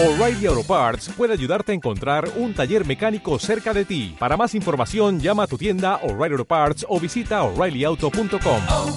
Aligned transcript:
O'Reilly 0.00 0.46
Auto 0.46 0.62
Parts 0.62 1.08
puede 1.16 1.32
ayudarte 1.32 1.72
a 1.72 1.74
encontrar 1.74 2.30
un 2.36 2.54
taller 2.54 2.86
mecánico 2.86 3.36
cerca 3.40 3.74
de 3.74 3.84
ti. 3.84 4.14
Para 4.16 4.36
más 4.36 4.54
información, 4.54 5.18
llama 5.18 5.42
a 5.42 5.46
tu 5.48 5.58
tienda 5.58 5.96
O'Reilly 6.04 6.34
Auto 6.34 6.44
Parts 6.44 6.86
o 6.88 7.00
visita 7.00 7.42
oreillyauto.com. 7.42 8.60
oh, 8.68 8.96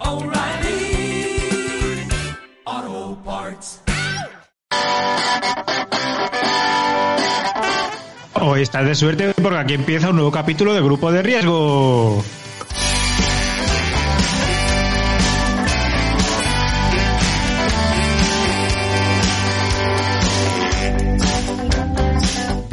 oh, 0.00 0.16
O'Reilly 0.16 1.38
Auto 2.64 3.22
Parts. 3.24 3.82
Hoy 8.40 8.62
estás 8.62 8.86
de 8.86 8.94
suerte 8.96 9.34
porque 9.40 9.58
aquí 9.58 9.74
empieza 9.74 10.10
un 10.10 10.16
nuevo 10.16 10.32
capítulo 10.32 10.74
de 10.74 10.82
Grupo 10.82 11.12
de 11.12 11.22
Riesgo. 11.22 12.24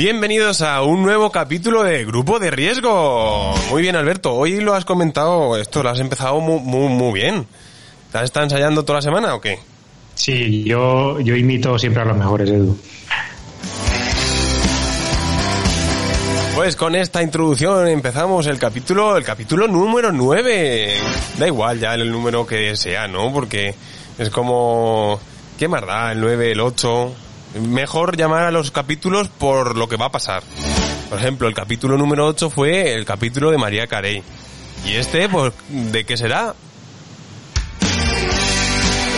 Bienvenidos 0.04 0.62
a 0.62 0.82
un 0.82 1.02
nuevo 1.02 1.32
capítulo 1.32 1.82
de 1.82 2.04
Grupo 2.04 2.38
de 2.38 2.52
Riesgo. 2.52 3.56
Muy 3.70 3.82
bien, 3.82 3.96
Alberto. 3.96 4.34
Hoy 4.34 4.60
lo 4.60 4.74
has 4.74 4.84
comentado, 4.84 5.56
esto 5.56 5.82
lo 5.82 5.92
has 5.92 6.00
empezado 6.02 6.42
muy, 6.42 6.60
muy, 6.60 6.90
muy 6.90 7.22
bien. 7.22 7.48
¿Te 8.12 8.18
has 8.18 8.26
estado 8.26 8.44
ensayando 8.44 8.84
toda 8.84 8.98
la 8.98 9.02
semana 9.02 9.34
o 9.34 9.40
qué? 9.40 9.60
Sí, 10.14 10.66
yo, 10.66 11.22
yo 11.22 11.38
imito 11.38 11.80
siempre 11.80 12.02
a 12.02 12.06
los 12.06 12.18
mejores, 12.18 12.50
Edu. 12.50 12.78
Pues 16.54 16.76
con 16.76 16.96
esta 16.96 17.24
introducción 17.24 17.88
empezamos 17.88 18.46
el 18.48 18.60
capítulo, 18.60 19.16
el 19.16 19.24
capítulo 19.24 19.70
número 19.70 20.12
9. 20.12 20.96
Da 21.38 21.48
igual 21.48 21.80
ya 21.80 21.94
el 21.94 22.12
número 22.12 22.46
que 22.46 22.76
sea, 22.76 23.08
¿no? 23.08 23.32
Porque 23.32 23.74
es 24.18 24.30
como... 24.30 25.18
¿Qué 25.58 25.70
más 25.70 25.88
da? 25.88 26.12
El 26.12 26.20
9, 26.20 26.52
el 26.52 26.60
8... 26.60 27.14
Mejor 27.62 28.18
llamar 28.18 28.46
a 28.46 28.52
los 28.52 28.72
capítulos 28.72 29.30
por 29.30 29.78
lo 29.78 29.88
que 29.88 29.98
va 29.98 30.08
a 30.08 30.12
pasar. 30.12 30.44
Por 31.10 31.20
ejemplo, 31.20 31.48
el 31.48 31.54
capítulo 31.54 31.98
número 31.98 32.26
8 32.28 32.50
fue 32.50 32.94
el 32.94 33.06
capítulo 33.06 33.52
de 33.52 33.58
María 33.58 33.88
Carey. 33.88 34.24
Y 34.86 34.94
este, 34.94 35.30
pues, 35.30 35.54
¿de 35.70 36.04
qué 36.04 36.18
será? 36.18 36.56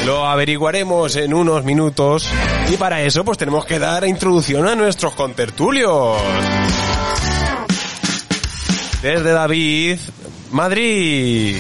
Lo 0.06 0.28
averiguaremos 0.28 1.16
en 1.16 1.34
unos 1.34 1.64
minutos. 1.64 2.30
Y 2.72 2.78
para 2.78 3.02
eso, 3.02 3.24
pues 3.24 3.38
tenemos 3.38 3.66
que 3.66 3.80
dar 3.80 4.06
introducción 4.06 4.68
a 4.68 4.76
nuestros 4.76 5.14
contertulios. 5.14 6.18
Desde 9.02 9.32
David, 9.32 10.00
Madrid. 10.52 11.56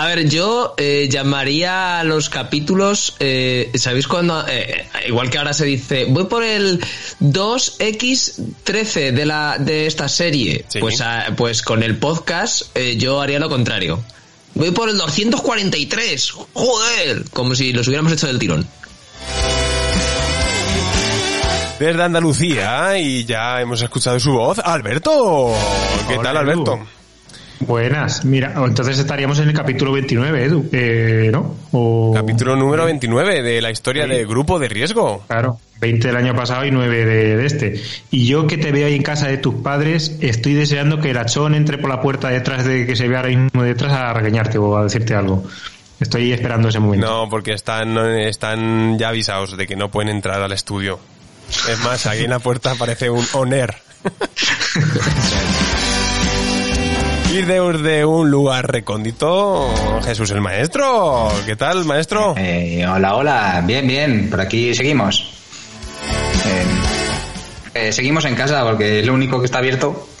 A 0.00 0.06
ver, 0.06 0.30
yo 0.30 0.72
eh, 0.78 1.08
llamaría 1.10 2.00
a 2.00 2.04
los 2.04 2.30
capítulos, 2.30 3.16
eh, 3.18 3.70
¿sabéis 3.74 4.08
cuando? 4.08 4.48
eh, 4.48 4.88
igual 5.06 5.28
que 5.28 5.36
ahora 5.36 5.52
se 5.52 5.66
dice, 5.66 6.06
voy 6.08 6.24
por 6.24 6.42
el 6.42 6.80
2X13 7.20 9.12
de 9.12 9.26
la 9.26 9.58
de 9.58 9.86
esta 9.86 10.08
serie. 10.08 10.64
Sí. 10.68 10.78
Pues, 10.78 11.02
ah, 11.02 11.26
pues 11.36 11.60
con 11.60 11.82
el 11.82 11.98
podcast 11.98 12.74
eh, 12.74 12.96
yo 12.96 13.20
haría 13.20 13.38
lo 13.38 13.50
contrario. 13.50 14.02
Voy 14.54 14.70
por 14.70 14.88
el 14.88 14.96
243, 14.96 16.30
joder, 16.54 17.24
como 17.34 17.54
si 17.54 17.74
los 17.74 17.86
hubiéramos 17.86 18.10
hecho 18.14 18.26
del 18.26 18.38
tirón. 18.38 18.66
Desde 21.78 22.02
Andalucía, 22.02 22.98
y 22.98 23.26
ya 23.26 23.60
hemos 23.60 23.82
escuchado 23.82 24.18
su 24.18 24.32
voz, 24.32 24.60
Alberto. 24.60 25.54
¿Qué 26.08 26.14
Hola, 26.14 26.22
tal. 26.22 26.36
Alberto? 26.38 26.80
Buenas. 27.60 28.24
Mira, 28.24 28.54
entonces 28.56 28.98
estaríamos 28.98 29.38
en 29.38 29.48
el 29.48 29.54
capítulo 29.54 29.92
29, 29.92 30.44
Edu. 30.44 30.68
Eh, 30.72 31.28
¿No? 31.30 31.54
O... 31.72 32.12
Capítulo 32.14 32.56
número 32.56 32.86
29 32.86 33.42
de 33.42 33.60
la 33.60 33.70
historia 33.70 34.04
Sí. 34.04 34.10
de 34.10 34.24
Grupo 34.24 34.58
de 34.58 34.68
Riesgo. 34.68 35.22
Claro, 35.26 35.58
20 35.78 36.06
del 36.08 36.16
año 36.16 36.34
pasado 36.34 36.64
y 36.64 36.70
9 36.70 37.04
de, 37.04 37.36
de 37.36 37.46
este. 37.46 37.80
Y 38.10 38.26
yo 38.26 38.46
que 38.46 38.56
te 38.56 38.72
veo 38.72 38.86
ahí 38.86 38.94
en 38.94 39.02
casa 39.02 39.28
de 39.28 39.36
tus 39.36 39.56
padres, 39.56 40.16
estoy 40.20 40.54
deseando 40.54 41.00
que 41.00 41.10
el 41.10 41.18
achón 41.18 41.54
entre 41.54 41.76
por 41.76 41.90
la 41.90 42.00
puerta 42.00 42.28
detrás 42.30 42.64
de 42.64 42.86
que 42.86 42.96
se 42.96 43.08
vea 43.08 43.18
ahora 43.20 43.28
mismo 43.36 43.62
detrás 43.62 43.92
a 43.92 44.12
regañarte 44.14 44.56
o 44.56 44.78
a 44.78 44.84
decirte 44.84 45.14
algo. 45.14 45.44
Estoy 46.00 46.32
esperando 46.32 46.68
ese 46.70 46.80
momento. 46.80 47.06
No, 47.06 47.28
porque 47.28 47.52
están, 47.52 47.94
están 47.98 48.98
ya 48.98 49.10
avisados 49.10 49.54
de 49.58 49.66
que 49.66 49.76
no 49.76 49.90
pueden 49.90 50.08
entrar 50.16 50.40
al 50.40 50.52
estudio. 50.52 50.98
Es 51.68 51.78
más, 51.84 52.06
aquí 52.06 52.24
en 52.24 52.30
la 52.30 52.38
puerta 52.38 52.70
aparece 52.70 53.10
un 53.10 53.26
oner. 53.34 53.74
Y 57.40 57.42
desde 57.42 58.04
un 58.04 58.30
lugar 58.30 58.70
recóndito, 58.70 59.72
Jesús 60.04 60.30
el 60.30 60.42
Maestro. 60.42 61.32
¿Qué 61.46 61.56
tal, 61.56 61.86
Maestro? 61.86 62.34
Eh, 62.36 62.86
hola, 62.86 63.14
hola, 63.14 63.64
bien, 63.66 63.86
bien, 63.86 64.28
por 64.28 64.42
aquí 64.42 64.74
seguimos. 64.74 65.32
Eh, 66.44 66.64
eh, 67.72 67.92
seguimos 67.92 68.26
en 68.26 68.34
casa 68.34 68.62
porque 68.62 69.00
es 69.00 69.06
lo 69.06 69.14
único 69.14 69.38
que 69.40 69.46
está 69.46 69.56
abierto. 69.56 70.06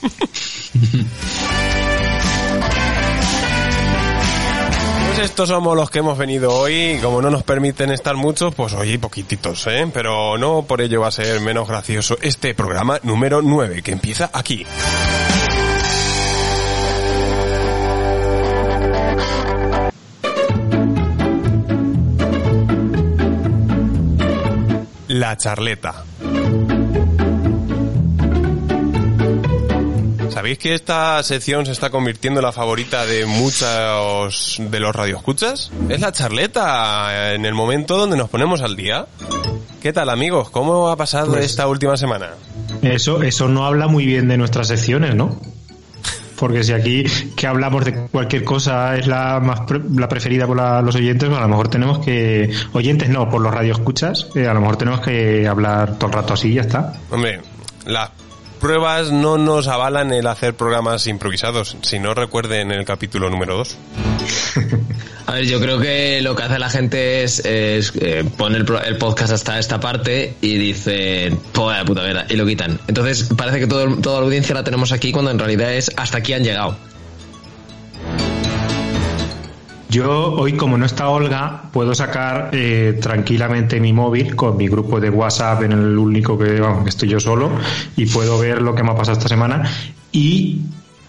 Pues 5.06 5.28
estos 5.28 5.48
somos 5.48 5.76
los 5.76 5.90
que 5.90 5.98
hemos 5.98 6.16
venido 6.16 6.54
hoy. 6.54 7.00
Como 7.02 7.20
no 7.20 7.30
nos 7.30 7.42
permiten 7.42 7.90
estar 7.90 8.14
muchos, 8.14 8.54
pues 8.54 8.72
hoy 8.74 8.96
poquititos, 8.96 9.66
¿eh? 9.66 9.90
Pero 9.92 10.38
no 10.38 10.62
por 10.62 10.80
ello 10.80 11.00
va 11.00 11.08
a 11.08 11.10
ser 11.10 11.40
menos 11.40 11.66
gracioso 11.66 12.16
este 12.22 12.54
programa 12.54 13.00
número 13.02 13.42
9, 13.42 13.82
que 13.82 13.90
empieza 13.90 14.30
aquí. 14.32 14.64
La 25.30 25.36
charleta. 25.36 25.94
¿Sabéis 30.30 30.58
que 30.58 30.74
esta 30.74 31.22
sección 31.22 31.66
se 31.66 31.70
está 31.70 31.88
convirtiendo 31.90 32.40
en 32.40 32.46
la 32.46 32.50
favorita 32.50 33.06
de 33.06 33.26
muchos 33.26 34.56
de 34.58 34.80
los 34.80 34.92
radioescuchas? 34.92 35.70
Es 35.88 36.00
la 36.00 36.10
charleta 36.10 37.32
en 37.32 37.44
el 37.44 37.54
momento 37.54 37.96
donde 37.96 38.16
nos 38.16 38.28
ponemos 38.28 38.60
al 38.60 38.74
día. 38.74 39.06
¿Qué 39.80 39.92
tal 39.92 40.10
amigos? 40.10 40.50
¿Cómo 40.50 40.88
ha 40.88 40.96
pasado 40.96 41.30
Pues- 41.30 41.44
esta 41.44 41.68
última 41.68 41.96
semana? 41.96 42.30
Eso, 42.82 43.22
eso 43.22 43.46
no 43.46 43.66
habla 43.66 43.86
muy 43.86 44.06
bien 44.06 44.26
de 44.26 44.36
nuestras 44.36 44.66
secciones, 44.66 45.14
¿no? 45.14 45.38
Porque 46.40 46.64
si 46.64 46.72
aquí 46.72 47.04
que 47.36 47.46
hablamos 47.46 47.84
de 47.84 47.92
cualquier 48.10 48.42
cosa 48.44 48.96
es 48.96 49.06
la 49.06 49.38
más 49.40 49.60
pre- 49.60 49.80
la 49.94 50.08
preferida 50.08 50.46
por 50.46 50.56
la- 50.56 50.80
los 50.82 50.94
oyentes, 50.96 51.28
a 51.30 51.40
lo 51.42 51.48
mejor 51.48 51.68
tenemos 51.68 51.98
que 51.98 52.50
oyentes 52.72 53.08
no, 53.10 53.28
por 53.30 53.40
los 53.42 53.52
radioescuchas, 53.54 54.28
eh, 54.34 54.48
a 54.48 54.54
lo 54.54 54.60
mejor 54.62 54.76
tenemos 54.76 55.00
que 55.00 55.46
hablar 55.46 55.98
todo 55.98 56.06
el 56.08 56.12
rato 56.14 56.32
así 56.34 56.48
y 56.48 56.54
ya 56.54 56.62
está. 56.62 56.94
Hombre, 57.10 57.40
las 57.86 58.10
pruebas 58.58 59.12
no 59.12 59.38
nos 59.38 59.68
avalan 59.68 60.12
el 60.12 60.26
hacer 60.26 60.54
programas 60.54 61.06
improvisados. 61.06 61.76
Si 61.82 61.98
no 61.98 62.14
recuerden 62.14 62.72
el 62.72 62.84
capítulo 62.84 63.28
número 63.30 63.56
2. 63.58 63.76
A 65.30 65.34
ver, 65.34 65.46
yo 65.46 65.60
creo 65.60 65.78
que 65.78 66.20
lo 66.22 66.34
que 66.34 66.42
hace 66.42 66.58
la 66.58 66.68
gente 66.68 67.22
es, 67.22 67.38
es, 67.44 67.92
eh, 68.00 68.24
pone 68.36 68.56
el, 68.56 68.64
podcast 68.64 69.32
hasta 69.32 69.60
esta 69.60 69.78
parte 69.78 70.34
y 70.40 70.58
dice, 70.58 71.32
pues 71.52 71.76
la 71.76 71.84
puta 71.84 72.02
mierda, 72.02 72.26
y 72.28 72.34
lo 72.34 72.44
quitan. 72.44 72.80
Entonces 72.88 73.30
parece 73.36 73.60
que 73.60 73.68
toda 73.68 73.86
la 73.86 74.26
audiencia 74.26 74.56
la 74.56 74.64
tenemos 74.64 74.90
aquí 74.90 75.12
cuando 75.12 75.30
en 75.30 75.38
realidad 75.38 75.72
es 75.72 75.92
hasta 75.96 76.18
aquí 76.18 76.32
han 76.32 76.42
llegado. 76.42 76.76
Yo 79.88 80.32
hoy, 80.32 80.54
como 80.54 80.76
no 80.76 80.84
está 80.84 81.08
Olga, 81.08 81.62
puedo 81.72 81.94
sacar 81.94 82.50
eh, 82.52 82.98
tranquilamente 83.00 83.78
mi 83.78 83.92
móvil 83.92 84.34
con 84.34 84.56
mi 84.56 84.66
grupo 84.66 84.98
de 84.98 85.10
WhatsApp 85.10 85.62
en 85.62 85.70
el 85.70 85.96
único 85.96 86.36
que 86.36 86.60
estoy 86.86 87.08
yo 87.08 87.20
solo 87.20 87.52
y 87.96 88.06
puedo 88.06 88.36
ver 88.40 88.62
lo 88.62 88.74
que 88.74 88.82
me 88.82 88.90
ha 88.90 88.96
pasado 88.96 89.16
esta 89.16 89.28
semana. 89.28 89.70
Y 90.10 90.62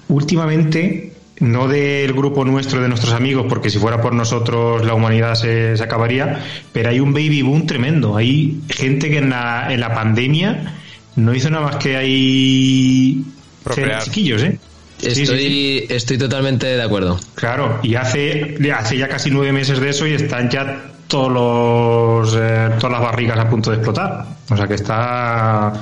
últimamente, 0.10 1.11
no 1.42 1.68
del 1.68 2.14
grupo 2.14 2.46
nuestro, 2.46 2.82
de 2.82 2.88
nuestros 2.88 3.14
amigos, 3.14 3.46
porque 3.50 3.70
si 3.70 3.78
fuera 3.80 4.00
por 4.02 4.14
nosotros 4.14 4.86
la 4.86 4.94
humanidad 4.94 5.36
se, 5.36 5.76
se 5.76 5.84
acabaría, 5.84 6.40
pero 6.72 6.90
hay 6.90 7.00
un 7.00 7.14
baby 7.14 7.42
boom 7.42 7.66
tremendo. 7.68 8.16
Hay 8.16 8.62
gente 8.70 9.10
que 9.10 9.18
en 9.18 9.32
la, 9.32 9.74
en 9.74 9.80
la 9.82 9.94
pandemia 9.94 10.76
no 11.16 11.34
hizo 11.36 11.50
nada 11.50 11.66
más 11.66 11.76
que 11.78 11.98
hay 11.98 13.24
Procrear. 13.64 14.04
chiquillos, 14.04 14.42
¿eh? 14.44 14.58
Sí, 15.00 15.16
sí, 15.16 15.22
Estoy, 15.24 15.40
sí. 15.40 15.86
estoy 15.90 16.18
totalmente 16.20 16.68
de 16.68 16.82
acuerdo. 16.82 17.20
Claro, 17.34 17.80
y 17.82 17.96
hace, 17.96 18.58
hace 18.74 18.98
ya 18.98 19.08
casi 19.08 19.32
nueve 19.32 19.52
meses 19.52 19.80
de 19.80 19.90
eso 19.90 20.06
y 20.06 20.14
están 20.14 20.48
ya 20.50 20.92
todos 21.08 21.32
los, 21.32 22.36
eh, 22.40 22.70
todas 22.80 22.92
las 22.92 23.02
barrigas 23.02 23.40
a 23.40 23.50
punto 23.50 23.72
de 23.72 23.78
explotar. 23.78 24.26
O 24.48 24.56
sea 24.56 24.68
que 24.68 24.76
está 24.76 25.74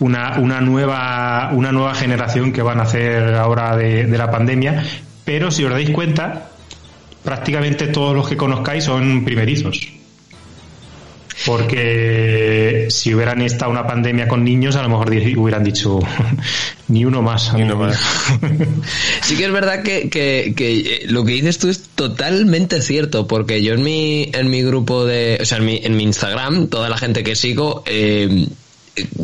una, 0.00 0.38
una, 0.38 0.60
nueva, 0.60 1.50
una 1.52 1.72
nueva 1.72 1.94
generación 1.94 2.52
que 2.52 2.62
van 2.62 2.80
a 2.80 2.84
hacer 2.84 3.34
ahora 3.34 3.76
de, 3.76 4.04
de 4.06 4.18
la 4.18 4.30
pandemia. 4.30 4.82
Pero 5.24 5.50
si 5.50 5.64
os 5.64 5.70
dais 5.70 5.90
cuenta, 5.90 6.50
prácticamente 7.24 7.88
todos 7.88 8.14
los 8.14 8.28
que 8.28 8.36
conozcáis 8.36 8.84
son 8.84 9.24
primerizos. 9.24 9.88
Porque 11.46 12.88
si 12.90 13.14
hubieran 13.14 13.40
estado 13.42 13.70
una 13.70 13.86
pandemia 13.86 14.26
con 14.26 14.42
niños, 14.44 14.74
a 14.76 14.82
lo 14.82 14.88
mejor 14.88 15.10
hubieran 15.36 15.62
dicho 15.62 16.00
ni 16.88 17.04
uno 17.04 17.22
más. 17.22 17.52
Ni 17.54 17.62
uno 17.62 17.76
más. 17.76 17.98
mío". 18.42 18.66
Sí 19.22 19.36
que 19.36 19.44
es 19.44 19.52
verdad 19.52 19.82
que, 19.82 20.08
que- 20.08 20.52
que, 20.56 21.04
lo 21.08 21.24
que 21.24 21.32
dices 21.34 21.58
tú 21.58 21.68
es 21.68 21.82
totalmente 21.94 22.82
cierto, 22.82 23.28
porque 23.28 23.62
yo 23.62 23.74
en 23.74 23.82
mi, 23.84 24.30
en 24.32 24.50
mi 24.50 24.62
grupo 24.62 25.04
de, 25.04 25.38
o 25.40 25.44
sea, 25.44 25.58
en 25.58 25.66
mi, 25.66 25.80
en 25.82 25.96
mi 25.96 26.02
Instagram, 26.04 26.68
toda 26.68 26.88
la 26.88 26.96
gente 26.96 27.22
que 27.22 27.36
sigo, 27.36 27.84
eh, 27.86 28.46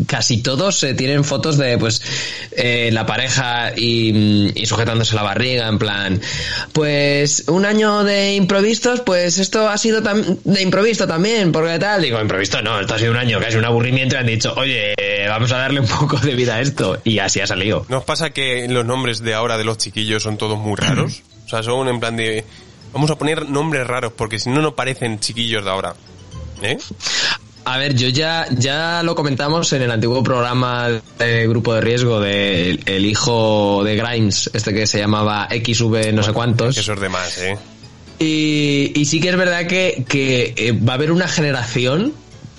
casi 0.06 0.42
todos 0.42 0.82
eh, 0.82 0.94
tienen 0.94 1.24
fotos 1.24 1.56
de 1.58 1.78
pues 1.78 2.02
eh, 2.52 2.90
la 2.92 3.06
pareja 3.06 3.72
y, 3.76 4.52
y 4.54 4.66
sujetándose 4.66 5.14
la 5.14 5.22
barriga 5.22 5.68
en 5.68 5.78
plan 5.78 6.20
pues 6.72 7.44
un 7.48 7.64
año 7.64 8.04
de 8.04 8.34
improvistos 8.34 9.00
pues 9.00 9.38
esto 9.38 9.68
ha 9.68 9.78
sido 9.78 10.00
de 10.00 10.62
improviso 10.62 11.06
también 11.06 11.52
porque 11.52 11.78
tal 11.78 12.02
digo 12.02 12.20
improvisto 12.20 12.62
no 12.62 12.80
esto 12.80 12.94
ha 12.94 12.98
sido 12.98 13.12
un 13.12 13.18
año 13.18 13.40
casi 13.40 13.56
un 13.56 13.64
aburrimiento 13.64 14.16
y 14.16 14.18
han 14.18 14.26
dicho 14.26 14.54
oye 14.56 14.94
vamos 15.28 15.50
a 15.52 15.58
darle 15.58 15.80
un 15.80 15.88
poco 15.88 16.18
de 16.18 16.34
vida 16.34 16.56
a 16.56 16.60
esto 16.60 17.00
y 17.04 17.18
así 17.18 17.40
ha 17.40 17.46
salido 17.46 17.84
¿No 17.88 17.98
os 17.98 18.04
pasa 18.04 18.30
que 18.30 18.68
los 18.68 18.84
nombres 18.84 19.20
de 19.20 19.34
ahora 19.34 19.58
de 19.58 19.64
los 19.64 19.78
chiquillos 19.78 20.22
son 20.22 20.36
todos 20.36 20.58
muy 20.58 20.76
raros? 20.76 21.22
O 21.44 21.48
sea, 21.48 21.62
son 21.62 21.88
en 21.88 22.00
plan 22.00 22.16
de... 22.16 22.42
Vamos 22.94 23.10
a 23.10 23.18
poner 23.18 23.46
nombres 23.50 23.86
raros 23.86 24.14
porque 24.16 24.38
si 24.38 24.48
no, 24.48 24.62
no 24.62 24.74
parecen 24.74 25.20
chiquillos 25.20 25.62
de 25.62 25.70
ahora. 25.70 25.94
¿Eh? 26.62 26.78
A 27.66 27.78
ver, 27.78 27.94
yo 27.94 28.08
ya, 28.08 28.46
ya 28.50 29.02
lo 29.02 29.14
comentamos 29.14 29.72
en 29.72 29.82
el 29.82 29.90
antiguo 29.90 30.22
programa 30.22 31.00
de 31.19 31.49
Grupo 31.49 31.75
de 31.75 31.81
Riesgo 31.81 32.20
de 32.20 32.70
el, 32.70 32.81
el 32.84 33.06
hijo 33.06 33.82
de 33.84 33.96
Grimes, 33.96 34.50
este 34.52 34.75
que 34.75 34.87
se 34.87 34.99
llamaba 34.99 35.49
XV 35.50 36.12
no 36.12 36.22
sé 36.22 36.32
cuántos. 36.32 36.76
Eso 36.76 36.93
es 36.93 37.00
de 37.00 37.08
más, 37.08 37.38
¿eh? 37.38 37.56
Y, 38.19 38.93
y 38.94 39.05
sí 39.06 39.20
que 39.20 39.31
es 39.31 39.37
verdad 39.37 39.66
que, 39.66 40.05
que 40.06 40.55
eh, 40.56 40.72
va 40.72 40.93
a 40.93 40.96
haber 40.96 41.11
una 41.11 41.26
generación 41.26 42.12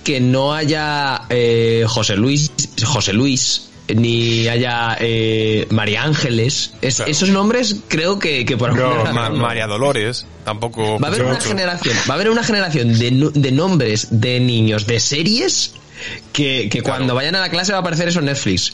que 0.03 0.19
no 0.19 0.53
haya 0.53 1.21
eh, 1.29 1.85
José 1.87 2.15
Luis, 2.15 2.51
José 2.83 3.13
Luis, 3.13 3.69
ni 3.93 4.47
haya 4.47 4.97
eh, 4.99 5.67
María 5.69 6.03
Ángeles. 6.03 6.73
Es- 6.81 6.95
Claro. 6.97 7.11
Esos 7.11 7.29
nombres 7.29 7.75
creo 7.87 8.17
que, 8.19 8.45
que 8.45 8.57
por 8.57 8.75
No, 8.75 9.05
Ma-. 9.13 9.29
María 9.29 9.67
Dolores, 9.67 10.25
tampoco... 10.43 10.99
Va 10.99 11.07
a 11.07 11.11
haber 11.11 11.23
una 11.23 11.33
mucho. 11.35 11.47
generación, 11.49 11.95
va 12.09 12.13
a 12.13 12.15
haber 12.15 12.29
una 12.29 12.43
generación 12.43 12.97
de, 12.97 13.11
nu- 13.11 13.31
de 13.33 13.51
nombres 13.51 14.07
de 14.11 14.39
niños 14.39 14.87
de 14.87 14.99
series 14.99 15.73
que, 16.33 16.67
que 16.69 16.81
Claro. 16.81 16.97
cuando 16.97 17.15
vayan 17.15 17.35
a 17.35 17.41
la 17.41 17.49
clase 17.49 17.71
va 17.73 17.77
a 17.79 17.81
aparecer 17.81 18.07
eso 18.07 18.19
en 18.19 18.25
Netflix. 18.25 18.73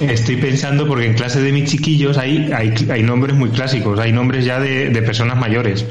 Estoy 0.00 0.36
pensando 0.36 0.88
porque 0.88 1.06
en 1.06 1.14
clase 1.14 1.40
de 1.40 1.52
mis 1.52 1.70
chiquillos 1.70 2.18
hay, 2.18 2.50
hay, 2.52 2.74
hay 2.90 3.02
nombres 3.04 3.36
muy 3.36 3.50
clásicos, 3.50 3.98
hay 4.00 4.10
nombres 4.12 4.44
ya 4.44 4.58
de, 4.58 4.90
de 4.90 5.02
personas 5.02 5.36
mayores. 5.38 5.84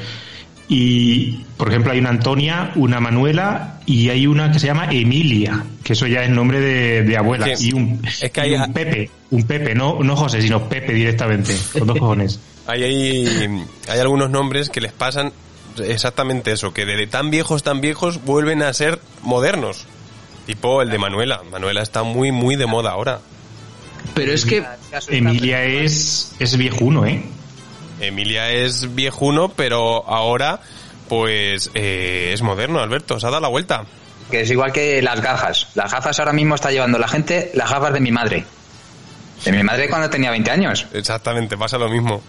Y, 0.68 1.44
por 1.56 1.68
ejemplo, 1.68 1.92
hay 1.92 1.98
una 1.98 2.08
Antonia, 2.10 2.72
una 2.76 2.98
Manuela 3.00 3.80
y 3.86 4.08
hay 4.08 4.26
una 4.26 4.50
que 4.50 4.58
se 4.58 4.66
llama 4.66 4.88
Emilia, 4.90 5.62
que 5.82 5.92
eso 5.92 6.06
ya 6.06 6.22
es 6.24 6.30
nombre 6.30 6.58
de, 6.60 7.02
de 7.02 7.16
abuela. 7.16 7.54
Sí. 7.56 7.68
Y, 7.68 7.72
un, 7.74 8.00
Es 8.06 8.30
que 8.30 8.40
y 8.48 8.54
hay- 8.54 8.54
un 8.54 8.72
Pepe, 8.72 9.10
un 9.30 9.42
Pepe, 9.42 9.74
no, 9.74 9.98
no 10.02 10.16
José, 10.16 10.40
sino 10.40 10.66
Pepe 10.68 10.94
directamente, 10.94 11.54
con 11.72 11.86
dos 11.86 11.98
cojones. 11.98 12.40
Hay, 12.66 12.82
hay, 12.82 13.26
hay 13.88 14.00
algunos 14.00 14.30
nombres 14.30 14.70
que 14.70 14.80
les 14.80 14.90
pasan 14.90 15.32
exactamente 15.86 16.50
eso, 16.50 16.72
que 16.72 16.86
de 16.86 17.06
tan 17.06 17.30
viejos, 17.30 17.62
tan 17.62 17.82
viejos, 17.82 18.24
vuelven 18.24 18.62
a 18.62 18.72
ser 18.72 19.00
modernos. 19.20 19.84
Tipo 20.46 20.80
el 20.80 20.88
de 20.88 20.96
Manuela. 20.96 21.42
Manuela 21.52 21.82
está 21.82 22.04
muy, 22.04 22.32
muy 22.32 22.56
de 22.56 22.64
moda 22.64 22.92
ahora. 22.92 23.20
Pero 24.14 24.32
es 24.32 24.46
que 24.46 24.64
Emilia 25.08 25.62
es, 25.64 26.34
es 26.38 26.56
viejuno, 26.56 27.04
¿eh? 27.04 27.22
Emilia 28.00 28.50
es 28.50 28.94
viejuno, 28.94 29.50
pero 29.50 30.08
ahora, 30.08 30.60
pues, 31.08 31.70
eh, 31.74 32.30
es 32.34 32.42
moderno, 32.42 32.80
Alberto. 32.80 33.18
Se 33.20 33.26
ha 33.26 33.30
dado 33.30 33.42
la 33.42 33.48
vuelta. 33.48 33.84
Que 34.30 34.40
es 34.42 34.50
igual 34.50 34.72
que 34.72 35.00
las 35.02 35.20
gafas. 35.20 35.68
Las 35.74 35.92
gafas 35.92 36.18
ahora 36.18 36.32
mismo 36.32 36.54
está 36.54 36.70
llevando 36.70 36.98
la 36.98 37.08
gente 37.08 37.50
las 37.54 37.70
gafas 37.70 37.92
de 37.92 38.00
mi 38.00 38.10
madre. 38.10 38.44
De 39.44 39.52
mi 39.52 39.62
madre 39.62 39.88
cuando 39.88 40.08
tenía 40.08 40.30
20 40.30 40.50
años. 40.50 40.86
Exactamente, 40.92 41.56
pasa 41.58 41.76
lo 41.78 41.88
mismo. 41.88 42.22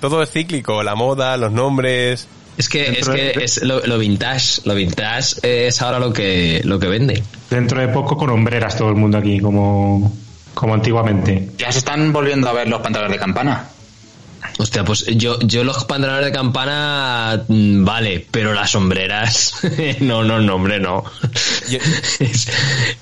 Todo 0.00 0.22
es 0.22 0.30
cíclico, 0.30 0.82
la 0.82 0.94
moda, 0.94 1.36
los 1.36 1.52
nombres. 1.52 2.28
es 2.58 2.68
que 2.68 2.90
es 2.98 3.08
que 3.08 3.32
de- 3.38 3.44
es 3.44 3.62
lo, 3.62 3.80
lo 3.86 3.96
vintage, 3.98 4.60
lo 4.64 4.74
vintage 4.74 5.36
es 5.42 5.80
ahora 5.80 5.98
lo 5.98 6.12
que 6.12 6.60
lo 6.64 6.78
que 6.78 6.88
vende. 6.88 7.22
Dentro 7.48 7.80
de 7.80 7.88
poco 7.88 8.16
con 8.16 8.28
hombreras 8.30 8.76
todo 8.76 8.88
el 8.90 8.96
mundo 8.96 9.16
aquí, 9.18 9.40
como, 9.40 10.12
como 10.54 10.74
antiguamente. 10.74 11.48
Ya 11.56 11.72
se 11.72 11.78
están 11.78 12.12
volviendo 12.12 12.48
a 12.48 12.52
ver 12.52 12.68
los 12.68 12.82
pantalones 12.82 13.12
de 13.16 13.18
campana. 13.20 13.68
Hostia, 14.58 14.84
pues 14.84 15.06
yo, 15.16 15.38
yo 15.40 15.64
los 15.64 15.84
pantalones 15.84 16.24
de 16.26 16.32
campana, 16.32 17.42
mm, 17.48 17.84
vale, 17.84 18.24
pero 18.30 18.52
las 18.52 18.70
sombreras, 18.70 19.54
no, 20.00 20.22
no, 20.22 20.40
no, 20.40 20.54
hombre, 20.56 20.78
no. 20.78 21.04
Y- 21.68 21.76
Es- 22.22 22.48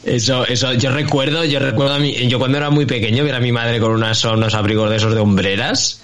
Eso, 0.05 0.47
eso, 0.47 0.73
yo 0.75 0.91
recuerdo, 0.91 1.45
yo 1.45 1.59
recuerdo 1.59 1.95
a 1.95 1.99
mi, 1.99 2.13
yo 2.29 2.39
cuando 2.39 2.57
era 2.59 2.71
muy 2.71 2.87
pequeño 2.87 3.25
ver 3.25 3.35
a 3.35 3.41
mi 3.41 3.53
madre 3.53 3.79
con 3.81 3.91
unas, 3.93 4.25
unos 4.25 4.55
abrigos 4.55 4.89
de 4.91 4.97
esos 4.97 5.15
de 5.15 5.21
hombreras 5.21 6.03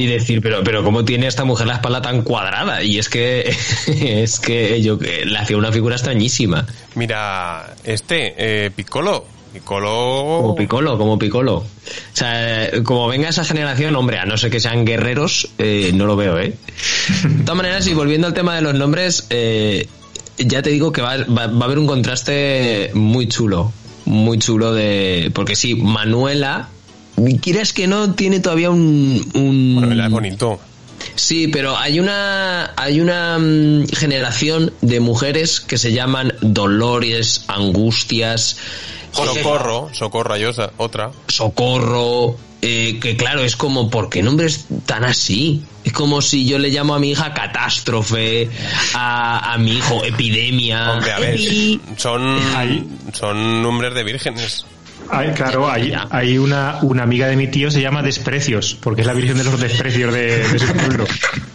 y 0.00 0.06
decir, 0.06 0.40
pero, 0.42 0.62
pero 0.64 0.82
cómo 0.82 1.04
tiene 1.04 1.26
esta 1.26 1.44
mujer 1.44 1.66
la 1.66 1.74
espalda 1.74 2.02
tan 2.02 2.22
cuadrada 2.22 2.82
y 2.82 2.98
es 2.98 3.08
que, 3.08 3.54
es 3.86 4.40
que 4.40 4.82
yo 4.82 4.98
que 4.98 5.24
le 5.24 5.38
hacía 5.38 5.56
una 5.56 5.70
figura 5.72 5.94
extrañísima, 5.96 6.66
Mira, 6.94 7.74
este, 7.84 8.34
eh, 8.38 8.70
Piccolo. 8.74 9.26
Piccolo. 9.52 10.38
como 10.42 10.54
Piccolo, 10.54 10.98
como 10.98 11.18
Piccolo. 11.18 11.56
O 11.56 11.66
sea, 12.12 12.70
como 12.84 13.08
venga 13.08 13.28
esa 13.28 13.44
generación, 13.44 13.94
hombre, 13.96 14.18
a 14.18 14.24
no 14.26 14.36
ser 14.36 14.50
que 14.50 14.60
sean 14.60 14.84
guerreros, 14.84 15.48
eh, 15.58 15.90
no 15.94 16.06
lo 16.06 16.16
veo, 16.16 16.38
¿eh? 16.38 16.54
De 17.24 17.44
todas 17.44 17.56
maneras, 17.56 17.86
y 17.86 17.94
volviendo 17.94 18.26
al 18.26 18.34
tema 18.34 18.54
de 18.54 18.62
los 18.62 18.74
nombres, 18.74 19.26
eh, 19.30 19.88
ya 20.38 20.62
te 20.62 20.70
digo 20.70 20.92
que 20.92 21.02
va, 21.02 21.16
va- 21.24 21.46
va 21.48 21.60
a 21.62 21.64
haber 21.64 21.78
un 21.78 21.86
contraste 21.86 22.90
muy 22.94 23.26
chulo. 23.28 23.72
Muy 24.04 24.38
chulo 24.38 24.72
de. 24.72 25.30
Porque 25.34 25.54
sí, 25.56 25.74
Manuela. 25.74 26.68
¿Quieres 27.42 27.72
que 27.72 27.86
no? 27.88 28.14
Tiene 28.14 28.40
todavía 28.40 28.70
un. 28.70 29.28
un- 29.34 29.74
Manuela 29.74 30.06
es 30.06 30.10
bonito. 30.12 30.60
Sí, 31.14 31.48
pero 31.48 31.76
hay 31.76 32.00
una 32.00 32.72
hay 32.76 33.00
una 33.00 33.38
mm, 33.38 33.86
generación 33.88 34.72
de 34.82 35.00
mujeres 35.00 35.60
que 35.60 35.78
se 35.78 35.92
llaman 35.92 36.32
Dolores, 36.40 37.44
Angustias, 37.48 38.56
Socorro, 39.24 39.88
Socorro 39.92 40.34
Ayosa, 40.34 40.70
otra. 40.76 41.10
Socorro, 41.28 42.36
eh, 42.62 42.98
que 43.00 43.16
claro, 43.16 43.42
es 43.42 43.56
como, 43.56 43.90
¿por 43.90 44.08
qué 44.08 44.22
nombres 44.22 44.66
tan 44.86 45.04
así? 45.04 45.62
Es 45.84 45.92
como 45.92 46.20
si 46.20 46.46
yo 46.46 46.58
le 46.58 46.68
llamo 46.70 46.94
a 46.94 46.98
mi 46.98 47.10
hija 47.10 47.32
Catástrofe, 47.32 48.48
a, 48.94 49.52
a 49.52 49.58
mi 49.58 49.72
hijo 49.72 50.04
Epidemia. 50.04 50.92
Hombre, 50.92 51.12
a 51.12 51.18
ver, 51.18 51.34
Epi. 51.34 51.80
son, 51.96 52.38
son 53.12 53.62
nombres 53.62 53.94
de 53.94 54.04
vírgenes. 54.04 54.66
Hay, 55.10 55.30
claro, 55.30 55.70
hay, 55.70 55.94
hay 56.10 56.36
una, 56.36 56.80
una 56.82 57.02
amiga 57.02 57.28
de 57.28 57.36
mi 57.36 57.46
tío 57.46 57.70
se 57.70 57.80
llama 57.80 58.02
Desprecios, 58.02 58.76
porque 58.80 59.00
es 59.02 59.06
la 59.06 59.14
virgen 59.14 59.38
de 59.38 59.44
los 59.44 59.58
desprecios 59.58 60.12
de, 60.12 60.48
de 60.48 60.58
su 60.58 60.72
pueblo. 60.72 61.06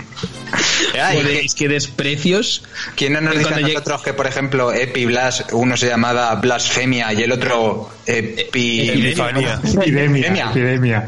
Joder, 0.94 1.28
es 1.44 1.56
que 1.56 1.68
desprecios. 1.68 2.64
¿Quién 2.96 3.14
no 3.14 3.22
nos 3.22 3.38
dice 3.38 3.54
a 3.54 3.58
llegue- 3.58 3.74
nosotros 3.74 4.02
que, 4.04 4.14
por 4.14 4.28
ejemplo, 4.28 4.72
Epi 4.74 5.06
Blas, 5.06 5.46
uno 5.52 5.76
se 5.78 5.88
llamaba 5.88 6.34
Blasfemia 6.36 7.12
y 7.14 7.24
el 7.24 7.32
otro 7.32 7.90
Epi... 8.06 8.90
Epifania. 8.90 9.60
Epidemia, 9.64 10.50
epidemia. 10.52 11.08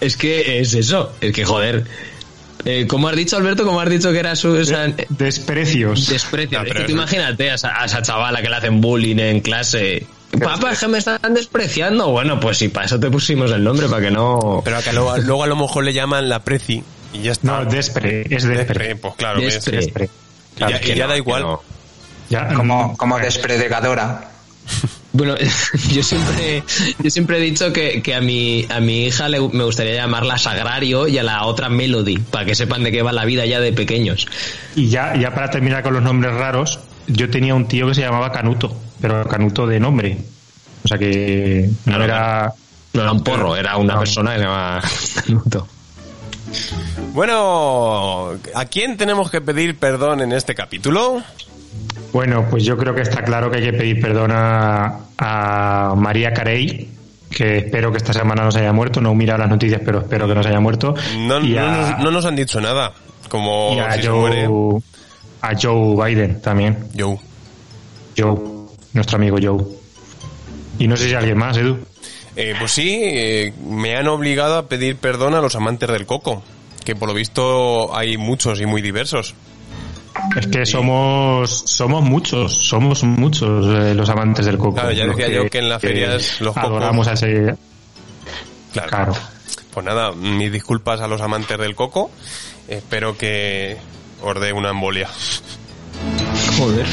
Es 0.00 0.16
que 0.16 0.60
es 0.60 0.74
eso, 0.74 1.12
es 1.20 1.32
que 1.32 1.44
joder. 1.44 1.84
Eh, 2.64 2.86
¿Cómo 2.88 3.08
has 3.08 3.14
dicho, 3.16 3.36
Alberto? 3.36 3.64
¿Cómo 3.64 3.80
has 3.80 3.88
dicho 3.88 4.10
que 4.12 4.18
era 4.18 4.34
su... 4.34 4.56
esa- 4.56 4.88
Desprecios. 5.10 6.08
Desprecio. 6.08 6.58
No, 6.58 6.64
Es 6.64 6.68
pero 6.72 6.80
que 6.80 6.86
tú 6.86 6.92
imagínate 6.92 7.50
a 7.50 7.54
esa, 7.54 7.80
a 7.80 7.84
esa 7.84 8.02
chavala 8.02 8.42
que 8.42 8.48
le 8.48 8.56
hacen 8.56 8.80
bullying 8.80 9.18
en 9.18 9.40
clase. 9.40 10.06
Papá, 10.40 10.72
es 10.72 10.80
que 10.80 10.88
me 10.88 10.98
están 10.98 11.18
despreciando. 11.34 12.10
Bueno, 12.10 12.38
pues 12.40 12.58
sí, 12.58 12.68
para 12.68 12.86
eso 12.86 12.98
te 12.98 13.10
pusimos 13.10 13.50
el 13.52 13.62
nombre, 13.64 13.88
para 13.88 14.02
que 14.02 14.10
no... 14.10 14.60
Pero 14.64 14.82
que 14.82 14.92
luego, 14.92 15.16
luego 15.18 15.44
a 15.44 15.46
lo 15.46 15.56
mejor 15.56 15.84
le 15.84 15.92
llaman 15.94 16.28
la 16.28 16.42
preci 16.42 16.82
y 17.12 17.22
ya 17.22 17.32
está. 17.32 17.46
No, 17.46 17.70
Despre, 17.70 18.22
es 18.22 18.28
Despre, 18.44 18.56
Despre. 18.58 18.96
pues 18.96 19.14
claro, 19.16 19.40
ves. 19.40 19.54
Despre. 19.54 19.76
Despre. 19.76 20.04
Y 20.56 20.60
ya, 20.60 20.66
Claro 20.66 20.84
y 20.86 20.94
ya 20.94 21.04
no, 21.04 21.10
da 21.10 21.16
igual. 21.16 21.42
no. 21.42 21.62
Ya, 22.30 22.48
Como, 22.54 22.96
como 22.96 23.18
despredicadora. 23.18 24.30
Bueno, 25.10 25.34
yo 25.90 26.02
siempre, 26.02 26.62
yo 27.02 27.10
siempre 27.10 27.38
he 27.38 27.40
dicho 27.40 27.72
que, 27.72 28.02
que 28.02 28.14
a 28.14 28.20
mi, 28.20 28.66
a 28.68 28.78
mi 28.78 29.06
hija 29.06 29.28
le, 29.28 29.40
me 29.40 29.64
gustaría 29.64 29.94
llamarla 29.94 30.36
Sagrario 30.38 31.08
y 31.08 31.16
a 31.18 31.22
la 31.22 31.44
otra 31.46 31.70
Melody, 31.70 32.18
para 32.18 32.44
que 32.44 32.54
sepan 32.54 32.84
de 32.84 32.92
qué 32.92 33.00
va 33.02 33.10
la 33.10 33.24
vida 33.24 33.44
ya 33.46 33.58
de 33.58 33.72
pequeños. 33.72 34.26
Y 34.76 34.90
ya, 34.90 35.16
ya 35.16 35.34
para 35.34 35.50
terminar 35.50 35.82
con 35.82 35.94
los 35.94 36.02
nombres 36.02 36.34
raros, 36.34 36.78
yo 37.08 37.30
tenía 37.30 37.54
un 37.54 37.66
tío 37.66 37.88
que 37.88 37.94
se 37.94 38.02
llamaba 38.02 38.30
Canuto, 38.30 38.76
pero 39.00 39.26
Canuto 39.26 39.66
de 39.66 39.80
nombre. 39.80 40.18
O 40.84 40.88
sea 40.88 40.98
que 40.98 41.68
no 41.86 41.94
Claro, 41.96 42.04
era... 42.04 42.52
No 42.92 43.02
era 43.02 43.12
un 43.12 43.24
porro, 43.24 43.56
era 43.56 43.76
una 43.78 43.94
No. 43.94 44.00
persona 44.00 44.32
que 44.34 44.38
se 44.38 44.44
llama 44.44 44.82
Canuto. 45.26 45.68
Bueno, 47.12 48.30
¿a 48.54 48.64
quién 48.66 48.96
tenemos 48.96 49.30
que 49.30 49.40
pedir 49.40 49.78
perdón 49.78 50.20
en 50.20 50.32
este 50.32 50.54
capítulo? 50.54 51.22
Bueno, 52.12 52.46
pues 52.48 52.64
yo 52.64 52.76
creo 52.76 52.94
que 52.94 53.02
está 53.02 53.22
claro 53.22 53.50
que 53.50 53.58
hay 53.58 53.64
que 53.64 53.72
pedir 53.72 54.00
perdón 54.00 54.30
a, 54.32 55.00
a 55.18 55.94
María 55.96 56.32
Carey, 56.32 56.88
que 57.30 57.58
espero 57.58 57.90
que 57.90 57.98
esta 57.98 58.12
semana 58.12 58.44
no 58.44 58.52
se 58.52 58.60
haya 58.60 58.72
muerto. 58.72 59.00
No 59.00 59.12
he 59.12 59.14
mirado 59.14 59.40
las 59.40 59.50
noticias, 59.50 59.80
pero 59.84 60.00
espero 60.00 60.26
que 60.26 60.34
no 60.34 60.42
se 60.42 60.48
haya 60.48 60.60
muerto. 60.60 60.94
No, 61.18 61.40
y 61.40 61.52
no 61.54 61.66
a, 61.66 61.70
nos, 61.70 61.98
no 62.00 62.10
nos 62.10 62.24
han 62.24 62.36
dicho 62.36 62.60
nada. 62.60 62.92
Como 63.28 63.74
y 63.74 63.80
a 63.80 63.92
si. 63.92 64.06
Joe, 64.06 64.80
a 65.42 65.52
Joe 65.60 66.14
Biden 66.14 66.40
también. 66.40 66.88
Joe. 66.96 67.18
Joe, 68.16 68.38
nuestro 68.94 69.16
amigo 69.16 69.38
Joe. 69.40 69.64
Y 70.78 70.88
no 70.88 70.96
sé 70.96 71.08
si 71.08 71.14
alguien 71.14 71.36
más, 71.36 71.56
Edu. 71.56 71.78
Eh, 72.36 72.54
pues 72.58 72.72
sí, 72.72 73.00
eh, 73.02 73.52
me 73.66 73.96
han 73.96 74.06
obligado 74.08 74.56
a 74.58 74.66
pedir 74.68 74.96
perdón 74.96 75.34
a 75.34 75.40
los 75.40 75.56
amantes 75.56 75.88
del 75.90 76.06
coco, 76.06 76.42
que 76.84 76.94
por 76.94 77.08
lo 77.08 77.14
visto 77.14 77.96
hay 77.96 78.16
muchos 78.16 78.60
y 78.60 78.66
muy 78.66 78.80
diversos. 78.82 79.34
Es 80.36 80.46
que 80.48 80.66
somos 80.66 81.50
somos 81.66 82.02
muchos, 82.02 82.52
somos 82.54 83.04
muchos 83.04 83.66
eh, 83.66 83.94
los 83.94 84.08
amantes 84.08 84.46
del 84.46 84.58
coco. 84.58 84.74
Claro, 84.74 84.92
ya 84.92 85.06
decía 85.06 85.28
yo 85.28 85.48
que 85.48 85.58
en 85.58 85.68
las 85.68 85.80
ferias 85.80 86.40
los 86.40 86.54
cocos- 86.54 86.64
adoramos 86.70 87.08
a 87.08 87.12
ese 87.12 87.54
Claro. 88.72 88.88
claro. 88.88 89.12
Pues 89.72 89.86
nada, 89.86 90.12
mis 90.12 90.50
disculpas 90.50 91.00
a 91.00 91.06
los 91.08 91.20
amantes 91.20 91.56
del 91.58 91.74
coco. 91.74 92.10
Espero 92.68 93.16
que 93.16 93.76
os 94.22 94.40
dé 94.40 94.52
una 94.52 94.70
embolia. 94.70 95.08
Joder. 96.58 96.86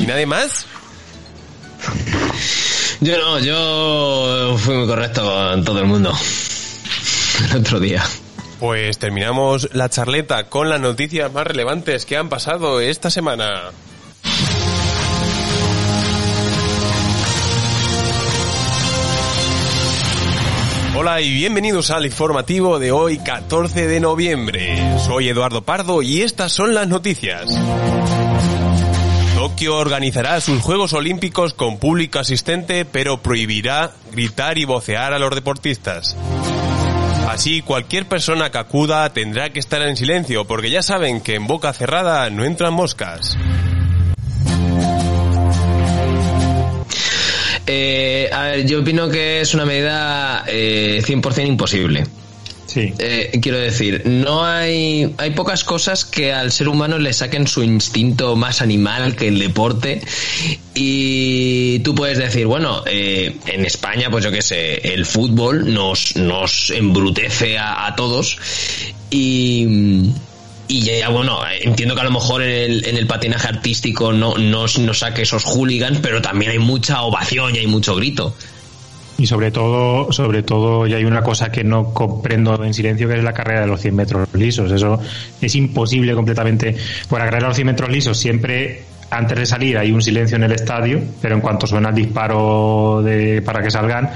¿Y 0.00 0.06
nadie 0.06 0.26
más? 0.26 0.66
Yo 3.00 3.16
no, 3.16 3.38
yo 3.38 4.58
fui 4.58 4.74
muy 4.74 4.86
correcto 4.88 5.22
con 5.22 5.64
todo 5.64 5.78
el 5.78 5.86
mundo. 5.86 6.12
El 7.50 7.60
otro 7.60 7.78
día. 7.78 8.02
Pues 8.58 8.98
terminamos 8.98 9.68
la 9.72 9.88
charleta 9.88 10.48
con 10.48 10.68
las 10.68 10.80
noticias 10.80 11.32
más 11.32 11.46
relevantes 11.46 12.04
que 12.04 12.16
han 12.16 12.28
pasado 12.28 12.80
esta 12.80 13.08
semana. 13.08 13.70
Hola 20.96 21.20
y 21.20 21.32
bienvenidos 21.32 21.92
al 21.92 22.06
informativo 22.06 22.80
de 22.80 22.90
hoy 22.90 23.18
14 23.18 23.86
de 23.86 24.00
noviembre. 24.00 24.98
Soy 24.98 25.28
Eduardo 25.28 25.62
Pardo 25.62 26.02
y 26.02 26.22
estas 26.22 26.52
son 26.52 26.74
las 26.74 26.88
noticias. 26.88 27.44
Organizará 29.66 30.40
sus 30.40 30.62
Juegos 30.62 30.92
Olímpicos 30.92 31.52
con 31.52 31.78
público 31.78 32.20
asistente 32.20 32.84
pero 32.84 33.18
prohibirá 33.18 33.90
gritar 34.12 34.56
y 34.58 34.64
vocear 34.64 35.12
a 35.12 35.18
los 35.18 35.34
deportistas. 35.34 36.16
Así, 37.28 37.62
cualquier 37.62 38.06
persona 38.06 38.50
que 38.50 38.58
acuda 38.58 39.12
tendrá 39.12 39.50
que 39.50 39.58
estar 39.58 39.82
en 39.82 39.96
silencio, 39.96 40.46
porque 40.46 40.70
ya 40.70 40.82
saben 40.82 41.20
que 41.20 41.34
en 41.34 41.46
boca 41.46 41.72
cerrada 41.72 42.30
no 42.30 42.44
entran 42.44 42.72
moscas. 42.72 43.36
Eh, 47.66 48.30
a 48.32 48.42
ver, 48.44 48.66
yo 48.66 48.80
opino 48.80 49.08
que 49.10 49.40
es 49.40 49.54
una 49.54 49.66
medida 49.66 50.44
eh, 50.46 51.02
100% 51.04 51.46
imposible. 51.46 52.04
Eh, 52.76 53.38
quiero 53.40 53.58
decir, 53.58 54.02
no 54.04 54.44
hay, 54.44 55.14
hay 55.16 55.30
pocas 55.30 55.64
cosas 55.64 56.04
que 56.04 56.32
al 56.32 56.52
ser 56.52 56.68
humano 56.68 56.98
le 56.98 57.12
saquen 57.12 57.46
su 57.46 57.62
instinto 57.62 58.36
más 58.36 58.60
animal 58.60 59.16
que 59.16 59.28
el 59.28 59.38
deporte. 59.38 60.02
Y 60.74 61.78
tú 61.80 61.94
puedes 61.94 62.18
decir, 62.18 62.46
bueno, 62.46 62.82
eh, 62.86 63.36
en 63.46 63.64
España, 63.64 64.10
pues 64.10 64.24
yo 64.24 64.30
qué 64.30 64.42
sé, 64.42 64.94
el 64.94 65.06
fútbol 65.06 65.72
nos, 65.72 66.16
nos 66.16 66.70
embrutece 66.70 67.58
a, 67.58 67.94
todos. 67.96 68.38
Y, 69.10 70.12
y 70.68 70.80
ya, 70.82 71.08
bueno, 71.08 71.40
entiendo 71.62 71.94
que 71.94 72.02
a 72.02 72.04
lo 72.04 72.10
mejor 72.10 72.42
en 72.42 72.50
el, 72.50 72.84
en 72.86 72.96
el 72.96 73.06
patinaje 73.06 73.48
artístico 73.48 74.12
no, 74.12 74.36
no, 74.36 74.66
no 74.66 74.94
saque 74.94 75.22
esos 75.22 75.44
hooligans, 75.44 76.00
pero 76.02 76.20
también 76.20 76.52
hay 76.52 76.58
mucha 76.58 77.02
ovación 77.02 77.56
y 77.56 77.60
hay 77.60 77.66
mucho 77.66 77.96
grito. 77.96 78.34
Y 79.18 79.26
sobre 79.26 79.50
todo, 79.50 80.12
sobre 80.12 80.44
todo, 80.44 80.86
ya 80.86 80.96
hay 80.96 81.04
una 81.04 81.22
cosa 81.22 81.50
que 81.50 81.64
no 81.64 81.92
comprendo 81.92 82.62
en 82.62 82.72
silencio, 82.72 83.08
que 83.08 83.14
es 83.14 83.24
la 83.24 83.32
carrera 83.32 83.62
de 83.62 83.66
los 83.66 83.80
100 83.80 83.96
metros 83.96 84.28
lisos. 84.32 84.70
Eso 84.70 85.00
es 85.40 85.54
imposible 85.56 86.14
completamente. 86.14 86.76
Por 87.08 87.18
la 87.18 87.24
carrera 87.24 87.46
de 87.46 87.48
los 87.48 87.56
100 87.56 87.66
metros 87.66 87.90
lisos, 87.90 88.16
siempre 88.16 88.84
antes 89.10 89.36
de 89.36 89.46
salir 89.46 89.76
hay 89.76 89.90
un 89.90 90.02
silencio 90.02 90.36
en 90.36 90.44
el 90.44 90.52
estadio, 90.52 91.00
pero 91.20 91.34
en 91.34 91.40
cuanto 91.40 91.66
suena 91.66 91.88
el 91.88 91.96
disparo 91.96 93.02
de, 93.02 93.42
para 93.42 93.60
que 93.60 93.72
salgan, 93.72 94.08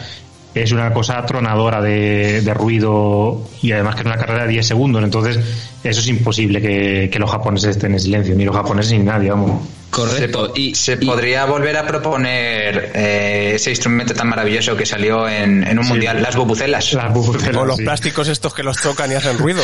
es 0.54 0.72
una 0.72 0.92
cosa 0.92 1.24
tronadora 1.24 1.80
de, 1.80 2.40
de 2.42 2.54
ruido 2.54 3.48
y 3.62 3.72
además 3.72 3.94
que 3.94 4.00
es 4.02 4.06
una 4.06 4.16
carrera 4.18 4.42
de 4.44 4.50
10 4.52 4.66
segundos. 4.66 5.02
Entonces, 5.02 5.38
eso 5.82 6.00
es 6.00 6.06
imposible 6.08 6.60
que, 6.60 7.08
que 7.10 7.18
los 7.18 7.30
japoneses 7.30 7.70
estén 7.76 7.92
en 7.92 8.00
silencio, 8.00 8.34
ni 8.34 8.44
los 8.44 8.54
japoneses 8.54 8.92
ni 8.92 8.98
nadie, 9.00 9.30
vamos. 9.30 9.62
Correcto. 9.90 10.52
Se, 10.54 10.60
y, 10.60 10.74
se 10.74 10.92
y- 11.00 11.06
podría 11.06 11.44
volver 11.44 11.76
a 11.76 11.86
proponer 11.86 12.92
eh, 12.94 13.52
ese 13.56 13.70
instrumento 13.70 14.14
tan 14.14 14.28
maravilloso 14.28 14.76
que 14.76 14.86
salió 14.86 15.28
en, 15.28 15.66
en 15.66 15.78
un 15.78 15.86
mundial, 15.86 16.22
las 16.22 16.34
bubucelas, 16.36 16.92
Las 16.94 17.12
bubucelas, 17.12 17.56
Con 17.56 17.68
los 17.68 17.76
sí. 17.76 17.84
plásticos 17.84 18.28
estos 18.28 18.54
que 18.54 18.62
los 18.62 18.76
chocan 18.80 19.10
y 19.12 19.14
hacen 19.16 19.36
ruido. 19.38 19.62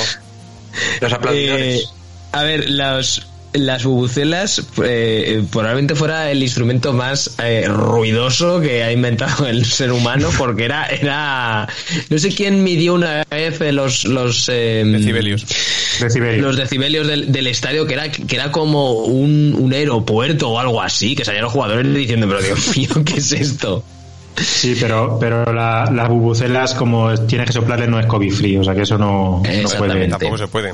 los 1.00 1.12
aplaudidores. 1.12 1.80
Eh, 1.80 1.84
a 2.32 2.42
ver, 2.42 2.68
las, 2.68 3.26
las 3.58 3.84
bubucelas 3.84 4.62
eh, 4.84 5.42
probablemente 5.50 5.94
fuera 5.94 6.30
el 6.30 6.42
instrumento 6.42 6.92
más 6.92 7.34
eh, 7.42 7.66
ruidoso 7.68 8.60
que 8.60 8.82
ha 8.82 8.92
inventado 8.92 9.46
el 9.46 9.64
ser 9.64 9.92
humano 9.92 10.30
porque 10.38 10.64
era 10.64 10.86
era 10.86 11.68
no 12.10 12.18
sé 12.18 12.30
quién 12.30 12.62
midió 12.64 12.94
una 12.94 13.24
vez 13.30 13.60
eh, 13.60 13.72
los 13.72 14.04
los 14.04 14.48
eh, 14.48 14.82
Decibelios. 14.86 15.44
Decibelios. 16.00 16.42
los 16.44 16.56
decibelios 16.56 17.06
del, 17.06 17.32
del 17.32 17.46
estadio 17.48 17.86
que 17.86 17.94
era 17.94 18.10
que 18.10 18.34
era 18.34 18.50
como 18.52 18.92
un, 18.92 19.54
un 19.58 19.72
aeropuerto 19.72 20.48
o 20.50 20.58
algo 20.58 20.80
así 20.80 21.14
que 21.16 21.24
salían 21.24 21.44
los 21.44 21.52
jugadores 21.52 21.92
diciendo 21.94 22.26
pero 22.28 22.40
Dios 22.42 22.76
mío 22.76 22.88
qué 23.04 23.14
es 23.18 23.32
esto 23.32 23.84
Sí, 24.40 24.76
pero, 24.80 25.18
pero 25.18 25.52
la- 25.52 25.90
las 25.92 26.08
bubucelas, 26.08 26.72
como 26.74 27.12
tienes 27.26 27.48
que 27.48 27.52
soplarle, 27.52 27.88
no 27.88 27.98
es 27.98 28.06
COVID 28.06 28.32
free, 28.32 28.56
o 28.56 28.62
sea 28.62 28.72
que 28.72 28.82
eso 28.82 28.96
no, 28.96 29.42
no 29.42 29.68
puede. 29.76 30.06
Tampoco 30.06 30.38
se 30.38 30.46
puede. 30.46 30.70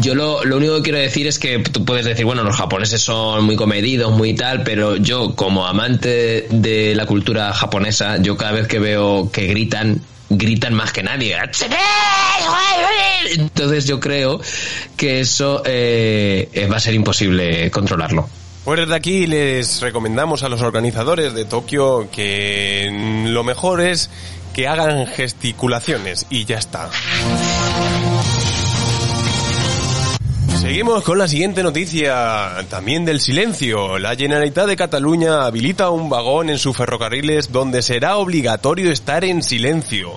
Yo 0.00 0.14
lo, 0.14 0.44
lo 0.44 0.56
único 0.56 0.76
que 0.76 0.82
quiero 0.82 0.98
decir 0.98 1.26
es 1.26 1.38
que 1.38 1.58
tú 1.60 1.84
puedes 1.84 2.04
decir, 2.04 2.24
bueno, 2.24 2.42
los 2.42 2.56
japoneses 2.56 3.00
son 3.00 3.44
muy 3.44 3.56
comedidos, 3.56 4.12
muy 4.12 4.34
tal, 4.34 4.62
pero 4.62 4.96
yo 4.96 5.34
como 5.34 5.66
amante 5.66 6.46
de 6.50 6.94
la 6.94 7.06
cultura 7.06 7.52
japonesa, 7.52 8.18
yo 8.18 8.36
cada 8.36 8.52
vez 8.52 8.66
que 8.66 8.78
veo 8.78 9.30
que 9.30 9.46
gritan, 9.46 10.00
gritan 10.28 10.74
más 10.74 10.92
que 10.92 11.02
nadie. 11.02 11.36
Entonces 13.36 13.86
yo 13.86 14.00
creo 14.00 14.40
que 14.96 15.20
eso 15.20 15.62
eh, 15.64 16.48
eh, 16.52 16.66
va 16.66 16.76
a 16.76 16.80
ser 16.80 16.94
imposible 16.94 17.70
controlarlo. 17.70 18.28
Pues 18.64 18.80
desde 18.80 18.94
aquí 18.94 19.26
les 19.26 19.80
recomendamos 19.82 20.42
a 20.42 20.48
los 20.48 20.62
organizadores 20.62 21.34
de 21.34 21.44
Tokio 21.44 22.08
que 22.10 22.90
lo 23.26 23.44
mejor 23.44 23.82
es 23.82 24.08
que 24.54 24.68
hagan 24.68 25.06
gesticulaciones 25.06 26.26
y 26.30 26.46
ya 26.46 26.58
está. 26.58 26.88
Seguimos 30.64 31.04
con 31.04 31.18
la 31.18 31.28
siguiente 31.28 31.62
noticia, 31.62 32.64
también 32.70 33.04
del 33.04 33.20
silencio. 33.20 33.98
La 33.98 34.16
Generalitat 34.16 34.66
de 34.66 34.76
Cataluña 34.76 35.44
habilita 35.44 35.90
un 35.90 36.08
vagón 36.08 36.48
en 36.48 36.58
sus 36.58 36.74
ferrocarriles 36.74 37.52
donde 37.52 37.82
será 37.82 38.16
obligatorio 38.16 38.90
estar 38.90 39.26
en 39.26 39.42
silencio. 39.42 40.14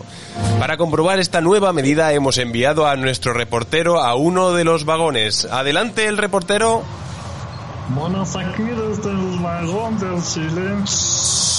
Para 0.57 0.77
comprobar 0.77 1.19
esta 1.19 1.41
nueva 1.41 1.73
medida 1.73 2.13
hemos 2.13 2.37
enviado 2.37 2.87
a 2.87 2.95
nuestro 2.95 3.33
reportero 3.33 4.01
a 4.01 4.15
uno 4.15 4.53
de 4.53 4.63
los 4.63 4.85
vagones. 4.85 5.43
Adelante 5.43 6.05
el 6.05 6.17
reportero. 6.17 6.81
Aquí 7.89 8.63
desde 8.63 9.09
el 9.09 9.39
vagón 9.39 9.99
del 9.99 10.21
silencio. 10.21 11.56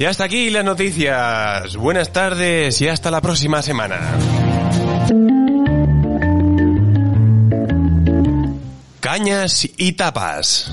Y 0.00 0.06
hasta 0.06 0.24
aquí 0.24 0.48
las 0.48 0.64
noticias. 0.64 1.76
Buenas 1.76 2.10
tardes 2.10 2.80
y 2.80 2.88
hasta 2.88 3.10
la 3.10 3.20
próxima 3.20 3.60
semana. 3.60 4.00
Cañas 9.00 9.68
y 9.76 9.92
tapas. 9.92 10.72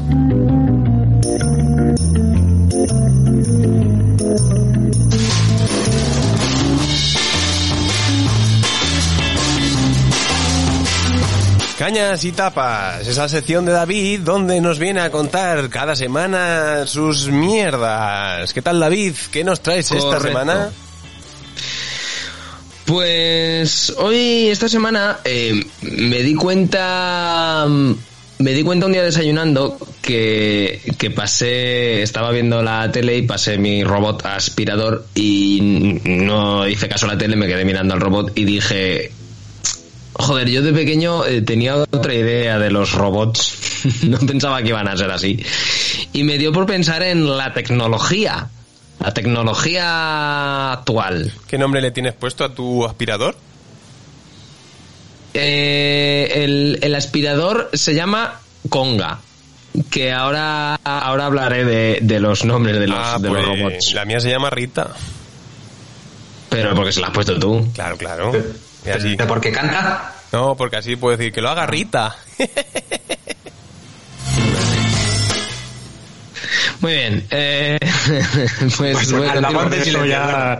Cañas 11.77 12.23
y 12.23 12.31
tapas, 12.31 13.07
esa 13.07 13.29
sección 13.29 13.65
de 13.65 13.71
David 13.71 14.21
donde 14.21 14.59
nos 14.61 14.79
viene 14.79 14.99
a 15.01 15.11
contar 15.11 15.69
cada 15.69 15.95
semana 15.95 16.87
sus 16.87 17.27
mierdas. 17.27 18.51
¿Qué 18.51 18.63
tal 18.63 18.79
David? 18.79 19.13
¿Qué 19.31 19.43
nos 19.43 19.61
traes 19.61 19.91
esta 19.91 20.19
semana? 20.19 20.71
Pues 22.85 23.93
hoy, 23.97 24.47
esta 24.47 24.67
semana, 24.67 25.19
eh, 25.23 25.63
me 25.81 26.23
di 26.23 26.33
cuenta. 26.33 27.65
mm, 27.67 27.93
Me 28.39 28.53
di 28.53 28.63
cuenta 28.63 28.85
un 28.85 28.93
día 28.93 29.03
desayunando 29.03 29.77
que, 30.01 30.81
que 30.97 31.09
pasé, 31.11 32.01
estaba 32.03 32.31
viendo 32.31 32.61
la 32.63 32.91
tele 32.91 33.17
y 33.17 33.21
pasé 33.23 33.57
mi 33.57 33.83
robot 33.83 34.25
aspirador 34.25 35.05
y 35.15 35.59
no 36.05 36.67
hice 36.67 36.87
caso 36.87 37.05
a 37.07 37.13
la 37.13 37.17
tele, 37.17 37.35
me 37.35 37.47
quedé 37.47 37.65
mirando 37.65 37.95
al 37.95 37.99
robot 37.99 38.31
y 38.37 38.45
dije, 38.45 39.11
Joder, 40.19 40.49
yo 40.49 40.63
de 40.63 40.73
pequeño 40.73 41.25
eh, 41.25 41.41
tenía 41.41 41.75
otra 41.75 42.13
idea 42.13 42.57
de 42.57 42.71
los 42.71 42.91
robots. 42.93 43.55
no 44.03 44.17
pensaba 44.19 44.61
que 44.61 44.69
iban 44.69 44.87
a 44.87 44.97
ser 44.97 45.11
así. 45.11 45.43
Y 46.13 46.23
me 46.23 46.37
dio 46.37 46.51
por 46.51 46.65
pensar 46.65 47.03
en 47.03 47.37
la 47.37 47.53
tecnología. 47.53 48.49
La 48.99 49.13
tecnología 49.13 50.73
actual. 50.73 51.31
¿Qué 51.47 51.57
nombre 51.59 51.81
le 51.81 51.91
tienes 51.91 52.13
puesto 52.13 52.43
a 52.43 52.53
tu 52.53 52.83
aspirador? 52.83 53.35
Eh, 55.35 56.43
el, 56.43 56.79
el 56.81 56.95
aspirador 56.95 57.69
se 57.73 57.93
llama 57.93 58.39
Conga. 58.69 59.19
Que 59.91 60.11
ahora, 60.11 60.79
ahora 60.83 61.27
hablaré 61.27 61.63
de, 61.63 61.99
de 62.01 62.19
los 62.19 62.43
nombres 62.43 62.79
de 62.79 62.87
los, 62.87 62.97
ah, 62.99 63.19
de 63.19 63.29
los 63.29 63.45
pues, 63.45 63.59
robots. 63.59 63.93
La 63.93 64.05
mía 64.05 64.19
se 64.19 64.31
llama 64.31 64.49
Rita. 64.49 64.95
Pero 66.49 66.73
porque 66.73 66.91
se 66.91 67.01
la 67.01 67.07
has 67.07 67.13
puesto 67.13 67.37
tú. 67.37 67.67
Claro, 67.75 67.97
claro. 67.97 68.31
Y 68.87 68.91
así. 68.91 69.15
¿Pero 69.17 69.27
por 69.27 69.41
qué 69.41 69.51
canta? 69.51 70.13
No, 70.31 70.55
porque 70.55 70.77
así 70.77 70.95
puedo 70.95 71.15
decir 71.17 71.31
que 71.33 71.41
lo 71.41 71.49
haga 71.49 71.65
Rita. 71.65 72.15
Muy 76.79 76.93
bien. 76.93 77.25
Eh, 77.31 77.77
pues, 78.77 78.77
Pues 78.77 78.77
de 78.77 78.91
Eso 79.01 79.17
silencio, 79.83 80.05
ya, 80.05 80.57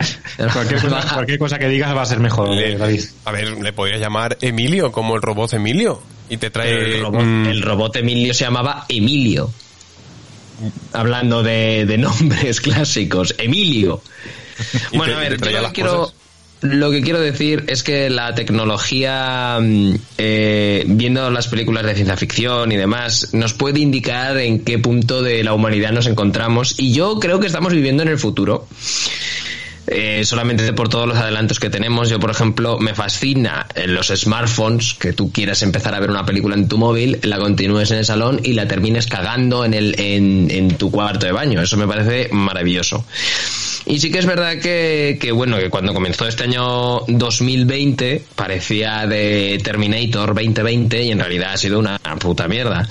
cualquier, 0.52 0.80
cosa, 0.80 1.08
cualquier 1.14 1.38
cosa 1.38 1.58
que 1.58 1.68
digas 1.68 1.96
va 1.96 2.02
a 2.02 2.06
ser 2.06 2.18
mejor, 2.18 2.48
Le- 2.50 2.76
David. 2.76 3.04
a 3.24 3.32
ver, 3.32 3.48
le 3.62 3.72
podrías 3.72 4.00
llamar 4.00 4.36
Emilio, 4.40 4.90
como 4.90 5.14
el 5.14 5.22
robot 5.22 5.52
Emilio. 5.54 6.02
Y 6.28 6.36
te 6.36 6.50
trae. 6.50 6.72
el, 6.96 7.02
robot, 7.02 7.20
el 7.22 7.62
robot 7.62 7.96
Emilio 7.96 8.34
se 8.34 8.44
llamaba 8.44 8.84
Emilio. 8.88 9.50
Hablando 10.92 11.42
de, 11.42 11.86
de 11.86 11.98
nombres 11.98 12.60
clásicos, 12.62 13.34
Emilio. 13.38 14.02
Bueno, 14.92 15.12
te- 15.14 15.18
a 15.18 15.28
ver, 15.28 15.40
yo 15.40 15.72
quiero, 15.72 15.96
cosas. 16.00 16.14
Lo 16.60 16.90
que 16.90 17.02
quiero 17.02 17.20
decir 17.20 17.64
es 17.68 17.82
que 17.82 18.10
la 18.10 18.34
tecnología, 18.34 19.58
mm, 19.60 19.94
eh, 20.18 20.84
viendo 20.88 21.30
las 21.30 21.46
películas 21.46 21.84
de 21.84 21.94
ciencia 21.94 22.16
ficción 22.16 22.72
y 22.72 22.76
demás, 22.76 23.28
nos 23.32 23.52
puede 23.52 23.80
indicar 23.80 24.36
en 24.38 24.64
qué 24.64 24.78
punto 24.78 25.22
de 25.22 25.44
la 25.44 25.54
humanidad 25.54 25.92
nos 25.92 26.06
encontramos. 26.06 26.74
Y 26.78 26.92
yo 26.92 27.20
creo 27.20 27.38
que 27.38 27.46
estamos 27.46 27.72
viviendo 27.72 28.02
en 28.02 28.08
el 28.08 28.18
futuro. 28.18 28.66
Eh, 29.90 30.22
solamente 30.26 30.70
por 30.74 30.90
todos 30.90 31.08
los 31.08 31.16
adelantos 31.16 31.58
que 31.58 31.70
tenemos. 31.70 32.10
Yo, 32.10 32.20
por 32.20 32.30
ejemplo, 32.30 32.78
me 32.78 32.94
fascina 32.94 33.66
en 33.74 33.94
los 33.94 34.08
smartphones 34.08 34.92
que 34.92 35.14
tú 35.14 35.32
quieras 35.32 35.62
empezar 35.62 35.94
a 35.94 36.00
ver 36.00 36.10
una 36.10 36.26
película 36.26 36.56
en 36.56 36.68
tu 36.68 36.76
móvil, 36.76 37.18
la 37.22 37.38
continúes 37.38 37.90
en 37.90 37.96
el 37.98 38.04
salón 38.04 38.38
y 38.44 38.52
la 38.52 38.68
termines 38.68 39.06
cagando 39.06 39.64
en, 39.64 39.72
el, 39.72 39.98
en, 39.98 40.50
en 40.50 40.76
tu 40.76 40.90
cuarto 40.90 41.24
de 41.24 41.32
baño. 41.32 41.62
Eso 41.62 41.78
me 41.78 41.86
parece 41.86 42.28
maravilloso. 42.32 43.06
Y 43.88 43.98
sí 44.00 44.10
que 44.10 44.18
es 44.18 44.26
verdad 44.26 44.58
que, 44.60 45.16
que, 45.20 45.32
bueno, 45.32 45.56
que 45.58 45.70
cuando 45.70 45.94
comenzó 45.94 46.28
este 46.28 46.44
año 46.44 47.00
2020 47.08 48.22
parecía 48.36 49.06
de 49.06 49.58
Terminator 49.64 50.34
2020 50.34 51.02
y 51.04 51.10
en 51.12 51.18
realidad 51.18 51.52
ha 51.54 51.56
sido 51.56 51.78
una 51.78 51.98
puta 52.20 52.46
mierda. 52.48 52.86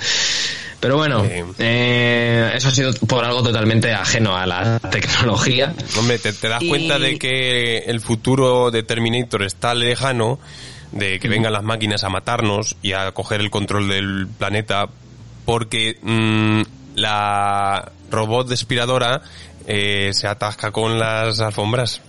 Pero 0.80 0.98
bueno, 0.98 1.24
Sí. 1.24 1.30
eh, 1.60 2.52
eso 2.56 2.70
ha 2.70 2.72
sido 2.72 2.94
por 3.08 3.24
algo 3.26 3.42
totalmente 3.44 3.94
ajeno 3.94 4.36
a 4.36 4.46
la 4.46 4.80
tecnología. 4.80 5.74
Hombre, 5.98 6.20
te, 6.20 6.34
te 6.34 6.48
das 6.50 6.62
Y- 6.64 6.70
cuenta 6.70 7.00
de 7.00 7.18
que 7.18 7.78
el 7.80 8.00
futuro 8.02 8.70
de 8.72 8.84
Terminator 8.84 9.44
está 9.44 9.74
lejano, 9.76 10.40
de 10.92 11.20
que 11.20 11.28
vengan 11.30 11.54
las 11.54 11.64
máquinas 11.64 12.04
a 12.04 12.10
matarnos 12.10 12.76
y 12.82 12.94
a 12.94 13.12
coger 13.12 13.42
el 13.42 13.50
control 13.52 13.88
del 13.88 14.28
planeta, 14.38 14.88
porque 15.46 15.98
mm, 16.02 16.62
la 16.98 17.92
robot 18.10 18.48
despiradora 18.48 19.22
eh, 19.68 20.12
se 20.14 20.28
atasca 20.28 20.72
con 20.72 21.00
las 21.00 21.40
alfombras. 21.40 22.02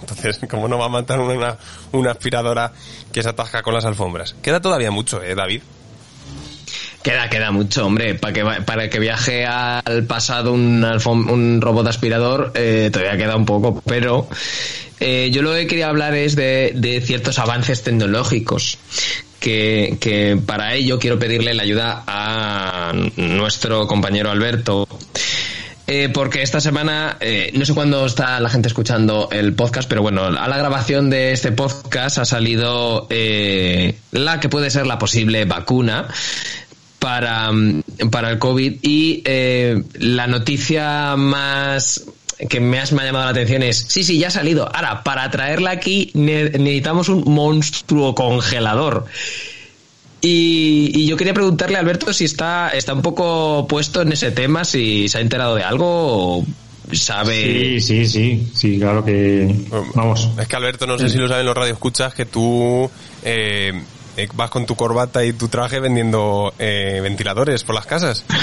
Entonces, 0.00 0.40
¿cómo 0.50 0.68
no 0.68 0.78
va 0.78 0.86
a 0.86 0.90
matar 0.90 1.20
una, 1.20 1.56
una 1.92 2.10
aspiradora 2.12 2.72
que 3.12 3.22
se 3.22 3.28
atasca 3.28 3.62
con 3.62 3.74
las 3.74 3.84
alfombras? 3.84 4.36
Queda 4.42 4.60
todavía 4.60 4.90
mucho, 4.90 5.22
¿eh, 5.22 5.34
David? 5.34 5.62
Queda, 7.02 7.28
queda 7.28 7.50
mucho, 7.50 7.86
hombre. 7.86 8.14
Para 8.14 8.32
que, 8.32 8.44
para 8.62 8.88
que 8.88 8.98
viaje 8.98 9.44
al 9.46 10.04
pasado 10.06 10.52
un, 10.52 10.84
un 10.84 11.60
robot 11.60 11.86
aspirador, 11.86 12.52
eh, 12.54 12.88
todavía 12.92 13.16
queda 13.16 13.36
un 13.36 13.44
poco. 13.44 13.82
Pero 13.84 14.26
eh, 15.00 15.30
yo 15.30 15.42
lo 15.42 15.52
que 15.52 15.66
quería 15.66 15.88
hablar 15.88 16.14
es 16.14 16.34
de, 16.34 16.72
de 16.74 17.02
ciertos 17.02 17.38
avances 17.38 17.82
tecnológicos. 17.82 18.78
Que, 19.44 20.40
para 20.46 20.74
ello 20.74 20.98
quiero 20.98 21.18
pedirle 21.18 21.52
la 21.52 21.64
ayuda 21.64 22.02
a 22.06 22.92
nuestro 23.16 23.86
compañero 23.86 24.30
Alberto. 24.30 24.88
Eh, 25.86 26.08
porque 26.08 26.40
esta 26.40 26.60
semana, 26.60 27.18
eh, 27.20 27.50
no 27.52 27.66
sé 27.66 27.74
cuándo 27.74 28.06
está 28.06 28.40
la 28.40 28.48
gente 28.48 28.68
escuchando 28.68 29.28
el 29.30 29.52
podcast, 29.52 29.86
pero 29.86 30.00
bueno, 30.00 30.24
a 30.24 30.48
la 30.48 30.56
grabación 30.56 31.10
de 31.10 31.32
este 31.32 31.52
podcast 31.52 32.16
ha 32.16 32.24
salido 32.24 33.06
eh, 33.10 33.98
la 34.12 34.40
que 34.40 34.48
puede 34.48 34.70
ser 34.70 34.86
la 34.86 34.98
posible 34.98 35.44
vacuna 35.44 36.08
para, 36.98 37.52
mm, 37.52 37.82
para 38.10 38.30
el 38.30 38.38
COVID 38.38 38.78
y 38.80 39.20
eh, 39.26 39.82
la 39.98 40.26
noticia 40.26 41.16
más 41.16 42.06
que 42.48 42.60
más 42.60 42.92
me 42.92 43.02
ha 43.02 43.06
llamado 43.06 43.24
la 43.24 43.30
atención 43.30 43.62
es, 43.62 43.84
sí, 43.88 44.04
sí, 44.04 44.18
ya 44.18 44.28
ha 44.28 44.30
salido. 44.30 44.68
Ahora, 44.74 45.02
para 45.02 45.30
traerla 45.30 45.70
aquí 45.70 46.10
ne- 46.14 46.50
necesitamos 46.50 47.08
un 47.08 47.24
monstruo 47.32 48.14
congelador. 48.14 49.06
Y, 50.20 50.90
y 50.94 51.06
yo 51.06 51.16
quería 51.16 51.34
preguntarle 51.34 51.76
a 51.76 51.80
Alberto 51.80 52.12
si 52.12 52.24
está, 52.24 52.70
está 52.70 52.94
un 52.94 53.02
poco 53.02 53.66
puesto 53.68 54.00
en 54.02 54.12
ese 54.12 54.30
tema, 54.30 54.64
si 54.64 55.08
se 55.08 55.18
ha 55.18 55.20
enterado 55.20 55.54
de 55.54 55.62
algo 55.62 56.38
o 56.38 56.46
sabe... 56.92 57.78
Sí, 57.78 57.80
sí, 57.80 58.06
sí, 58.06 58.46
sí, 58.54 58.78
claro 58.78 59.04
que... 59.04 59.54
Vamos. 59.94 60.30
Es 60.40 60.48
que 60.48 60.56
Alberto, 60.56 60.86
no 60.86 60.98
sé 60.98 61.10
si 61.10 61.18
lo 61.18 61.28
saben 61.28 61.44
los 61.44 61.54
radioescuchas, 61.56 62.14
que 62.14 62.24
tú 62.24 62.90
eh, 63.22 63.72
vas 64.34 64.50
con 64.50 64.66
tu 64.66 64.74
corbata 64.76 65.24
y 65.24 65.32
tu 65.32 65.48
traje 65.48 65.80
vendiendo 65.80 66.54
eh, 66.58 67.00
ventiladores 67.02 67.64
por 67.64 67.74
las 67.74 67.86
casas. 67.86 68.24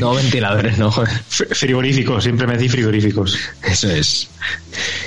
No, 0.00 0.14
ventiladores, 0.14 0.78
no. 0.78 0.90
Fr- 0.92 1.54
Frigoríficos, 1.54 2.22
siempre 2.24 2.46
me 2.46 2.54
decís 2.56 2.70
frigoríficos. 2.72 3.38
Eso 3.64 3.90
es. 3.90 4.28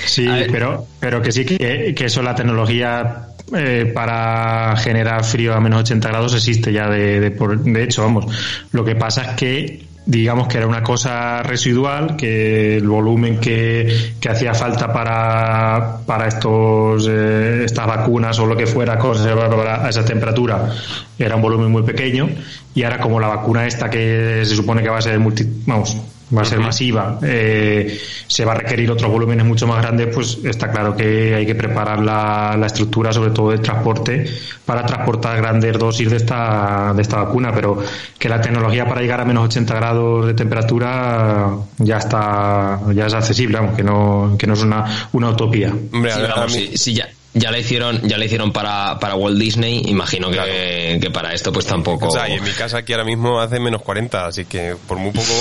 Sí, 0.06 0.26
pero, 0.50 0.86
pero 1.00 1.22
que 1.22 1.32
sí 1.32 1.44
que, 1.44 1.94
que 1.96 2.04
eso, 2.06 2.22
la 2.22 2.34
tecnología 2.34 3.28
eh, 3.54 3.90
para 3.94 4.76
generar 4.76 5.24
frío 5.24 5.54
a 5.54 5.60
menos 5.60 5.80
80 5.80 6.08
grados 6.08 6.34
existe 6.34 6.72
ya 6.72 6.88
de, 6.88 7.20
de, 7.20 7.30
por- 7.30 7.58
de 7.62 7.82
hecho, 7.84 8.02
vamos. 8.02 8.26
Lo 8.72 8.84
que 8.84 8.94
pasa 8.96 9.22
es 9.22 9.28
que 9.36 9.86
digamos 10.04 10.48
que 10.48 10.58
era 10.58 10.66
una 10.66 10.82
cosa 10.82 11.42
residual, 11.42 12.16
que 12.16 12.76
el 12.76 12.88
volumen 12.88 13.38
que, 13.38 14.14
que 14.20 14.28
hacía 14.28 14.54
falta 14.54 14.92
para, 14.92 15.98
para 16.04 16.26
estos, 16.26 17.06
eh, 17.08 17.62
estas 17.64 17.86
vacunas 17.86 18.38
o 18.38 18.46
lo 18.46 18.56
que 18.56 18.66
fuera, 18.66 18.94
a 18.94 19.88
esa 19.88 20.04
temperatura, 20.04 20.70
era 21.18 21.36
un 21.36 21.42
volumen 21.42 21.70
muy 21.70 21.82
pequeño, 21.82 22.28
y 22.74 22.82
ahora 22.82 23.00
como 23.00 23.20
la 23.20 23.28
vacuna 23.28 23.66
esta 23.66 23.88
que 23.88 24.42
se 24.44 24.56
supone 24.56 24.82
que 24.82 24.88
va 24.88 24.98
a 24.98 25.02
ser 25.02 25.18
multi, 25.18 25.46
vamos, 25.66 25.96
va 26.36 26.42
a 26.42 26.44
ser 26.44 26.58
masiva, 26.60 27.18
eh, 27.22 27.98
se 28.26 28.44
va 28.44 28.52
a 28.52 28.54
requerir 28.56 28.90
otros 28.90 29.10
volúmenes 29.10 29.44
mucho 29.44 29.66
más 29.66 29.82
grandes, 29.82 30.08
pues 30.14 30.38
está 30.44 30.70
claro 30.70 30.96
que 30.96 31.34
hay 31.34 31.44
que 31.44 31.54
preparar 31.54 32.00
la, 32.00 32.56
la 32.58 32.66
estructura, 32.66 33.12
sobre 33.12 33.30
todo 33.30 33.50
de 33.50 33.58
transporte, 33.58 34.24
para 34.64 34.86
transportar 34.86 35.36
grandes 35.36 35.78
dosis 35.78 36.10
de 36.10 36.16
esta, 36.16 36.92
de 36.94 37.02
esta 37.02 37.16
vacuna, 37.22 37.52
pero 37.54 37.78
que 38.18 38.28
la 38.28 38.40
tecnología 38.40 38.86
para 38.86 39.00
llegar 39.02 39.20
a 39.20 39.24
menos 39.24 39.44
80 39.46 39.74
grados 39.74 40.26
de 40.26 40.34
temperatura 40.34 41.50
ya 41.78 41.98
está, 41.98 42.80
ya 42.94 43.06
es 43.06 43.14
accesible, 43.14 43.58
vamos, 43.58 43.76
que 43.76 43.82
no, 43.82 44.36
que 44.38 44.46
no 44.46 44.54
es 44.54 44.62
una, 44.62 45.08
una 45.12 45.30
utopía. 45.30 45.68
Hombre, 45.92 46.12
Sí, 46.12 46.20
a- 46.20 46.24
a 46.24 46.34
vamos, 46.36 46.52
mí- 46.56 46.68
sí, 46.68 46.78
sí, 46.78 46.94
ya, 46.94 47.08
ya 47.34 47.50
la 47.50 47.58
hicieron, 47.58 48.00
ya 48.02 48.18
la 48.18 48.24
hicieron 48.24 48.52
para, 48.52 48.98
para 48.98 49.14
Walt 49.16 49.38
Disney, 49.38 49.82
imagino 49.86 50.30
que, 50.30 50.98
que 51.00 51.10
para 51.10 51.32
esto 51.34 51.52
pues 51.52 51.66
tampoco. 51.66 52.08
O 52.08 52.10
sea, 52.10 52.28
y 52.28 52.34
en 52.34 52.44
mi 52.44 52.50
casa 52.50 52.78
aquí 52.78 52.92
ahora 52.92 53.04
mismo 53.04 53.40
hace 53.40 53.58
menos 53.58 53.82
40, 53.82 54.26
así 54.26 54.44
que 54.44 54.76
por 54.86 54.98
muy 54.98 55.12
poco 55.12 55.32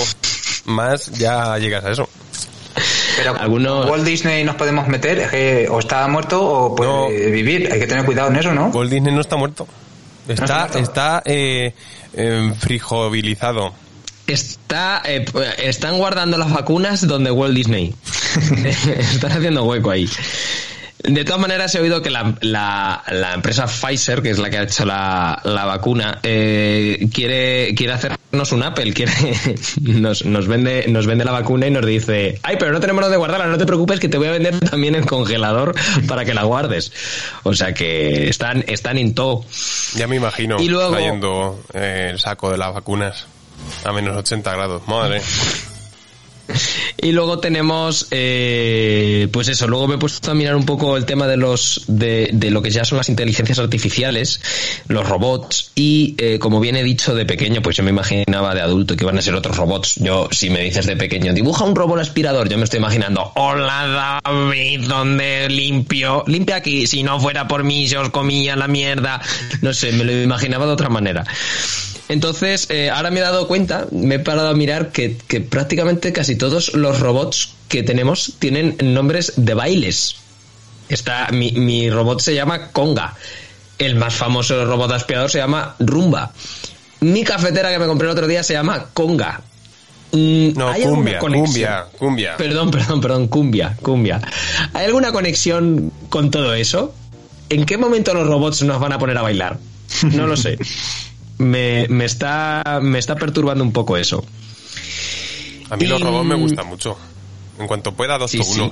más 0.65 1.07
ya 1.11 1.57
llegas 1.57 1.83
a 1.85 1.91
eso. 1.91 2.09
Pero 3.17 3.35
Algunos- 3.37 3.89
Walt 3.89 4.05
Disney 4.05 4.43
nos 4.43 4.55
podemos 4.55 4.87
meter, 4.87 5.19
es 5.19 5.29
que 5.29 5.67
o 5.69 5.79
está 5.79 6.07
muerto 6.07 6.41
o 6.43 6.75
puede 6.75 6.89
No. 6.91 7.07
vivir. 7.31 7.69
Hay 7.71 7.79
que 7.79 7.87
tener 7.87 8.05
cuidado 8.05 8.29
en 8.29 8.37
eso, 8.37 8.53
¿no? 8.53 8.67
Walt 8.67 8.89
Disney 8.91 9.13
no 9.13 9.21
está 9.21 9.35
muerto. 9.35 9.67
Está, 10.27 10.43
está 10.45 10.57
muerto? 10.59 10.79
está 10.79 11.23
eh, 11.25 11.73
eh, 12.13 12.53
frijobilizado. 12.59 13.73
Está, 14.27 15.01
eh, 15.05 15.25
están 15.57 15.97
guardando 15.97 16.37
las 16.37 16.51
vacunas 16.53 17.05
donde 17.05 17.31
Walt 17.31 17.53
Disney. 17.55 17.93
están 19.13 19.31
haciendo 19.33 19.63
hueco 19.65 19.89
ahí. 19.91 20.07
De 21.03 21.25
todas 21.25 21.41
maneras, 21.41 21.73
he 21.75 21.79
oído 21.79 22.01
que 22.01 22.09
la, 22.09 22.35
la, 22.41 23.03
la 23.09 23.33
empresa 23.33 23.65
Pfizer, 23.67 24.21
que 24.21 24.29
es 24.29 24.37
la 24.39 24.49
que 24.49 24.57
ha 24.57 24.63
hecho 24.63 24.85
la, 24.85 25.39
la 25.43 25.65
vacuna, 25.65 26.19
eh, 26.23 27.07
quiere, 27.13 27.73
quiere 27.75 27.93
hacernos 27.93 28.51
un 28.51 28.61
Apple, 28.63 28.93
quiere, 28.93 29.11
nos, 29.81 30.25
nos, 30.25 30.47
vende, 30.47 30.85
nos 30.89 31.07
vende 31.07 31.25
la 31.25 31.31
vacuna 31.31 31.67
y 31.67 31.71
nos 31.71 31.85
dice, 31.85 32.39
ay, 32.43 32.55
pero 32.59 32.71
no 32.71 32.79
tenemos 32.79 33.01
donde 33.01 33.17
guardarla, 33.17 33.47
no 33.47 33.57
te 33.57 33.65
preocupes 33.65 33.99
que 33.99 34.09
te 34.09 34.17
voy 34.17 34.27
a 34.27 34.31
vender 34.31 34.59
también 34.59 34.95
el 34.95 35.05
congelador 35.05 35.73
para 36.07 36.23
que 36.25 36.33
la 36.33 36.43
guardes. 36.43 36.91
O 37.43 37.53
sea 37.53 37.73
que 37.73 38.29
están, 38.29 38.63
están 38.67 38.97
en 38.97 39.15
todo. 39.15 39.43
Ya 39.95 40.07
me 40.07 40.17
imagino 40.17 40.59
Y 40.61 40.67
luego- 40.69 40.91
trayendo 40.91 41.63
eh, 41.73 42.09
el 42.11 42.19
saco 42.19 42.51
de 42.51 42.57
las 42.57 42.73
vacunas 42.73 43.25
a 43.85 43.91
menos 43.91 44.15
80 44.17 44.51
grados. 44.53 44.87
Madre. 44.87 45.21
Y 47.01 47.11
luego 47.11 47.39
tenemos, 47.39 48.07
eh, 48.11 49.27
pues 49.31 49.47
eso, 49.47 49.67
luego 49.67 49.87
me 49.87 49.95
he 49.95 49.97
puesto 49.97 50.31
a 50.31 50.33
mirar 50.33 50.55
un 50.55 50.65
poco 50.65 50.97
el 50.97 51.05
tema 51.05 51.27
de 51.27 51.37
los, 51.37 51.83
de, 51.87 52.29
de 52.33 52.51
lo 52.51 52.61
que 52.61 52.69
ya 52.69 52.85
son 52.85 52.97
las 52.97 53.09
inteligencias 53.09 53.59
artificiales, 53.59 54.41
los 54.87 55.07
robots, 55.07 55.71
y 55.75 56.15
eh, 56.17 56.37
como 56.39 56.59
bien 56.59 56.75
he 56.75 56.83
dicho 56.83 57.15
de 57.15 57.25
pequeño, 57.25 57.61
pues 57.61 57.77
yo 57.77 57.83
me 57.83 57.89
imaginaba 57.89 58.53
de 58.53 58.61
adulto 58.61 58.95
que 58.95 59.03
iban 59.03 59.17
a 59.17 59.21
ser 59.21 59.35
otros 59.35 59.57
robots. 59.57 59.95
Yo, 59.95 60.29
si 60.31 60.49
me 60.49 60.61
dices 60.61 60.85
de 60.85 60.95
pequeño, 60.95 61.33
dibuja 61.33 61.65
un 61.65 61.75
robot 61.75 61.99
aspirador, 61.99 62.49
yo 62.49 62.57
me 62.57 62.65
estoy 62.65 62.79
imaginando, 62.79 63.31
hola 63.35 64.21
David, 64.23 64.87
¿dónde 64.87 65.49
limpio? 65.49 66.23
Limpia 66.27 66.57
aquí, 66.57 66.87
si 66.87 67.03
no 67.03 67.19
fuera 67.19 67.47
por 67.47 67.63
mí, 67.63 67.87
se 67.87 67.97
os 67.97 68.09
comía 68.09 68.55
la 68.55 68.67
mierda. 68.67 69.21
No 69.61 69.73
sé, 69.73 69.91
me 69.91 70.03
lo 70.03 70.11
imaginaba 70.21 70.65
de 70.65 70.71
otra 70.71 70.89
manera. 70.89 71.23
Entonces, 72.09 72.67
eh, 72.69 72.89
ahora 72.89 73.09
me 73.11 73.19
he 73.19 73.23
dado 73.23 73.47
cuenta, 73.47 73.87
me 73.91 74.15
he 74.15 74.19
parado 74.19 74.49
a 74.49 74.53
mirar 74.53 74.91
que, 74.91 75.17
que 75.27 75.39
prácticamente 75.41 76.11
casi 76.11 76.35
todos 76.35 76.73
los 76.73 76.99
robots 76.99 77.53
que 77.69 77.83
tenemos 77.83 78.33
tienen 78.39 78.75
nombres 78.81 79.33
de 79.37 79.53
bailes. 79.53 80.15
Está, 80.89 81.29
mi, 81.31 81.51
mi 81.51 81.89
robot 81.89 82.19
se 82.19 82.35
llama 82.35 82.71
Conga. 82.71 83.15
El 83.77 83.95
más 83.95 84.13
famoso 84.13 84.65
robot 84.65 84.91
aspirador 84.91 85.29
se 85.31 85.37
llama 85.37 85.75
Rumba. 85.79 86.33
Mi 86.99 87.23
cafetera 87.23 87.71
que 87.71 87.79
me 87.79 87.87
compré 87.87 88.07
el 88.07 88.11
otro 88.11 88.27
día 88.27 88.43
se 88.43 88.53
llama 88.53 88.87
Conga. 88.93 89.41
Mm, 90.11 90.49
No, 90.57 90.67
¿hay 90.67 90.83
alguna 90.83 91.17
cumbia, 91.19 91.19
cumbia, 91.19 91.85
cumbia. 91.97 92.37
Perdón, 92.37 92.69
perdón, 92.71 92.99
perdón, 93.01 93.27
cumbia, 93.27 93.77
cumbia. 93.81 94.21
¿Hay 94.73 94.85
alguna 94.85 95.13
conexión 95.13 95.93
con 96.09 96.29
todo 96.29 96.53
eso? 96.53 96.93
¿En 97.49 97.65
qué 97.65 97.77
momento 97.77 98.13
los 98.13 98.27
robots 98.27 98.61
nos 98.63 98.79
van 98.81 98.91
a 98.91 98.99
poner 98.99 99.17
a 99.17 99.21
bailar? 99.21 99.57
No 100.11 100.27
lo 100.27 100.35
sé. 100.35 100.57
Me, 101.41 101.87
me 101.89 102.05
está, 102.05 102.79
me 102.81 102.99
está 102.99 103.15
perturbando 103.15 103.63
un 103.63 103.71
poco 103.73 103.97
eso. 103.97 104.23
A 105.69 105.77
mí 105.77 105.85
los 105.85 106.01
robots 106.01 106.25
me 106.27 106.35
gustan 106.35 106.67
mucho. 106.67 106.97
En 107.59 107.67
cuanto 107.67 107.93
pueda, 107.93 108.15
adopto 108.15 108.37
Sí, 108.37 108.43
sí. 108.43 108.59
uno. 108.61 108.71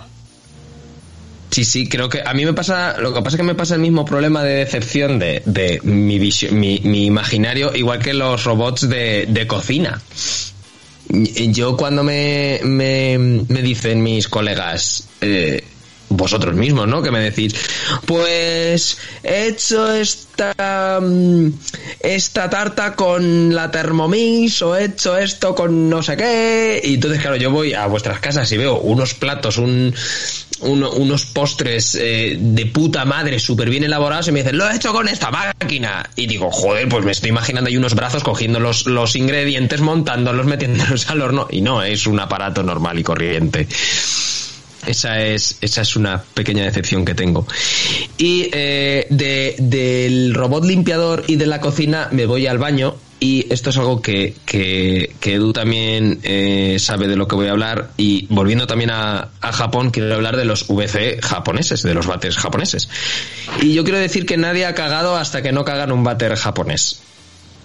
Sí, 1.51 1.65
sí, 1.65 1.89
creo 1.89 2.09
que 2.09 2.21
a 2.23 2.33
mí 2.33 2.45
me 2.45 2.53
pasa, 2.53 2.97
lo 2.99 3.11
que 3.13 3.21
pasa 3.21 3.35
es 3.35 3.37
que 3.37 3.43
me 3.43 3.55
pasa 3.55 3.73
el 3.75 3.81
mismo 3.81 4.05
problema 4.05 4.43
de 4.43 4.53
decepción 4.55 5.17
de, 5.17 5.41
de 5.45 5.79
mi, 5.83 6.19
visio- 6.19 6.51
mi, 6.51 6.79
mi 6.83 7.05
imaginario, 7.05 7.73
igual 7.75 7.99
que 7.99 8.13
los 8.13 8.43
robots 8.43 8.87
de, 8.87 9.25
de 9.27 9.47
cocina. 9.47 9.99
Y- 11.09 11.51
Yo 11.51 11.75
cuando 11.75 12.03
me, 12.03 12.59
me, 12.63 13.17
me 13.17 13.61
dicen 13.63 14.03
mis 14.03 14.27
colegas, 14.27 15.07
eh, 15.21 15.63
vosotros 16.09 16.55
mismos, 16.55 16.87
¿no? 16.87 17.01
Que 17.01 17.11
me 17.11 17.19
decís, 17.19 17.53
pues 18.05 18.97
he 19.23 19.47
hecho 19.47 19.93
esta, 19.93 20.99
mm, 21.01 21.47
esta 21.99 22.49
tarta 22.49 22.95
con 22.95 23.53
la 23.53 23.69
Thermomix 23.71 24.61
o 24.61 24.75
he 24.75 24.85
hecho 24.85 25.17
esto 25.17 25.53
con 25.55 25.89
no 25.89 26.01
sé 26.03 26.17
qué. 26.17 26.81
Y 26.83 26.95
entonces, 26.95 27.21
claro, 27.21 27.35
yo 27.35 27.51
voy 27.51 27.73
a 27.73 27.85
vuestras 27.87 28.19
casas 28.19 28.51
y 28.51 28.57
veo 28.57 28.79
unos 28.79 29.13
platos, 29.13 29.57
un, 29.57 29.93
uno- 30.61 30.91
unos 30.91 31.25
postres 31.25 31.95
eh, 31.95 32.37
de 32.39 32.65
puta 32.65 33.05
madre 33.05 33.39
súper 33.39 33.69
bien 33.69 33.83
elaborados 33.83 34.27
y 34.27 34.31
me 34.31 34.39
dicen, 34.41 34.57
lo 34.57 34.69
he 34.69 34.75
hecho 34.75 34.91
con 34.91 35.07
esta 35.07 35.29
máquina. 35.31 36.09
Y 36.15 36.27
digo, 36.27 36.49
joder, 36.51 36.89
pues 36.89 37.05
me 37.05 37.11
estoy 37.11 37.29
imaginando 37.29 37.69
ahí 37.69 37.77
unos 37.77 37.95
brazos 37.95 38.23
cogiendo 38.23 38.59
los, 38.59 38.85
los 38.87 39.15
ingredientes, 39.15 39.81
montándolos, 39.81 40.45
metiéndolos 40.45 41.09
al 41.09 41.21
horno. 41.21 41.47
Y 41.51 41.61
no, 41.61 41.83
es 41.83 42.07
un 42.07 42.19
aparato 42.19 42.63
normal 42.63 42.97
y 42.99 43.03
corriente. 43.03 43.67
Esa 44.85 45.21
es, 45.21 45.57
esa 45.61 45.81
es 45.81 45.95
una 45.95 46.23
pequeña 46.33 46.63
decepción 46.63 47.03
que 47.05 47.13
tengo. 47.13 47.45
Y 48.17 48.49
eh, 48.53 49.07
de- 49.09 49.55
del 49.59 50.33
robot 50.33 50.65
limpiador 50.65 51.23
y 51.27 51.35
de 51.35 51.47
la 51.47 51.59
cocina 51.59 52.07
me 52.11 52.25
voy 52.25 52.47
al 52.47 52.57
baño. 52.57 52.95
Y 53.21 53.51
esto 53.53 53.71
es 53.71 53.77
algo 53.77 54.01
que, 54.01 54.33
que, 54.45 55.13
que 55.19 55.33
Edu 55.33 55.51
también 55.51 56.19
eh, 56.23 56.77
sabe 56.79 57.09
de 57.09 57.17
lo 57.17 57.27
que 57.27 57.35
voy 57.35 57.47
a 57.47 57.51
hablar. 57.51 57.91
Y 57.97 58.25
volviendo 58.29 58.65
también 58.65 58.91
a, 58.91 59.27
a 59.41 59.51
Japón, 59.51 59.91
quiero 59.91 60.15
hablar 60.15 60.37
de 60.37 60.45
los 60.45 60.65
VC 60.69 61.19
japoneses, 61.21 61.83
de 61.83 61.93
los 61.93 62.07
váteres 62.07 62.37
japoneses. 62.37 62.87
Y 63.61 63.73
yo 63.73 63.83
quiero 63.83 63.99
decir 63.99 64.25
que 64.25 64.37
nadie 64.37 64.65
ha 64.65 64.73
cagado 64.73 65.17
hasta 65.17 65.41
que 65.41 65.51
no 65.51 65.65
cagan 65.65 65.91
un 65.91 66.05
váter 66.05 66.33
japonés. 66.37 67.01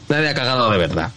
Nadie 0.09 0.29
ha 0.29 0.35
cagado 0.35 0.69
de 0.73 0.79
verdad 0.79 1.13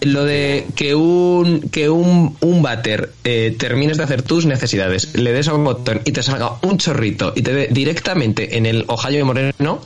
lo 0.00 0.24
de 0.24 0.66
que 0.74 0.94
un 0.94 1.60
que 1.70 1.88
un, 1.88 2.36
un 2.40 2.62
váter 2.62 3.12
eh, 3.24 3.54
termines 3.58 3.96
de 3.96 4.04
hacer 4.04 4.22
tus 4.22 4.46
necesidades, 4.46 5.14
le 5.14 5.32
des 5.32 5.48
a 5.48 5.54
un 5.54 5.64
botón 5.64 6.00
y 6.04 6.12
te 6.12 6.22
salga 6.22 6.52
un 6.62 6.78
chorrito 6.78 7.32
y 7.34 7.42
te 7.42 7.52
dé 7.52 7.68
directamente 7.70 8.56
en 8.56 8.66
el 8.66 8.84
Ohio 8.88 9.18
de 9.18 9.24
Moreno 9.24 9.82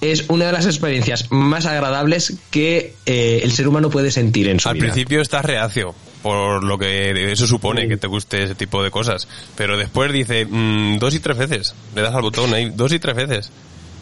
es 0.00 0.24
una 0.28 0.46
de 0.46 0.52
las 0.52 0.66
experiencias 0.66 1.30
más 1.30 1.66
agradables 1.66 2.38
que 2.50 2.94
eh, 3.06 3.40
el 3.42 3.52
ser 3.52 3.68
humano 3.68 3.90
puede 3.90 4.10
sentir 4.10 4.48
en 4.48 4.58
su 4.60 4.68
Al 4.68 4.74
vida. 4.74 4.84
principio 4.86 5.20
estás 5.20 5.44
reacio, 5.44 5.94
por 6.22 6.64
lo 6.64 6.78
que 6.78 7.32
eso 7.32 7.46
supone 7.46 7.86
que 7.88 7.96
te 7.96 8.06
guste 8.06 8.44
ese 8.44 8.54
tipo 8.54 8.82
de 8.82 8.90
cosas. 8.90 9.28
Pero 9.56 9.76
después 9.76 10.12
dice 10.12 10.46
mm, 10.46 10.98
dos 10.98 11.14
y 11.14 11.20
tres 11.20 11.36
veces. 11.36 11.74
Le 11.94 12.02
das 12.02 12.14
al 12.14 12.22
botón 12.22 12.54
ahí, 12.54 12.70
dos 12.74 12.92
y 12.92 12.98
tres 12.98 13.14
veces. 13.14 13.50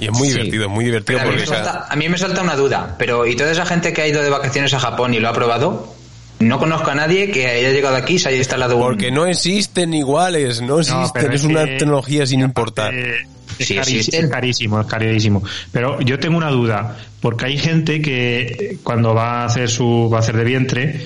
Y 0.01 0.07
es 0.07 0.13
muy 0.13 0.29
Sí. 0.29 0.35
divertido, 0.35 0.65
es 0.65 0.71
muy 0.71 0.85
divertido 0.85 1.19
Pero 1.19 1.31
a, 1.31 1.33
mí 1.33 1.39
porque 1.39 1.51
me 1.51 1.57
cada- 1.59 1.73
salta, 1.73 1.93
a 1.93 1.97
mí 1.97 2.09
me 2.09 2.19
salta 2.19 2.43
una 2.43 2.57
duda, 2.57 2.95
pero 2.99 3.27
¿y 3.27 3.35
toda 3.37 3.51
esa 3.51 3.67
gente 3.67 3.93
que 3.93 4.03
ha 4.03 4.07
ido 4.09 4.23
de 4.23 4.31
vacaciones 4.31 4.73
a 4.75 4.79
Japón 4.81 5.15
y 5.15 5.19
lo 5.21 5.29
ha 5.29 5.33
probado? 5.33 5.95
No 6.41 6.59
conozco 6.61 6.91
a 6.93 6.95
nadie 6.95 7.33
que 7.33 7.49
haya 7.49 7.71
llegado 7.73 7.97
aquí 7.97 8.15
y 8.15 8.19
se 8.21 8.29
haya 8.29 8.39
instalado 8.39 8.77
un... 8.77 8.83
Porque 8.83 9.11
no 9.11 9.27
existen 9.27 9.93
iguales, 9.93 10.61
no 10.63 10.79
existen, 10.79 11.33
es 11.33 11.43
una 11.43 11.65
que- 11.65 11.79
tecnología 11.79 12.27
sin 12.27 12.41
importar. 12.41 12.95
Es 12.95 13.67
Sí, 13.67 13.75
carísimo, 13.75 13.99
existen. 13.99 14.25
es 14.27 14.31
carísimo, 14.31 14.81
es 14.81 14.87
carísimo. 14.87 15.43
Pero 15.73 16.01
yo 16.01 16.17
tengo 16.21 16.37
una 16.37 16.51
duda, 16.51 16.97
porque 17.21 17.47
hay 17.47 17.59
gente 17.59 18.01
que 18.01 18.79
cuando 18.85 19.15
va 19.15 19.43
a 19.43 19.45
hacer 19.47 19.69
su 19.69 20.09
va 20.13 20.19
a 20.19 20.21
hacer 20.21 20.37
de 20.37 20.45
vientre, 20.45 21.01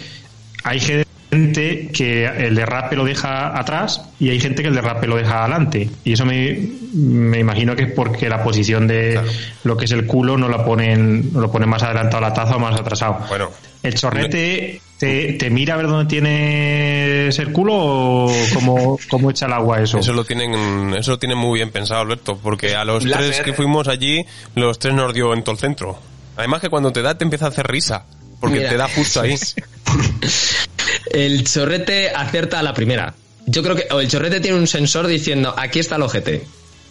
hay 0.64 0.78
gente 0.80 1.06
que 1.32 2.26
el 2.26 2.54
derrape 2.54 2.94
lo 2.94 3.04
deja 3.04 3.58
atrás 3.58 4.02
y 4.20 4.28
hay 4.28 4.38
gente 4.38 4.60
que 4.62 4.68
el 4.68 4.74
derrape 4.74 5.06
lo 5.06 5.16
deja 5.16 5.40
adelante. 5.44 5.88
Y 6.04 6.12
eso 6.12 6.26
me, 6.26 6.58
me 6.92 7.38
imagino 7.38 7.74
que 7.74 7.84
es 7.84 7.92
porque 7.92 8.28
la 8.28 8.42
posición 8.44 8.86
de 8.86 9.12
Claro. 9.12 9.28
lo 9.64 9.76
que 9.76 9.86
es 9.86 9.90
el 9.92 10.06
culo 10.06 10.36
no 10.36 10.48
la 10.48 10.62
ponen, 10.64 11.32
no 11.32 11.40
lo 11.40 11.50
ponen 11.50 11.70
más 11.70 11.82
adelantado 11.82 12.18
a 12.18 12.28
la 12.28 12.34
taza 12.34 12.56
o 12.56 12.58
más 12.58 12.78
atrasado. 12.78 13.18
Bueno, 13.28 13.50
¿El 13.82 13.94
chorrete 13.94 14.80
te, 14.98 15.32
te 15.32 15.50
mira 15.50 15.74
a 15.74 15.76
ver 15.78 15.86
dónde 15.88 16.04
tienes 16.08 17.38
el 17.38 17.50
culo 17.50 17.72
o 17.76 18.32
cómo, 18.54 18.98
cómo 19.10 19.30
echa 19.30 19.46
el 19.46 19.54
agua 19.54 19.80
eso? 19.80 19.98
Eso 19.98 20.12
lo 20.12 20.24
tienen, 20.24 20.94
eso 20.94 21.12
lo 21.12 21.18
tienen 21.18 21.38
muy 21.38 21.58
bien 21.58 21.70
pensado, 21.70 22.02
Alberto, 22.02 22.38
porque 22.42 22.76
a 22.76 22.84
los 22.84 23.02
tres 23.04 23.40
que 23.40 23.54
fuimos 23.54 23.88
allí, 23.88 24.24
los 24.54 24.78
tres 24.78 24.94
nos 24.94 25.12
dio 25.14 25.32
en 25.34 25.42
todo 25.42 25.54
el 25.54 25.58
centro. 25.58 25.98
Además 26.36 26.60
que 26.60 26.68
cuando 26.68 26.92
te 26.92 27.00
da 27.02 27.16
te 27.16 27.24
empieza 27.24 27.46
a 27.46 27.48
hacer 27.48 27.66
risa, 27.66 28.04
porque 28.38 28.58
Mira. 28.58 28.68
te 28.68 28.76
da 28.76 28.88
justo 28.88 29.20
ahí. 29.22 29.34
El 31.12 31.44
chorrete 31.44 32.10
acierta 32.10 32.58
a 32.58 32.62
la 32.62 32.74
primera. 32.74 33.14
Yo 33.46 33.62
creo 33.62 33.76
que 33.76 33.86
o 33.90 34.00
el 34.00 34.08
chorrete 34.08 34.40
tiene 34.40 34.56
un 34.56 34.66
sensor 34.66 35.06
diciendo 35.06 35.54
aquí 35.56 35.78
está 35.78 35.96
el 35.96 36.02
ojete. 36.02 36.44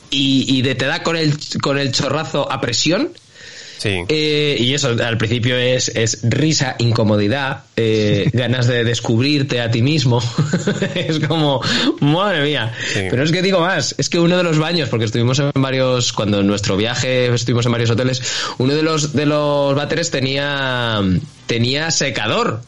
Y, 0.09 0.45
y 0.47 0.61
de, 0.61 0.75
te 0.75 0.85
da 0.85 1.03
con 1.03 1.15
el, 1.15 1.37
con 1.61 1.77
el 1.77 1.91
chorrazo 1.91 2.51
a 2.51 2.59
presión. 2.59 3.11
Sí. 3.77 4.03
eh, 4.09 4.57
y 4.59 4.75
eso 4.75 4.89
al 4.89 5.17
principio 5.17 5.57
es, 5.57 5.87
es 5.95 6.19
risa, 6.21 6.75
incomodidad, 6.77 7.63
eh, 7.75 8.29
ganas 8.33 8.67
de 8.67 8.83
descubrirte 8.83 9.59
a 9.59 9.71
ti 9.71 9.81
mismo. 9.81 10.21
es 10.93 11.19
como, 11.19 11.61
madre 11.99 12.43
mía. 12.43 12.73
Sí. 12.93 13.07
Pero 13.09 13.23
es 13.23 13.31
que 13.31 13.41
digo 13.41 13.59
más, 13.59 13.95
es 13.97 14.07
que 14.09 14.19
uno 14.19 14.37
de 14.37 14.43
los 14.43 14.59
baños, 14.59 14.87
porque 14.89 15.05
estuvimos 15.05 15.39
en 15.39 15.51
varios, 15.55 16.13
cuando 16.13 16.41
en 16.41 16.47
nuestro 16.47 16.77
viaje 16.77 17.33
estuvimos 17.33 17.65
en 17.65 17.71
varios 17.71 17.89
hoteles, 17.89 18.21
uno 18.59 18.75
de 18.75 18.83
los, 18.83 19.13
de 19.13 19.25
los 19.25 19.73
váteres 19.73 20.11
tenía, 20.11 21.01
tenía 21.47 21.89
secador. 21.89 22.61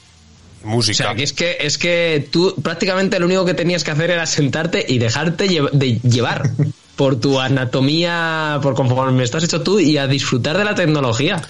O 0.91 0.95
sea, 0.95 1.15
que 1.15 1.23
es 1.23 1.34
que, 1.34 1.58
es 1.60 1.78
que 1.78 2.28
tú 2.32 2.56
prácticamente 2.62 3.19
lo 3.19 3.26
único 3.26 3.45
que 3.45 3.54
tenías 3.54 3.84
que 3.84 3.91
hacer 3.91 4.12
era 4.12 4.26
sentarte 4.26 4.86
y 4.88 4.97
dejarte 4.97 5.47
lle- 5.47 5.69
de 5.71 5.99
llevar 5.99 6.49
por 6.95 7.19
tu 7.19 7.39
anatomía, 7.39 8.60
por 8.62 8.73
conforme 8.76 9.23
estás 9.23 9.43
hecho 9.43 9.62
tú 9.62 9.80
y 9.80 9.97
a 9.97 10.08
disfrutar 10.08 10.58
de 10.58 10.63
la 10.63 10.76
tecnología. 10.76 11.41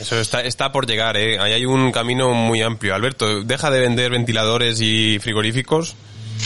Eso 0.00 0.18
está, 0.18 0.40
está 0.42 0.72
por 0.72 0.86
llegar, 0.86 1.16
¿eh? 1.16 1.38
Ahí 1.38 1.52
hay 1.52 1.66
un 1.66 1.92
camino 1.92 2.32
muy 2.34 2.62
amplio. 2.62 2.94
Alberto, 2.94 3.42
deja 3.44 3.70
de 3.70 3.80
vender 3.80 4.10
ventiladores 4.10 4.80
y 4.80 5.18
frigoríficos 5.20 5.94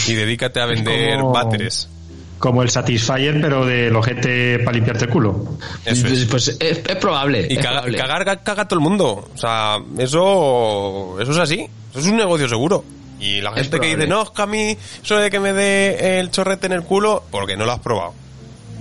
y 0.07 0.13
dedícate 0.15 0.61
a 0.61 0.67
vender 0.67 1.21
como- 1.21 1.33
váteres. 1.33 1.89
Como 2.38 2.62
el 2.62 2.70
Satisfyer, 2.70 3.40
pero 3.40 3.66
del 3.66 3.94
ojete 3.96 4.61
para 4.61 4.72
limpiarte 4.77 5.07
el 5.07 5.11
culo. 5.11 5.59
Eso 5.85 6.03
pues 6.07 6.18
es. 6.20 6.24
pues 6.27 6.48
es, 6.48 6.81
es 6.87 6.96
probable. 6.96 7.46
Y 7.51 7.55
es 7.55 7.59
caga- 7.59 7.70
probable. 7.83 7.98
cagar 7.98 8.24
ca- 8.24 8.42
caga 8.44 8.68
todo 8.68 8.79
el 8.79 8.85
mundo. 8.85 9.29
O 9.35 9.38
sea, 9.38 9.79
eso, 9.98 11.16
eso 11.20 11.33
es 11.33 11.38
así. 11.38 11.66
Eso 11.90 12.01
es 12.01 12.07
un 12.07 12.16
negocio 12.16 12.48
seguro. 12.48 12.85
Y 13.20 13.40
la 13.40 13.51
Es 13.51 13.62
gente 13.62 13.81
que 13.81 13.96
dice, 13.96 14.07
no, 14.07 14.22
es 14.22 14.31
que 14.31 14.42
a 14.42 14.46
mí 14.46 14.77
eso 15.03 15.16
de 15.16 15.31
que 15.31 15.40
me 15.40 15.53
dé 15.53 16.20
el 16.20 16.31
chorrete 16.31 16.66
en 16.66 16.72
el 16.74 16.83
culo, 16.85 17.24
porque 17.33 17.57
no 17.57 17.64
lo 17.64 17.72
has 17.72 17.81
probado. 17.81 18.14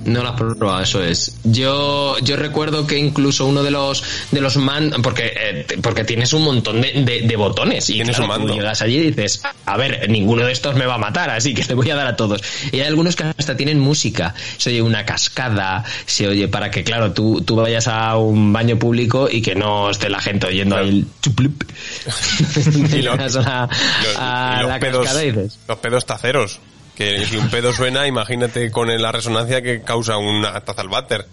No 0.05 0.23
lo 0.23 0.29
has 0.29 0.35
probado, 0.39 0.81
eso 0.81 1.03
es. 1.03 1.35
Yo, 1.43 2.17
yo 2.19 2.35
recuerdo 2.37 2.87
que 2.87 2.97
incluso 2.97 3.45
uno 3.45 3.61
de 3.63 3.71
los 3.71 4.03
de 4.31 4.39
los 4.39 4.55
man 4.57 4.93
porque 5.03 5.33
eh, 5.35 5.65
porque 5.81 6.03
tienes 6.05 6.31
un 6.33 6.43
montón 6.43 6.79
de, 6.81 6.93
de- 7.03 7.21
de 7.27 7.35
botones 7.35 7.89
y 7.89 7.93
Tienes 7.93 8.15
claro, 8.15 8.31
un 8.33 8.37
tú 8.39 8.45
mando. 8.47 8.53
llegas 8.55 8.81
allí 8.81 8.97
y 8.99 9.11
dices, 9.11 9.41
a 9.65 9.75
ver, 9.75 10.09
ninguno 10.09 10.45
de 10.45 10.53
estos 10.53 10.75
me 10.75 10.85
va 10.85 10.95
a 10.95 10.97
matar, 10.97 11.29
así 11.29 11.53
que 11.53 11.63
le 11.65 11.73
voy 11.73 11.89
a 11.89 11.95
dar 11.95 12.07
a 12.07 12.15
todos. 12.15 12.41
Y 12.71 12.79
hay 12.79 12.87
algunos 12.87 13.15
que 13.17 13.23
hasta 13.23 13.57
tienen 13.57 13.79
música, 13.79 14.33
se 14.57 14.69
oye 14.69 14.81
una 14.81 15.05
cascada, 15.05 15.83
se 16.05 16.27
oye 16.27 16.47
para 16.47 16.71
que 16.71 16.83
claro, 16.85 17.11
tú, 17.11 17.41
tú 17.41 17.55
vayas 17.57 17.87
a 17.89 18.15
un 18.17 18.53
baño 18.53 18.77
público 18.79 19.27
y 19.29 19.41
que 19.41 19.55
no 19.55 19.89
esté 19.89 20.09
la 20.09 20.21
gente 20.21 20.47
oyendo 20.47 20.77
ahí 20.77 20.89
el 20.89 21.05
chuplup. 21.21 21.63
Y 22.93 23.01
los- 23.01 23.17
a, 23.37 23.67
Los- 23.67 24.15
a 24.17 24.55
y 24.57 24.61
los 24.61 24.69
la 24.69 24.79
pedos, 24.79 25.03
cascada 25.05 25.25
y 25.25 25.31
dices, 25.31 25.59
los 25.67 25.77
pedos 25.79 26.05
taceros. 26.05 26.59
Que 26.97 27.25
si 27.25 27.37
un 27.37 27.49
pedo 27.49 27.71
suena, 27.73 28.07
imagínate 28.07 28.71
con 28.71 28.89
la 28.89 29.11
resonancia 29.11 29.61
que 29.61 29.83
causa 29.83 30.17
una 30.17 30.59
taza 30.61 30.81
al 30.81 30.89
váter. 30.89 31.27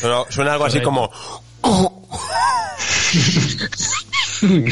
Suena, 0.00 0.24
suena 0.28 0.52
algo 0.54 0.64
así 0.64 0.80
como... 0.80 1.10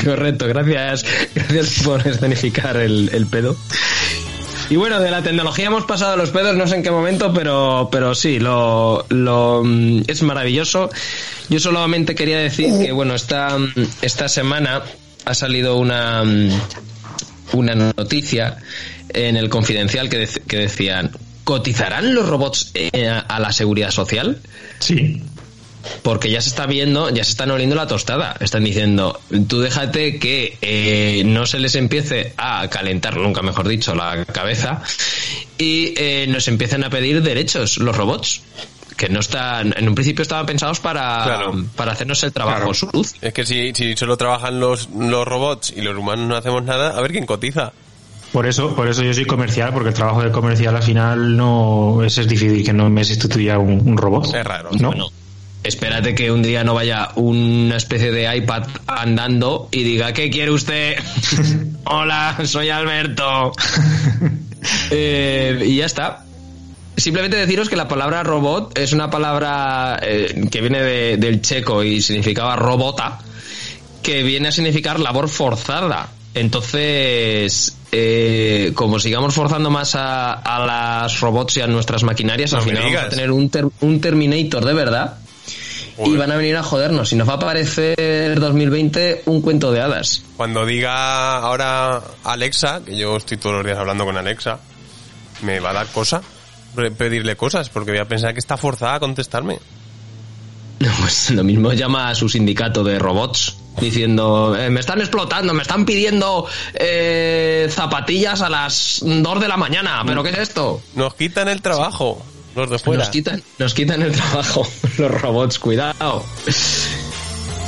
Correcto, 0.04 0.48
gracias, 0.48 1.04
gracias 1.34 1.82
por 1.84 2.06
escenificar 2.06 2.76
el, 2.78 3.10
el 3.12 3.26
pedo. 3.26 3.56
Y 4.70 4.76
bueno, 4.76 5.00
de 5.00 5.10
la 5.10 5.22
tecnología 5.22 5.66
hemos 5.66 5.84
pasado 5.84 6.12
a 6.12 6.16
los 6.16 6.30
pedos, 6.30 6.54
no 6.54 6.66
sé 6.66 6.76
en 6.76 6.82
qué 6.82 6.90
momento, 6.90 7.32
pero, 7.32 7.88
pero 7.90 8.14
sí, 8.14 8.38
lo, 8.38 9.06
lo, 9.08 9.62
mm, 9.64 10.02
es 10.06 10.22
maravilloso. 10.22 10.90
Yo 11.48 11.58
solamente 11.58 12.14
quería 12.14 12.38
decir 12.38 12.78
que, 12.78 12.92
bueno, 12.92 13.14
esta, 13.14 13.58
mm, 13.58 13.72
esta 14.02 14.28
semana 14.28 14.82
ha 15.24 15.34
salido 15.34 15.76
una, 15.76 16.22
mm, 16.22 16.50
una 17.54 17.74
noticia 17.74 18.58
en 19.10 19.36
el 19.36 19.48
confidencial 19.48 20.08
que, 20.08 20.22
dec- 20.26 20.42
que 20.46 20.56
decían, 20.58 21.10
¿cotizarán 21.44 22.14
los 22.14 22.28
robots 22.28 22.70
eh, 22.74 23.08
a 23.08 23.40
la 23.40 23.52
seguridad 23.52 23.90
social? 23.90 24.38
Sí. 24.80 25.22
porque 26.02 26.28
ya 26.30 26.40
se 26.42 26.50
está 26.50 26.66
viendo, 26.66 27.08
ya 27.08 27.24
se 27.24 27.30
están 27.30 27.50
oliendo 27.50 27.74
la 27.74 27.86
tostada. 27.86 28.36
Están 28.40 28.64
diciendo, 28.64 29.18
tú 29.48 29.60
déjate 29.60 30.18
que 30.18 30.58
eh, 30.60 31.22
no 31.24 31.46
se 31.46 31.58
les 31.60 31.74
empiece 31.76 32.34
a 32.36 32.68
calentar, 32.68 33.16
nunca 33.16 33.40
mejor 33.42 33.66
dicho, 33.68 33.94
la 33.94 34.24
cabeza 34.26 34.82
y 35.56 35.94
eh, 35.96 36.26
nos 36.28 36.46
empiecen 36.48 36.84
a 36.84 36.90
pedir 36.90 37.22
derechos 37.22 37.78
los 37.78 37.96
robots. 37.96 38.42
Que 38.98 39.08
no 39.08 39.20
están, 39.20 39.72
en 39.78 39.88
un 39.88 39.94
principio 39.94 40.22
estaban 40.22 40.44
pensados 40.44 40.80
para, 40.80 41.22
Claro. 41.22 41.64
para 41.76 41.92
hacernos 41.92 42.20
el 42.24 42.32
trabajo 42.32 42.58
Claro. 42.58 42.74
su 42.74 42.90
luz. 42.92 43.14
Es 43.22 43.32
que 43.32 43.46
si, 43.46 43.72
si 43.72 43.96
solo 43.96 44.16
trabajan 44.16 44.58
los, 44.58 44.88
los 44.90 45.24
robots 45.26 45.72
y 45.74 45.80
los 45.82 45.96
humanos 45.96 46.26
no 46.28 46.36
hacemos 46.36 46.64
nada, 46.64 46.98
a 46.98 47.00
ver 47.00 47.12
quién 47.12 47.24
cotiza. 47.24 47.72
Por 48.32 48.46
eso, 48.46 48.74
por 48.76 48.88
eso 48.88 49.02
yo 49.02 49.14
soy 49.14 49.24
comercial, 49.24 49.72
porque 49.72 49.88
el 49.88 49.94
trabajo 49.94 50.22
de 50.22 50.30
comercial 50.30 50.76
al 50.76 50.82
final 50.82 51.36
no 51.36 52.02
es, 52.04 52.18
es 52.18 52.28
difícil 52.28 52.62
que 52.64 52.72
no 52.72 52.90
me 52.90 53.04
sustituya 53.04 53.58
un, 53.58 53.80
un 53.88 53.96
robot. 53.96 54.34
Es 54.34 54.44
raro. 54.44 54.70
¿no? 54.78 54.88
Bueno, 54.88 55.06
espérate 55.64 56.14
que 56.14 56.30
un 56.30 56.42
día 56.42 56.62
no 56.62 56.74
vaya 56.74 57.08
una 57.16 57.76
especie 57.76 58.10
de 58.12 58.36
iPad 58.36 58.64
andando 58.86 59.68
y 59.70 59.82
diga, 59.82 60.12
¿qué 60.12 60.28
quiere 60.30 60.50
usted? 60.50 60.96
Hola, 61.84 62.36
soy 62.44 62.70
Alberto. 62.70 63.52
Eh, 64.90 65.62
y 65.66 65.76
ya 65.76 65.86
está. 65.86 66.24
Simplemente 66.96 67.36
deciros 67.36 67.68
que 67.68 67.76
la 67.76 67.86
palabra 67.86 68.24
robot 68.24 68.76
es 68.76 68.92
una 68.92 69.08
palabra 69.08 69.98
eh, 70.02 70.46
que 70.50 70.60
viene 70.60 70.82
de- 70.82 71.16
del 71.16 71.40
checo 71.42 71.84
y 71.84 72.02
significaba 72.02 72.56
robota, 72.56 73.20
que 74.02 74.24
viene 74.24 74.48
a 74.48 74.52
significar 74.52 74.98
labor 74.98 75.28
forzada. 75.28 76.08
Entonces, 76.34 77.76
eh, 77.92 78.72
como 78.74 78.98
sigamos 78.98 79.34
forzando 79.34 79.70
más 79.70 79.94
a, 79.94 80.32
a 80.34 80.64
las 80.66 81.20
robots 81.20 81.56
y 81.56 81.60
a 81.62 81.66
nuestras 81.66 82.02
maquinarias, 82.02 82.52
No 82.52 82.58
al 82.58 82.64
final 82.64 82.82
vamos 82.84 83.00
a 83.02 83.08
tener 83.08 83.30
un, 83.30 83.50
ter- 83.50 83.68
un 83.80 84.00
Terminator 84.00 84.64
de 84.64 84.74
verdad 84.74 85.18
y 86.04 86.16
van 86.16 86.30
a 86.30 86.36
venir 86.36 86.56
a 86.56 86.62
jodernos. 86.62 87.12
Y 87.12 87.16
nos 87.16 87.28
va 87.28 87.34
a 87.34 87.38
parecer 87.40 88.38
2020 88.38 89.22
un 89.26 89.42
cuento 89.42 89.72
de 89.72 89.80
hadas. 89.80 90.22
Cuando 90.36 90.64
diga 90.64 91.38
ahora 91.38 92.00
Alexa, 92.24 92.82
que 92.84 92.96
yo 92.96 93.16
estoy 93.16 93.36
todos 93.36 93.56
los 93.56 93.64
días 93.64 93.78
hablando 93.78 94.04
con 94.04 94.16
Alexa, 94.16 94.58
me 95.42 95.58
va 95.60 95.70
a 95.70 95.74
dar 95.74 95.86
cosa 95.88 96.22
pedirle 96.96 97.34
cosas, 97.36 97.70
porque 97.70 97.90
voy 97.92 98.00
a 98.00 98.04
pensar 98.04 98.34
que 98.34 98.38
está 98.40 98.56
forzada 98.56 98.96
a 98.96 99.00
contestarme. 99.00 99.58
Pues 101.00 101.30
lo 101.30 101.44
mismo 101.44 101.72
llama 101.72 102.08
a 102.10 102.14
su 102.14 102.28
sindicato 102.28 102.84
de 102.84 102.98
robots 102.98 103.56
diciendo, 103.80 104.56
"Eh, 104.56 104.70
me 104.70 104.80
están 104.80 105.00
explotando, 105.00 105.54
me 105.54 105.62
están 105.62 105.84
pidiendo 105.84 106.46
eh, 106.74 107.68
zapatillas 107.70 108.40
a 108.42 108.48
las 108.48 109.00
2 109.04 109.40
de 109.40 109.48
la 109.48 109.56
mañana, 109.56 110.02
pero 110.06 110.22
¿qué 110.22 110.30
es 110.30 110.38
esto? 110.38 110.80
Nos 110.94 111.14
quitan 111.14 111.48
el 111.48 111.62
trabajo, 111.62 112.22
los 112.56 112.70
de 112.70 112.78
fuera. 112.78 113.02
Nos 113.04 113.10
quitan, 113.10 113.42
nos 113.58 113.74
quitan 113.74 114.02
el 114.02 114.12
trabajo 114.12 114.66
los 114.98 115.10
robots, 115.20 115.58
cuidado. 115.58 116.24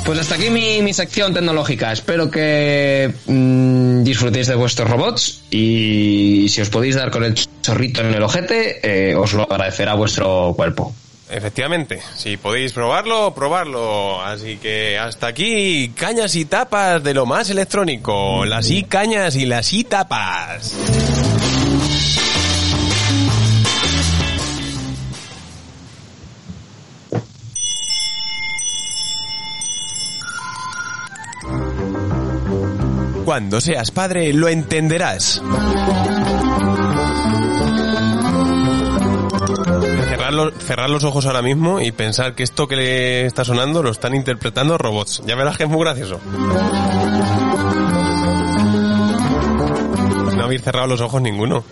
Pues 0.05 0.19
hasta 0.19 0.35
aquí 0.35 0.49
mi, 0.49 0.81
mi 0.81 0.93
sección 0.93 1.33
tecnológica. 1.33 1.91
Espero 1.91 2.31
que 2.31 3.13
mm, 3.27 4.03
disfrutéis 4.03 4.47
de 4.47 4.55
vuestros 4.55 4.89
robots 4.89 5.43
y 5.51 6.47
si 6.49 6.59
os 6.61 6.69
podéis 6.69 6.95
dar 6.95 7.11
con 7.11 7.23
el 7.23 7.35
chorrito 7.61 8.01
en 8.01 8.13
el 8.13 8.23
ojete, 8.23 8.79
eh, 9.11 9.15
os 9.15 9.33
lo 9.33 9.43
agradecerá 9.43 9.93
vuestro 9.93 10.53
cuerpo. 10.55 10.93
Efectivamente, 11.31 12.01
si 12.15 12.35
podéis 12.35 12.73
probarlo, 12.73 13.33
probarlo. 13.33 14.21
Así 14.21 14.57
que 14.57 14.99
hasta 14.99 15.27
aquí, 15.27 15.93
cañas 15.95 16.35
y 16.35 16.43
tapas 16.43 17.01
de 17.01 17.13
lo 17.13 17.25
más 17.25 17.49
electrónico. 17.49 18.43
Las 18.45 18.69
y 18.69 18.83
cañas 18.83 19.37
y 19.37 19.45
las 19.45 19.71
y 19.71 19.85
tapas. 19.85 20.75
Cuando 33.23 33.61
seas 33.61 33.91
padre 33.91 34.33
lo 34.33 34.49
entenderás. 34.49 35.41
Cerrar 40.31 40.45
los, 40.45 40.63
cerrar 40.63 40.89
los 40.89 41.03
ojos 41.03 41.25
ahora 41.25 41.41
mismo 41.41 41.81
y 41.81 41.91
pensar 41.91 42.35
que 42.35 42.43
esto 42.43 42.65
que 42.65 42.77
le 42.77 43.25
está 43.25 43.43
sonando 43.43 43.83
lo 43.83 43.91
están 43.91 44.15
interpretando 44.15 44.77
robots. 44.77 45.21
Ya 45.25 45.35
verás 45.35 45.57
que 45.57 45.63
es 45.63 45.69
muy 45.69 45.81
gracioso. 45.81 46.21
No 50.37 50.43
habéis 50.43 50.61
cerrado 50.61 50.87
los 50.87 51.01
ojos 51.01 51.21
ninguno. 51.21 51.65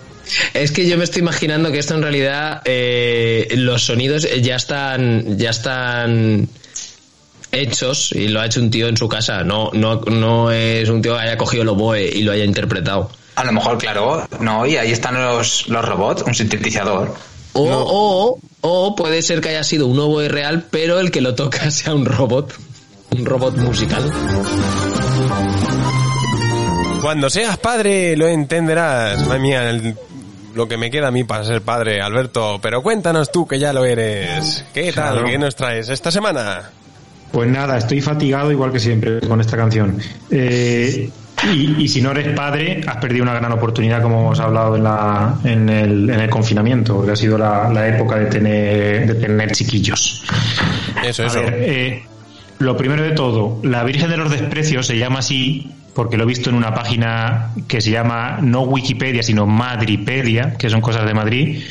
Es 0.54 0.74
que 0.74 0.86
yo 0.89 0.98
me 0.98 1.06
estoy 1.06 1.22
imaginando 1.22 1.72
que 1.72 1.80
esto 1.80 1.95
en 1.95 2.02
realidad 2.02 2.62
eh, 2.65 3.48
los 3.56 3.84
sonidos 3.84 4.28
ya 4.41 4.58
están 4.58 5.38
ya 5.38 5.52
están 5.52 6.50
hechos 7.54 8.12
y 8.12 8.28
lo 8.28 8.41
ha 8.41 8.45
hecho 8.45 8.60
un 8.60 8.72
tío 8.72 8.89
en 8.89 8.98
su 8.98 9.08
casa. 9.08 9.45
No 9.45 9.72
no 9.72 10.02
no 10.02 10.52
es 10.52 10.89
un 10.89 11.02
tío 11.02 11.15
que 11.15 11.22
haya 11.22 11.38
cogido 11.38 11.63
el 11.63 11.69
oboe 11.69 12.10
y 12.13 12.24
lo 12.24 12.34
haya 12.34 12.43
interpretado. 12.43 13.10
A 13.36 13.45
lo 13.45 13.54
mejor, 13.54 13.78
claro, 13.78 14.28
no, 14.41 14.65
y 14.65 14.76
ahí 14.76 14.91
están 14.91 15.15
los, 15.15 15.69
los 15.69 15.86
robots, 15.86 16.24
un 16.24 16.36
sintetizador. 16.36 17.15
O, 17.62 17.86
o, 18.32 18.39
o 18.62 18.95
puede 18.95 19.22
ser 19.22 19.41
que 19.41 19.50
haya 19.50 19.63
sido 19.63 19.88
un 19.88 20.00
oboe 20.00 20.28
real, 20.30 20.65
pero 20.69 21.00
el 21.00 21.12
que 21.12 21.22
lo 21.22 21.36
toca 21.36 21.69
sea 21.72 21.93
un 21.93 22.06
robot. 22.06 22.54
Un 23.17 23.26
robot 23.26 23.58
musical. 23.58 24.04
Cuando 27.02 27.30
seas 27.30 27.58
padre 27.58 28.15
lo 28.17 28.28
entenderás. 28.28 29.26
Madre 29.26 29.39
mía, 29.39 29.69
el- 29.69 29.95
lo 30.56 30.67
que 30.67 30.78
me 30.78 30.89
queda 30.91 31.08
a 31.08 31.12
mí 31.12 31.24
para 31.24 31.43
ser 31.45 31.62
padre, 31.62 32.02
Alberto. 32.02 32.60
Pero 32.62 32.82
cuéntanos 32.82 33.32
tú 33.32 33.48
que 33.48 33.58
ya 33.60 33.72
lo 33.72 33.86
eres. 33.86 34.65
¿Qué 34.74 34.91
tal? 34.91 35.13
Claro. 35.13 35.26
¿Qué 35.28 35.38
nos 35.38 35.56
traes 35.56 35.89
esta 35.89 36.12
semana? 36.12 36.72
Pues 37.32 37.48
nada, 37.50 37.78
estoy 37.78 38.02
fatigado 38.02 38.52
igual 38.52 38.72
que 38.72 38.80
siempre 38.80 39.22
con 39.22 39.39
esta 39.39 39.56
canción. 39.56 40.00
Eh, 40.32 41.10
y, 41.47 41.84
y 41.84 41.88
si 41.88 42.02
no 42.02 42.12
eres 42.12 42.30
padre, 42.36 42.82
has 42.86 42.97
perdido 42.97 43.23
una 43.23 43.34
gran 43.34 43.52
oportunidad, 43.52 44.02
como 44.02 44.19
hemos 44.19 44.39
hablado 44.39 44.75
en, 44.75 44.84
la, 44.84 45.36
en, 45.43 45.69
el, 45.69 46.10
en 46.10 46.19
el 46.19 46.30
confinamiento, 46.30 46.95
porque 46.95 47.12
ha 47.12 47.15
sido 47.15 47.38
la, 47.38 47.69
la 47.69 47.88
época 47.88 48.15
de 48.17 48.25
tener, 48.25 49.08
de 49.08 49.15
tener 49.15 49.52
chiquillos. 49.52 50.23
Eso, 51.04 51.23
A 51.23 51.28
eso. 51.28 51.39
ver, 51.41 51.56
eh, 51.60 52.04
lo 52.60 52.75
primero 52.75 53.04
de 53.04 53.12
todo, 53.12 53.60
la 53.63 53.84
Virgen 53.84 54.10
de 54.10 54.17
los 54.17 54.32
Desprecios 54.32 54.86
se 54.88 54.97
llama 54.97 55.19
así 55.19 55.71
porque 55.93 56.17
lo 56.17 56.23
he 56.23 56.28
visto 56.28 56.49
en 56.49 56.56
una 56.56 56.73
página 56.73 57.49
que 57.67 57.82
se 57.82 57.91
llama 57.91 58.39
no 58.41 58.62
Wikipedia, 58.62 59.23
sino 59.23 59.45
Madripedia, 59.45 60.54
que 60.58 60.69
son 60.69 60.82
cosas 60.82 61.06
de 61.06 61.13
Madrid, 61.13 61.63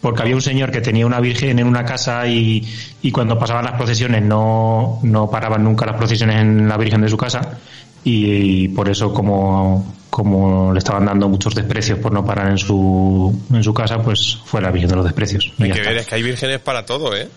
porque 0.00 0.22
había 0.22 0.34
un 0.34 0.40
señor 0.42 0.70
que 0.70 0.80
tenía 0.80 1.06
una 1.06 1.20
virgen 1.20 1.58
en 1.58 1.66
una 1.66 1.84
casa 1.84 2.26
y, 2.26 2.66
y 3.02 3.10
cuando 3.12 3.38
pasaban 3.38 3.64
las 3.64 3.74
procesiones 3.74 4.22
no, 4.22 4.98
no 5.02 5.30
paraban 5.30 5.62
nunca 5.62 5.84
las 5.86 5.96
procesiones 5.96 6.36
en 6.36 6.68
la 6.68 6.76
virgen 6.78 7.02
de 7.02 7.08
su 7.08 7.16
casa 7.16 7.58
y, 8.04 8.68
por 8.68 8.88
eso 8.88 9.12
como, 9.12 9.94
como 10.08 10.72
le 10.72 10.78
estaban 10.78 11.06
dando 11.06 11.28
muchos 11.28 11.54
desprecios 11.54 11.98
por 11.98 12.12
no 12.12 12.24
parar 12.24 12.50
en 12.50 12.58
su, 12.58 13.38
en 13.52 13.62
su 13.62 13.74
casa, 13.74 14.02
pues 14.02 14.38
fue 14.44 14.60
la 14.60 14.70
virgen 14.70 14.90
de 14.90 14.96
los 14.96 15.04
desprecios. 15.04 15.52
Hay 15.58 15.70
que 15.70 15.78
está. 15.78 15.90
ver, 15.90 15.98
es 15.98 16.06
que 16.06 16.14
hay 16.14 16.22
vírgenes 16.22 16.60
para 16.60 16.84
todo, 16.84 17.16
¿eh? 17.16 17.28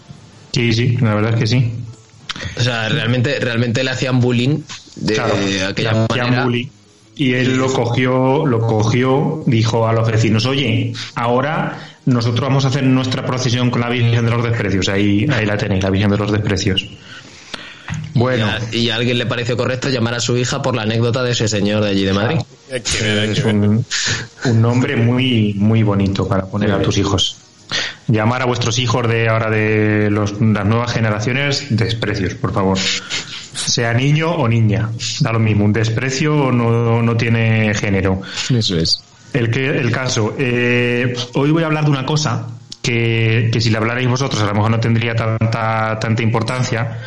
Sí, 0.52 0.72
sí, 0.74 0.98
la 1.02 1.16
verdad 1.16 1.34
es 1.34 1.40
que 1.40 1.48
sí. 1.48 1.74
O 2.58 2.62
sea, 2.62 2.90
realmente, 2.90 3.40
realmente 3.40 3.84
le 3.84 3.92
hacían 3.92 4.20
bullying 4.20 4.60
de 4.96 5.14
Claro, 5.14 5.34
aquella 5.34 5.72
le 5.72 5.90
hacían 5.90 6.08
manera. 6.10 6.44
bullying. 6.46 6.68
Y 7.16 7.34
él 7.34 7.58
lo 7.58 7.72
cogió, 7.72 8.46
lo 8.46 8.60
cogió, 8.60 9.44
dijo 9.46 9.88
a 9.88 9.94
los 9.94 10.10
vecinos, 10.10 10.48
oye, 10.48 10.94
ahora 11.14 11.94
nosotros 12.06 12.42
vamos 12.42 12.66
a 12.66 12.70
hacer 12.70 12.84
nuestra 12.84 13.24
procesión 13.26 13.70
con 13.70 13.82
la 13.82 13.90
Virgen 13.90 14.26
de 14.26 14.32
los 14.32 14.44
Desprecios. 14.44 14.90
Ahí, 14.90 15.28
ahí 15.32 15.46
la 15.46 15.56
tenéis, 15.56 15.84
la 15.84 15.92
Virgen 15.92 16.10
de 16.10 16.18
los 16.18 16.32
Desprecios. 16.32 16.88
Bueno, 18.14 18.48
Y 18.72 18.78
a, 18.78 18.80
y 18.80 18.90
a 18.90 18.96
alguien 18.96 19.18
le 19.18 19.26
pareció 19.26 19.58
correcto 19.58 19.90
llamar 19.90 20.14
a 20.14 20.20
su 20.20 20.38
hija 20.38 20.62
por 20.62 20.76
la 20.76 20.84
anécdota 20.84 21.24
de 21.24 21.32
ese 21.32 21.48
señor 21.48 21.84
de 21.84 21.90
allí 21.90 22.04
de 22.04 22.14
Madrid. 22.14 22.38
Es 22.70 23.44
un, 23.44 23.86
un 24.46 24.62
nombre 24.62 24.96
muy, 24.96 25.54
muy 25.58 25.84
bonito 25.84 26.28
para 26.28 26.46
poner 26.46 26.72
a 26.72 26.82
tus 26.82 26.98
hijos. 26.98 27.38
Llamar 28.08 28.42
a 28.42 28.46
vuestros 28.46 28.78
hijos 28.78 29.08
de 29.08 29.30
ahora 29.30 29.50
de 29.50 30.10
los, 30.12 30.40
las 30.40 30.66
nuevas 30.66 30.92
generaciones 30.92 31.68
desprecios, 31.70 32.36
por 32.36 32.54
favor. 32.54 32.78
Sea 32.78 33.94
niño 33.94 34.32
o 34.32 34.48
niña, 34.48 34.90
da 35.22 35.32
lo 35.32 35.40
mismo. 35.40 35.66
Un 35.66 35.74
desprecio 35.74 36.52
no, 36.52 37.02
no 37.02 37.18
tiene 37.18 37.74
género. 37.74 38.22
Eso 38.50 38.78
es. 38.78 39.04
El, 39.34 39.50
que, 39.50 39.68
el 39.68 39.92
caso, 39.92 40.36
eh, 40.38 41.16
hoy 41.34 41.50
voy 41.52 41.64
a 41.64 41.66
hablar 41.68 41.86
de 41.86 41.90
una 41.92 42.06
cosa 42.06 42.48
que, 42.84 43.50
que 43.52 43.62
si 43.62 43.70
la 43.72 43.80
hablarais 43.80 44.08
vosotros 44.08 44.42
a 44.44 44.46
lo 44.46 44.54
mejor 44.54 44.70
no 44.70 44.80
tendría 44.80 45.16
tanta, 45.16 45.98
tanta 46.00 46.22
importancia, 46.22 47.00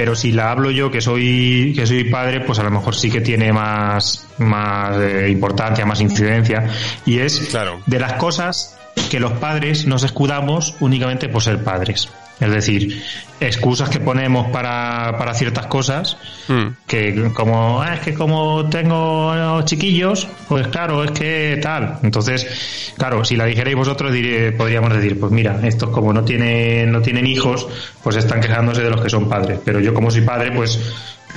pero 0.00 0.16
si 0.16 0.32
la 0.32 0.50
hablo 0.50 0.70
yo 0.70 0.90
que 0.90 1.02
soy, 1.02 1.74
que 1.76 1.86
soy 1.86 2.04
padre, 2.04 2.40
pues 2.40 2.58
a 2.58 2.62
lo 2.62 2.70
mejor 2.70 2.94
sí 2.94 3.10
que 3.10 3.20
tiene 3.20 3.52
más, 3.52 4.26
más 4.38 4.96
eh, 4.96 5.28
importancia, 5.28 5.84
más 5.84 6.00
incidencia, 6.00 6.70
y 7.04 7.18
es 7.18 7.38
Claro. 7.50 7.82
de 7.84 8.00
las 8.00 8.14
cosas 8.14 8.78
que 9.10 9.20
los 9.20 9.32
padres 9.32 9.86
nos 9.86 10.02
escudamos 10.02 10.74
únicamente 10.80 11.28
por 11.28 11.42
ser 11.42 11.62
padres. 11.62 12.08
Es 12.40 12.50
decir, 12.50 13.02
excusas 13.38 13.88
que 13.90 14.00
ponemos 14.00 14.48
para, 14.50 15.14
para 15.18 15.34
ciertas 15.34 15.66
cosas, 15.66 16.16
Hmm. 16.48 16.68
que 16.86 17.30
como 17.34 17.80
"Ah, 17.80 17.94
es 17.94 18.00
que 18.00 18.14
como 18.14 18.68
tengo 18.68 19.62
chiquillos 19.64 20.26
pues 20.48 20.66
claro 20.68 21.04
es 21.04 21.12
que 21.12 21.60
tal 21.62 21.98
entonces 22.02 22.92
claro 22.98 23.24
si 23.24 23.36
la 23.36 23.44
dijerais 23.44 23.76
vosotros 23.76 24.12
diré- 24.12 24.50
podríamos 24.56 24.92
decir 24.92 25.20
pues 25.20 25.30
mira 25.30 25.60
estos 25.62 25.90
como 25.90 26.12
no 26.12 26.24
tienen 26.24 26.90
no 26.90 27.00
tienen 27.02 27.24
hijos 27.26 27.68
pues 28.02 28.16
están 28.16 28.40
quejándose 28.40 28.82
de 28.82 28.90
los 28.90 29.00
que 29.00 29.08
son 29.10 29.28
padres 29.28 29.60
pero 29.64 29.78
yo 29.78 29.94
como 29.94 30.10
soy 30.10 30.22
padre 30.22 30.50
pues 30.50 30.80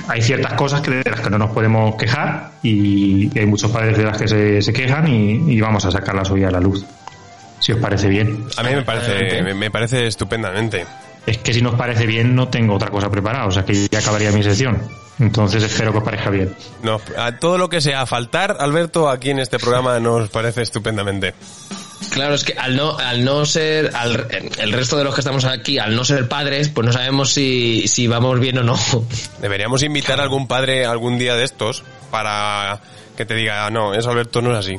hay 0.08 0.20
ciertas 0.20 0.54
cosas 0.54 0.80
que 0.80 0.90
de 0.90 1.08
las 1.10 1.20
que 1.20 1.30
no 1.30 1.38
nos 1.38 1.50
podemos 1.50 1.94
quejar 1.94 2.50
y 2.64 3.30
hay 3.38 3.46
muchos 3.46 3.70
padres 3.70 3.96
de 3.96 4.04
las 4.04 4.18
que 4.18 4.26
se, 4.26 4.62
se 4.62 4.72
quejan 4.72 5.06
y, 5.06 5.52
y 5.54 5.60
vamos 5.60 5.84
a 5.84 5.92
sacarlas 5.92 6.28
hoy 6.30 6.42
a 6.42 6.50
la 6.50 6.58
luz 6.60 6.84
si 7.64 7.72
os 7.72 7.78
parece 7.80 8.08
bien 8.08 8.46
A 8.56 8.62
mí 8.62 8.70
me 8.74 8.82
parece, 8.82 9.42
me, 9.42 9.54
me 9.54 9.70
parece 9.70 10.06
estupendamente. 10.06 10.84
es 11.26 11.38
que 11.38 11.54
si 11.54 11.62
nos 11.62 11.74
parece 11.76 12.06
bien 12.06 12.34
no 12.34 12.48
tengo 12.48 12.74
otra 12.74 12.90
cosa 12.90 13.10
preparada 13.10 13.46
o 13.46 13.50
sea 13.50 13.64
que 13.64 13.88
ya 13.88 13.98
acabaría 14.00 14.30
mi 14.32 14.42
sesión 14.42 14.82
entonces 15.18 15.62
espero 15.62 15.92
que 15.92 15.98
os 15.98 16.04
parezca 16.04 16.28
bien 16.28 16.54
No, 16.82 17.00
a 17.16 17.38
todo 17.38 17.56
lo 17.56 17.68
que 17.68 17.80
sea 17.80 18.04
faltar, 18.04 18.56
Alberto, 18.58 19.08
aquí 19.08 19.30
en 19.30 19.38
este 19.38 19.58
programa 19.60 20.00
nos 20.00 20.28
parece 20.28 20.62
estupendamente. 20.62 21.34
Claro, 22.10 22.34
es 22.34 22.42
que 22.42 22.54
al 22.58 22.74
no, 22.76 22.98
al 22.98 23.24
no 23.24 23.46
ser, 23.46 23.92
al, 23.94 24.26
el 24.58 24.72
resto 24.72 24.96
de 24.98 25.04
los 25.04 25.14
que 25.14 25.20
estamos 25.20 25.44
aquí, 25.44 25.78
al 25.78 25.94
no 25.94 26.04
ser 26.04 26.28
padres, 26.28 26.68
pues 26.68 26.84
no 26.86 26.92
sabemos 26.92 27.32
si, 27.32 27.86
si 27.86 28.08
vamos 28.08 28.40
bien 28.40 28.58
o 28.58 28.62
no. 28.64 28.76
Deberíamos 29.40 29.84
invitar 29.84 30.18
a 30.18 30.24
algún 30.24 30.48
padre 30.48 30.84
algún 30.84 31.16
día 31.16 31.36
de 31.36 31.44
estos 31.44 31.84
para 32.10 32.80
que 33.16 33.24
te 33.24 33.34
diga, 33.34 33.66
"Ah, 33.66 33.70
no, 33.70 33.94
eso 33.94 34.10
Alberto 34.10 34.42
no 34.42 34.50
es 34.52 34.58
así. 34.58 34.78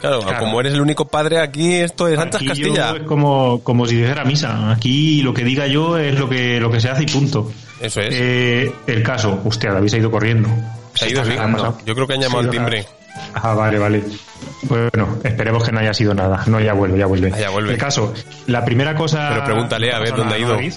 Claro, 0.00 0.20
Claro. 0.20 0.38
como 0.40 0.60
eres 0.60 0.74
el 0.74 0.80
único 0.80 1.06
padre 1.06 1.40
aquí, 1.40 1.74
esto 1.74 2.06
es 2.08 2.16
Santas 2.16 2.40
Aquí 2.40 2.46
yo 2.46 2.72
Castilla. 2.74 2.96
es 2.96 3.02
como, 3.02 3.60
como 3.62 3.86
si 3.86 3.96
dijera 3.96 4.24
misa. 4.24 4.70
Aquí 4.70 5.22
lo 5.22 5.34
que 5.34 5.44
diga 5.44 5.66
yo 5.66 5.98
es 5.98 6.18
lo 6.18 6.28
que, 6.28 6.60
lo 6.60 6.70
que 6.70 6.80
se 6.80 6.88
hace 6.90 7.02
y 7.02 7.06
punto. 7.06 7.50
Eso 7.80 8.00
es. 8.00 8.14
Eh, 8.14 8.72
el 8.86 9.02
caso, 9.02 9.40
usted, 9.44 9.68
habéis 9.70 9.94
ido 9.94 10.10
corriendo. 10.10 10.48
Se 10.94 11.06
ha 11.06 11.08
ido, 11.08 11.24
sí. 11.24 11.32
¿Qué 11.32 11.38
ha 11.38 11.50
pasado? 11.50 11.78
Yo 11.84 11.94
creo 11.94 12.06
que 12.06 12.14
han 12.14 12.20
llamado 12.20 12.42
Se 12.42 12.48
al 12.48 12.54
ido 12.54 12.62
timbre. 12.64 12.82
nada. 12.82 13.32
Ah, 13.34 13.54
vale, 13.54 13.78
vale. 13.78 14.04
Bueno, 14.62 15.18
esperemos 15.24 15.64
que 15.64 15.72
no 15.72 15.80
haya 15.80 15.92
sido 15.94 16.14
nada. 16.14 16.42
No, 16.46 16.60
ya 16.60 16.72
vuelve, 16.72 16.98
ya 16.98 17.06
vuelve. 17.06 17.32
Ah, 17.34 17.38
ya 17.40 17.50
vuelve. 17.50 17.72
El 17.72 17.78
caso, 17.78 18.12
la 18.46 18.64
primera 18.64 18.94
cosa... 18.94 19.30
Pero 19.32 19.44
pregúntale, 19.44 19.92
a 19.92 19.98
ver, 19.98 20.14
¿dónde 20.14 20.34
ha 20.34 20.38
ido? 20.38 20.50
David? 20.54 20.72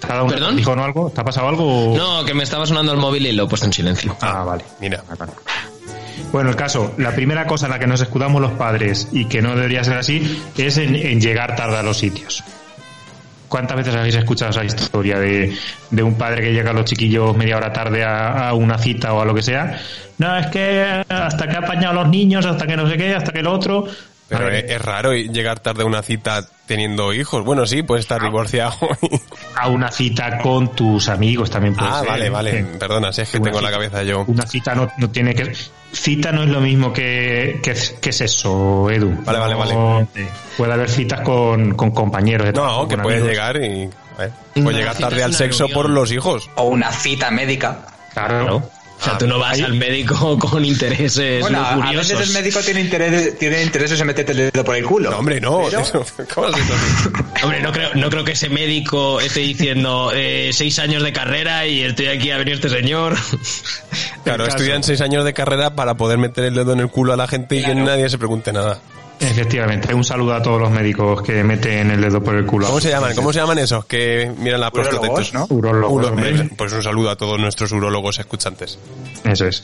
¿Te 0.00 0.06
ha 0.06 0.10
dado 0.10 0.24
un- 0.24 0.30
¿Perdón? 0.30 0.56
¿Dijo 0.56 0.74
no 0.76 0.84
algo? 0.84 1.10
¿Te 1.10 1.20
ha 1.20 1.24
pasado 1.24 1.48
algo? 1.48 1.94
No, 1.96 2.24
que 2.24 2.32
me 2.34 2.42
estaba 2.44 2.64
sonando 2.66 2.92
el 2.92 2.98
móvil 2.98 3.26
y 3.26 3.32
lo 3.32 3.44
he 3.44 3.48
puesto 3.48 3.66
en 3.66 3.72
silencio. 3.72 4.16
Ah, 4.20 4.44
vale. 4.44 4.64
Mira, 4.80 5.02
Bueno, 6.32 6.50
el 6.50 6.56
caso, 6.56 6.94
la 6.98 7.14
primera 7.14 7.46
cosa 7.46 7.66
en 7.66 7.72
la 7.72 7.78
que 7.78 7.86
nos 7.86 8.00
escudamos 8.00 8.40
los 8.40 8.52
padres 8.52 9.08
y 9.12 9.26
que 9.26 9.42
no 9.42 9.54
debería 9.54 9.84
ser 9.84 9.96
así 9.96 10.42
es 10.56 10.78
en, 10.78 11.20
llegar 11.20 11.56
tarde 11.56 11.76
a 11.76 11.82
los 11.82 11.98
sitios. 11.98 12.42
¿Cuántas 13.48 13.76
veces 13.76 13.96
habéis 13.96 14.14
escuchado 14.14 14.52
esa 14.52 14.64
historia 14.64 15.18
de, 15.18 15.52
un 16.02 16.14
padre 16.14 16.40
que 16.42 16.52
llega 16.52 16.70
a 16.70 16.72
los 16.72 16.84
chiquillos 16.84 17.36
media 17.36 17.56
hora 17.56 17.72
tarde 17.72 18.04
a, 18.04 18.48
a 18.48 18.54
una 18.54 18.78
cita 18.78 19.12
o 19.12 19.20
a 19.20 19.24
lo 19.24 19.34
que 19.34 19.42
sea? 19.42 19.76
No, 20.18 20.36
es 20.36 20.46
que 20.48 21.02
hasta 21.08 21.48
que 21.48 21.56
ha 21.56 21.60
apañado 21.60 21.98
a 21.98 22.02
los 22.04 22.08
niños, 22.10 22.44
hasta 22.46 22.66
que 22.66 22.76
no 22.76 22.88
sé 22.88 22.96
qué, 22.96 23.14
hasta 23.14 23.32
que 23.32 23.42
lo 23.42 23.52
otro. 23.52 23.86
Pero 24.38 24.44
ver, 24.46 24.64
es, 24.64 24.70
es 24.72 24.82
raro 24.82 25.12
llegar 25.12 25.60
tarde 25.60 25.82
a 25.82 25.86
una 25.86 26.02
cita 26.02 26.42
teniendo 26.66 27.12
hijos. 27.12 27.44
Bueno, 27.44 27.66
sí, 27.66 27.82
puede 27.82 28.00
estar 28.00 28.22
divorciado. 28.22 28.72
a 29.56 29.68
una 29.68 29.90
cita 29.90 30.38
con 30.38 30.74
tus 30.74 31.08
amigos 31.08 31.50
también 31.50 31.74
puede 31.74 31.90
ah, 31.90 31.98
ser. 32.00 32.08
vale, 32.08 32.30
vale. 32.30 32.58
Eh, 32.60 32.64
Perdona, 32.78 33.12
si 33.12 33.22
es 33.22 33.30
que 33.30 33.38
una 33.38 33.50
tengo 33.50 33.60
la 33.60 33.70
cabeza 33.70 34.02
yo. 34.04 34.24
Una 34.26 34.46
cita 34.46 34.74
no, 34.74 34.88
no 34.98 35.10
tiene 35.10 35.34
que... 35.34 35.52
Cita 35.92 36.30
no 36.30 36.44
es 36.44 36.48
lo 36.48 36.60
mismo 36.60 36.92
que, 36.92 37.58
que, 37.62 37.74
que 38.00 38.10
es 38.10 38.20
eso, 38.20 38.88
Edu. 38.88 39.12
Vale, 39.24 39.38
vale, 39.40 39.54
vale. 39.56 39.74
No, 39.74 40.08
Puede 40.56 40.72
haber 40.72 40.88
citas 40.88 41.22
con, 41.22 41.74
con 41.74 41.90
compañeros 41.90 42.46
de 42.46 42.52
trabajo, 42.52 42.82
No, 42.82 42.88
que 42.88 42.94
con 42.94 43.02
puedes 43.02 43.20
amigos. 43.22 43.36
llegar 43.36 43.56
y... 43.56 43.90
a 44.16 44.18
ver, 44.20 44.30
Una 44.54 44.64
puedes 44.64 44.78
llegar 44.78 44.94
cita 44.96 45.08
tarde 45.08 45.22
al 45.24 45.34
sexo 45.34 45.64
reunión. 45.66 45.74
por 45.82 45.90
los 45.90 46.12
hijos. 46.12 46.48
O 46.54 46.62
una 46.64 46.92
cita 46.92 47.30
médica. 47.32 47.78
Claro. 48.12 48.70
O 49.00 49.04
sea, 49.04 49.16
tú 49.18 49.26
no 49.26 49.38
vas 49.38 49.54
ahí- 49.54 49.62
al 49.62 49.74
médico 49.74 50.38
con 50.38 50.64
intereses 50.64 51.40
Bueno, 51.40 51.64
a 51.64 51.90
veces 51.92 52.20
el 52.20 52.30
médico 52.30 52.60
tiene 52.60 52.80
interés, 52.82 53.38
tiene 53.38 53.62
interés 53.62 53.98
en 53.98 54.06
meterte 54.06 54.32
el 54.32 54.50
dedo 54.52 54.64
por 54.64 54.76
el 54.76 54.84
culo. 54.84 55.10
No, 55.10 55.18
hombre, 55.18 55.40
no. 55.40 55.62
Pero- 55.70 55.80
eso- 55.80 56.04
¿Cómo? 56.34 56.48
Hombre, 57.42 57.62
no 57.62 57.72
creo, 57.72 57.94
no 57.94 58.10
creo 58.10 58.24
que 58.24 58.32
ese 58.32 58.50
médico 58.50 59.20
esté 59.20 59.40
diciendo 59.40 60.12
eh, 60.14 60.50
seis 60.52 60.78
años 60.78 61.02
de 61.02 61.12
carrera 61.12 61.66
y 61.66 61.82
estoy 61.82 62.08
aquí 62.08 62.30
a 62.30 62.36
venir 62.38 62.54
este 62.54 62.68
señor. 62.68 63.16
Claro, 64.24 64.46
estudian 64.46 64.82
seis 64.82 65.00
años 65.00 65.24
de 65.24 65.32
carrera 65.32 65.74
para 65.74 65.94
poder 65.94 66.18
meter 66.18 66.44
el 66.44 66.54
dedo 66.54 66.72
en 66.74 66.80
el 66.80 66.88
culo 66.88 67.12
a 67.14 67.16
la 67.16 67.26
gente 67.26 67.56
y 67.56 67.64
que 67.64 67.74
nadie 67.74 68.08
se 68.10 68.18
pregunte 68.18 68.52
nada. 68.52 68.80
Efectivamente, 69.20 69.92
un 69.94 70.02
saludo 70.02 70.34
a 70.34 70.42
todos 70.42 70.58
los 70.60 70.70
médicos 70.70 71.22
que 71.22 71.44
meten 71.44 71.90
el 71.90 72.00
dedo 72.00 72.22
por 72.22 72.34
el 72.34 72.46
culo. 72.46 72.66
¿Cómo 72.66 72.80
se 72.80 72.88
llaman? 72.88 73.14
¿Cómo 73.14 73.32
se 73.32 73.38
llaman 73.40 73.58
esos 73.58 73.84
que 73.84 74.32
miran 74.38 74.60
la 74.60 74.70
próstata? 74.70 74.96
y 74.96 75.08
todo 75.08 75.12
Urólogos, 75.12 75.28
eso? 75.28 75.38
¿no? 75.38 75.46
Urólogos, 75.56 75.92
Uro- 76.04 76.08
hombre. 76.08 76.50
Pues 76.56 76.72
un 76.72 76.82
saludo 76.82 77.10
a 77.10 77.16
todos 77.16 77.38
nuestros 77.38 77.70
urólogos 77.72 78.18
escuchantes. 78.18 78.78
Eso 79.24 79.46
es. 79.46 79.62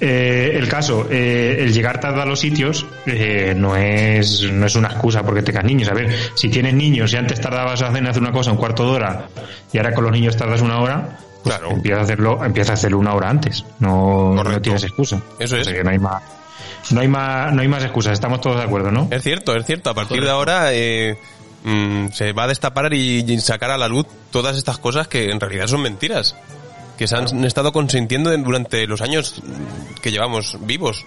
Eh, 0.00 0.52
el 0.54 0.68
caso, 0.68 1.06
eh, 1.10 1.56
el 1.60 1.72
llegar 1.72 1.98
tarde 2.00 2.22
a 2.22 2.24
los 2.26 2.38
sitios 2.38 2.86
eh, 3.06 3.52
no 3.56 3.76
es 3.76 4.42
no 4.52 4.66
es 4.66 4.76
una 4.76 4.88
excusa 4.88 5.24
porque 5.24 5.42
tengas 5.42 5.64
niños. 5.64 5.88
A 5.88 5.94
ver, 5.94 6.14
si 6.36 6.48
tienes 6.48 6.74
niños 6.74 7.12
y 7.12 7.16
antes 7.16 7.40
tardabas 7.40 7.82
a 7.82 7.88
hacer 7.88 8.20
una 8.20 8.32
cosa 8.32 8.52
un 8.52 8.58
cuarto 8.58 8.84
de 8.84 8.90
hora 8.92 9.28
y 9.72 9.78
ahora 9.78 9.92
con 9.92 10.04
los 10.04 10.12
niños 10.12 10.36
tardas 10.36 10.60
una 10.60 10.78
hora, 10.80 11.18
pues 11.42 11.56
Claro. 11.56 11.72
empieza 11.72 12.00
a 12.00 12.02
hacerlo 12.04 12.44
empieza 12.44 12.72
a 12.72 12.74
hacerlo 12.74 12.98
una 13.00 13.14
hora 13.14 13.28
antes. 13.30 13.64
No, 13.80 14.34
no 14.34 14.60
tienes 14.60 14.84
excusa. 14.84 15.20
Eso 15.38 15.56
es. 15.56 15.62
O 15.62 15.64
sea 15.64 15.74
que 15.74 15.82
no 15.84 15.90
hay 15.90 15.98
más 15.98 16.22
no 16.90 17.00
hay 17.00 17.08
más 17.08 17.52
no 17.52 17.62
hay 17.62 17.68
más 17.68 17.82
excusas. 17.82 18.12
Estamos 18.12 18.40
todos 18.40 18.56
de 18.56 18.62
acuerdo, 18.64 18.90
¿no? 18.90 19.08
Es 19.10 19.22
cierto, 19.22 19.54
es 19.56 19.64
cierto. 19.66 19.90
A 19.90 19.94
partir 19.94 20.22
de 20.22 20.30
ahora 20.30 20.72
eh, 20.72 21.16
mm, 21.64 22.08
se 22.12 22.32
va 22.32 22.44
a 22.44 22.48
destapar 22.48 22.92
y, 22.94 23.20
y 23.26 23.40
sacar 23.40 23.70
a 23.70 23.78
la 23.78 23.88
luz 23.88 24.06
todas 24.30 24.56
estas 24.56 24.78
cosas 24.78 25.08
que 25.08 25.30
en 25.30 25.40
realidad 25.40 25.66
son 25.66 25.82
mentiras. 25.82 26.36
Que 26.98 27.08
se 27.08 27.16
han 27.16 27.44
estado 27.44 27.72
consintiendo 27.72 28.32
en- 28.32 28.44
durante 28.44 28.86
los 28.86 29.00
años 29.00 29.42
que 30.00 30.12
llevamos 30.12 30.56
vivos. 30.60 31.04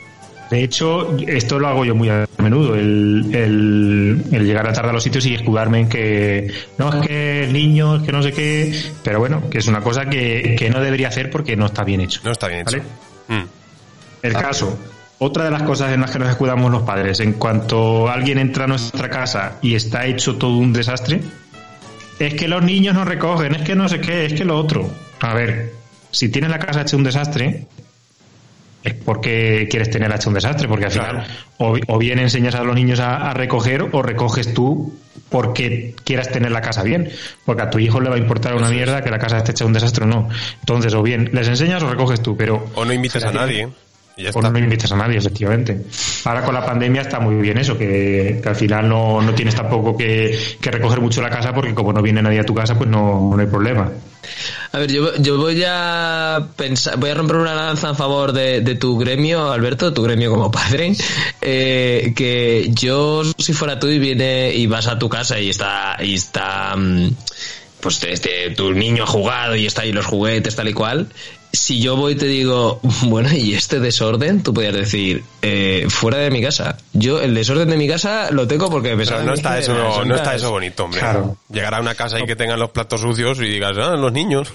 De 0.49 0.63
hecho, 0.63 1.17
esto 1.27 1.59
lo 1.59 1.67
hago 1.67 1.83
yo 1.83 1.93
muy 1.93 2.07
a 2.09 2.25
menudo, 2.37 2.75
el, 2.75 3.29
el, 3.33 4.23
el 4.31 4.45
llegar 4.45 4.65
a 4.67 4.71
tarde 4.71 4.91
a 4.91 4.93
los 4.93 5.03
sitios 5.03 5.25
y 5.25 5.33
escudarme 5.35 5.81
en 5.81 5.89
que 5.89 6.53
no 6.77 6.89
es 6.93 7.05
que 7.07 7.43
el 7.43 7.51
niño, 7.53 7.97
es 7.97 8.03
que 8.03 8.11
no 8.13 8.23
sé 8.23 8.31
qué, 8.31 8.81
pero 9.03 9.19
bueno, 9.19 9.49
que 9.49 9.57
es 9.57 9.67
una 9.67 9.81
cosa 9.81 10.05
que, 10.05 10.55
que 10.57 10.69
no 10.69 10.79
debería 10.79 11.09
hacer 11.09 11.29
porque 11.29 11.57
no 11.57 11.65
está 11.65 11.83
bien 11.83 11.99
hecho. 11.99 12.21
No 12.23 12.31
está 12.31 12.47
bien 12.47 12.61
hecho. 12.61 12.77
Mm. 13.27 13.43
El 14.23 14.33
caso, 14.33 14.77
otra 15.19 15.45
de 15.45 15.51
las 15.51 15.63
cosas 15.63 15.93
en 15.93 16.01
las 16.01 16.11
que 16.11 16.19
nos 16.19 16.29
escudamos 16.29 16.71
los 16.71 16.83
padres, 16.83 17.19
en 17.19 17.33
cuanto 17.33 18.07
alguien 18.09 18.37
entra 18.37 18.65
a 18.65 18.67
nuestra 18.67 19.09
casa 19.09 19.57
y 19.61 19.75
está 19.75 20.05
hecho 20.05 20.35
todo 20.37 20.57
un 20.57 20.73
desastre, 20.73 21.21
es 22.19 22.33
que 22.33 22.47
los 22.47 22.63
niños 22.63 22.93
no 22.95 23.05
recogen, 23.05 23.55
es 23.55 23.61
que 23.63 23.75
no 23.75 23.87
sé 23.89 23.99
qué, 23.99 24.25
es 24.25 24.33
que 24.33 24.45
lo 24.45 24.57
otro. 24.57 24.89
A 25.21 25.33
ver, 25.33 25.73
si 26.11 26.29
tienes 26.29 26.49
la 26.51 26.59
casa 26.59 26.81
hecha 26.81 26.95
un 26.97 27.03
desastre, 27.03 27.65
es 28.83 28.93
porque 28.93 29.67
quieres 29.69 29.89
tenerla 29.89 30.15
hecha 30.15 30.29
un 30.29 30.35
desastre, 30.35 30.67
porque 30.67 30.85
al 30.85 30.91
Claro. 30.91 31.21
final 31.23 31.37
o, 31.57 31.77
o 31.87 31.97
bien 31.97 32.19
enseñas 32.19 32.55
a 32.55 32.63
los 32.63 32.75
niños 32.75 32.99
a, 32.99 33.29
a 33.29 33.33
recoger 33.33 33.89
o 33.91 34.01
recoges 34.01 34.53
tú 34.53 34.95
porque 35.29 35.93
quieras 36.05 36.29
tener 36.29 36.51
la 36.51 36.61
casa 36.61 36.83
bien, 36.83 37.09
porque 37.43 37.63
a 37.63 37.69
tu 37.69 37.79
hijo 37.79 37.99
le 37.99 38.09
va 38.09 38.15
a 38.15 38.19
importar 38.19 38.55
una 38.55 38.69
mierda 38.69 39.03
que 39.03 39.09
la 39.09 39.19
casa 39.19 39.37
esté 39.39 39.51
hecha 39.51 39.65
un 39.65 39.73
desastre 39.73 40.05
o 40.05 40.07
no. 40.07 40.29
Entonces, 40.61 40.93
o 40.93 41.01
bien 41.03 41.31
les 41.33 41.47
enseñas 41.49 41.83
o 41.83 41.89
recoges 41.89 42.21
tú, 42.21 42.37
pero 42.37 42.65
O 42.75 42.85
no 42.85 42.93
invites 42.93 43.23
a 43.25 43.31
nadie. 43.31 43.67
O 44.17 44.21
está. 44.21 44.49
no 44.49 44.59
invitas 44.59 44.91
a 44.91 44.95
nadie, 44.95 45.17
efectivamente. 45.17 45.85
Ahora 46.25 46.43
con 46.43 46.53
la 46.53 46.65
pandemia 46.65 47.01
está 47.01 47.19
muy 47.19 47.35
bien 47.35 47.57
eso, 47.57 47.77
que, 47.77 48.39
que 48.41 48.49
al 48.49 48.55
final 48.55 48.89
no, 48.89 49.21
no 49.21 49.33
tienes 49.35 49.55
tampoco 49.55 49.95
que, 49.95 50.57
que 50.59 50.71
recoger 50.71 51.01
mucho 51.01 51.21
la 51.21 51.29
casa 51.29 51.53
porque 51.53 51.73
como 51.75 51.93
no 51.93 52.01
viene 52.01 52.21
nadie 52.21 52.39
a 52.39 52.45
tu 52.45 52.55
casa, 52.55 52.75
pues 52.75 52.89
no, 52.89 53.31
no 53.35 53.39
hay 53.39 53.47
problema. 53.47 53.91
A 54.71 54.79
ver, 54.79 54.91
yo, 54.91 55.15
yo 55.17 55.37
voy 55.37 55.63
a 55.65 56.47
pensar, 56.55 56.97
voy 56.97 57.09
a 57.09 57.13
romper 57.13 57.37
una 57.37 57.55
lanza 57.55 57.89
en 57.89 57.95
favor 57.95 58.33
de, 58.33 58.61
de 58.61 58.75
tu 58.75 58.97
gremio, 58.97 59.51
Alberto, 59.51 59.93
tu 59.93 60.03
gremio 60.03 60.31
como 60.31 60.51
padre, 60.51 60.93
eh, 61.41 62.13
que 62.15 62.69
yo 62.73 63.21
si 63.37 63.53
fuera 63.53 63.79
tú 63.79 63.87
y 63.87 63.99
viene 63.99 64.51
y 64.53 64.67
vas 64.67 64.87
a 64.87 64.99
tu 64.99 65.07
casa 65.09 65.39
y 65.39 65.49
está 65.49 65.97
y 66.01 66.15
está 66.15 66.75
mm, 66.75 67.09
pues 67.79 68.03
este 68.03 68.49
tu 68.51 68.73
niño 68.73 69.03
ha 69.03 69.07
jugado 69.07 69.55
y 69.55 69.65
está 69.65 69.83
ahí 69.83 69.93
los 69.93 70.05
juguetes 70.05 70.55
tal 70.55 70.67
y 70.67 70.73
cual. 70.73 71.07
Si 71.53 71.79
yo 71.81 71.95
voy 71.95 72.13
y 72.13 72.15
te 72.15 72.25
digo, 72.27 72.79
bueno, 73.03 73.29
y 73.35 73.53
este 73.53 73.79
desorden, 73.79 74.43
tú 74.43 74.53
podrías 74.53 74.75
decir, 74.75 75.23
eh, 75.41 75.85
fuera 75.89 76.17
de 76.17 76.29
mi 76.29 76.41
casa. 76.41 76.77
Yo 76.93 77.19
el 77.21 77.33
desorden 77.33 77.69
de 77.69 77.77
mi 77.77 77.87
casa 77.87 78.29
lo 78.31 78.47
tengo 78.47 78.69
porque 78.69 78.95
me 78.95 79.05
Pero 79.05 79.23
no 79.23 79.33
está 79.33 79.57
eso, 79.57 79.73
no, 79.73 80.05
no 80.05 80.15
está 80.15 80.35
eso 80.35 80.51
bonito, 80.51 80.83
hombre. 80.83 80.99
Claro. 80.99 81.37
Llegar 81.51 81.73
a 81.73 81.79
una 81.81 81.95
casa 81.95 82.19
y 82.19 82.25
que 82.25 82.35
tengan 82.35 82.59
los 82.59 82.71
platos 82.71 83.01
sucios 83.01 83.39
y 83.39 83.45
digas, 83.45 83.77
ah, 83.77 83.95
los 83.95 84.11
niños. 84.11 84.51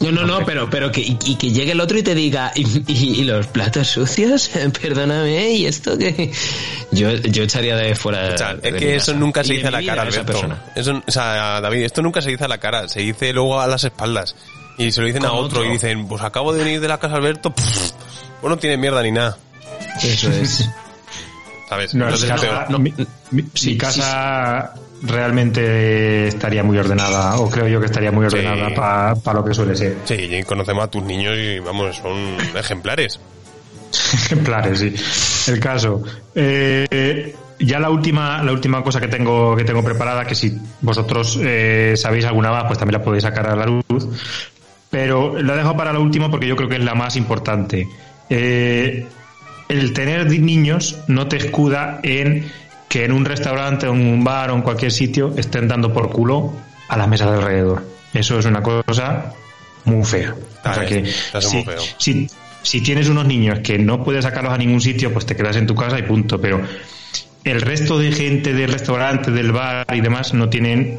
No, 0.00 0.12
no, 0.12 0.24
no, 0.24 0.44
pero, 0.46 0.70
pero 0.70 0.92
que, 0.92 1.00
y, 1.00 1.18
y 1.24 1.34
que 1.34 1.50
llegue 1.50 1.72
el 1.72 1.80
otro 1.80 1.98
y 1.98 2.04
te 2.04 2.14
diga, 2.14 2.52
¿y, 2.54 2.64
y- 2.86 3.20
y 3.20 3.24
los 3.24 3.48
platos 3.48 3.88
sucios? 3.88 4.48
Perdóname, 4.80 5.50
¿y 5.54 5.66
esto 5.66 5.98
que 5.98 6.30
Yo, 6.92 7.10
yo 7.16 7.42
echaría 7.42 7.74
de 7.74 7.96
fuera. 7.96 8.32
O 8.32 8.38
sea, 8.38 8.54
de 8.54 8.68
es 8.68 8.74
que 8.76 8.94
eso 8.94 9.06
casa. 9.06 9.18
nunca 9.18 9.42
se 9.42 9.54
Y 9.54 9.56
dice 9.56 9.68
a 9.68 9.70
la 9.72 9.82
cara, 9.84 10.02
Alberto. 10.02 10.24
persona. 10.26 10.62
Eso, 10.76 11.02
o 11.04 11.10
sea, 11.10 11.60
David, 11.60 11.82
esto 11.82 12.00
nunca 12.02 12.22
se 12.22 12.30
dice 12.30 12.44
a 12.44 12.48
la 12.48 12.58
cara, 12.58 12.86
se 12.88 13.00
dice 13.00 13.32
luego 13.32 13.60
a 13.60 13.66
las 13.66 13.82
espaldas. 13.82 14.36
Y 14.78 14.92
se 14.92 15.00
lo 15.00 15.06
dicen 15.08 15.24
a 15.24 15.32
otro, 15.32 15.60
otro. 15.60 15.64
y 15.64 15.72
dicen, 15.72 16.06
pues 16.06 16.22
acabo 16.22 16.52
de 16.52 16.62
venir 16.64 16.80
de 16.80 16.88
la 16.88 16.98
casa 16.98 17.16
Alberto, 17.16 17.52
pff, 17.52 17.90
pues 18.40 18.50
no 18.50 18.56
tiene 18.56 18.76
mierda 18.76 19.02
ni 19.02 19.10
nada. 19.12 19.36
Eso 20.02 20.30
es. 20.30 20.68
¿Sabes? 21.68 21.94
No, 21.94 22.04
Entonces, 22.04 22.30
es 22.30 22.70
no, 22.70 22.78
mi, 22.78 22.94
mi 23.32 23.76
casa 23.76 24.72
realmente 25.02 26.28
estaría 26.28 26.62
muy 26.62 26.78
ordenada, 26.78 27.36
o 27.38 27.48
creo 27.50 27.68
yo 27.68 27.80
que 27.80 27.86
estaría 27.86 28.10
muy 28.10 28.26
ordenada 28.26 29.14
Sí. 29.14 29.20
para 29.22 29.38
lo 29.38 29.44
que 29.44 29.54
suele 29.54 29.76
ser. 29.76 29.96
Sí, 30.04 30.14
y 30.14 30.42
conocemos 30.44 30.84
a 30.84 30.88
tus 30.88 31.02
niños 31.02 31.36
y 31.36 31.58
vamos, 31.58 31.96
son 31.96 32.36
ejemplares. 32.56 33.20
Ejemplares, 34.14 34.78
sí. 34.78 35.50
El 35.50 35.60
caso. 35.60 36.02
Eh, 36.34 37.34
ya 37.58 37.78
la 37.80 37.90
última, 37.90 38.42
la 38.42 38.52
última 38.52 38.82
cosa 38.82 39.00
que 39.00 39.08
tengo, 39.08 39.56
que 39.56 39.64
tengo 39.64 39.82
preparada, 39.82 40.24
que 40.24 40.34
si 40.34 40.56
vosotros 40.80 41.38
eh, 41.42 41.94
sabéis 41.96 42.24
alguna 42.24 42.50
más, 42.50 42.64
pues 42.64 42.78
también 42.78 42.98
la 43.00 43.04
podéis 43.04 43.24
sacar 43.24 43.48
a 43.48 43.56
la 43.56 43.66
luz. 43.66 43.82
Pero 44.90 45.40
la 45.42 45.54
dejo 45.54 45.76
para 45.76 45.92
la 45.92 45.98
última 45.98 46.30
porque 46.30 46.46
yo 46.46 46.56
creo 46.56 46.68
que 46.68 46.76
es 46.76 46.84
la 46.84 46.94
más 46.94 47.16
importante. 47.16 47.86
Eh, 48.30 49.06
el 49.68 49.92
tener 49.92 50.26
niños 50.30 50.98
no 51.08 51.26
te 51.28 51.36
escuda 51.36 52.00
en 52.02 52.50
que 52.88 53.04
en 53.04 53.12
un 53.12 53.24
restaurante 53.26 53.86
en 53.86 53.92
un 53.92 54.24
bar 54.24 54.50
o 54.50 54.54
en 54.54 54.62
cualquier 54.62 54.90
sitio 54.92 55.34
estén 55.36 55.68
dando 55.68 55.92
por 55.92 56.10
culo 56.10 56.54
a 56.88 56.96
la 56.96 57.06
mesa 57.06 57.30
de 57.30 57.36
alrededor. 57.36 57.84
Eso 58.14 58.38
es 58.38 58.46
una 58.46 58.62
cosa 58.62 59.34
muy 59.84 60.04
fea. 60.04 60.34
Ah, 60.64 60.70
o 60.70 60.74
sea 60.74 60.82
es- 60.84 60.88
que 60.88 60.98
eso 61.00 61.38
es 61.38 61.44
si, 61.48 61.56
muy 61.56 61.64
feo. 61.66 61.82
si, 61.98 62.30
si 62.62 62.80
tienes 62.80 63.10
unos 63.10 63.26
niños 63.26 63.58
que 63.60 63.78
no 63.78 64.02
puedes 64.02 64.24
sacarlos 64.24 64.54
a 64.54 64.58
ningún 64.58 64.80
sitio, 64.80 65.12
pues 65.12 65.26
te 65.26 65.36
quedas 65.36 65.56
en 65.56 65.66
tu 65.66 65.74
casa 65.74 65.98
y 65.98 66.02
punto. 66.02 66.40
Pero 66.40 66.62
el 67.44 67.60
resto 67.60 67.98
de 67.98 68.10
gente 68.12 68.54
del 68.54 68.72
restaurante, 68.72 69.30
del 69.32 69.52
bar 69.52 69.84
y 69.92 70.00
demás 70.00 70.32
no 70.32 70.48
tienen 70.48 70.98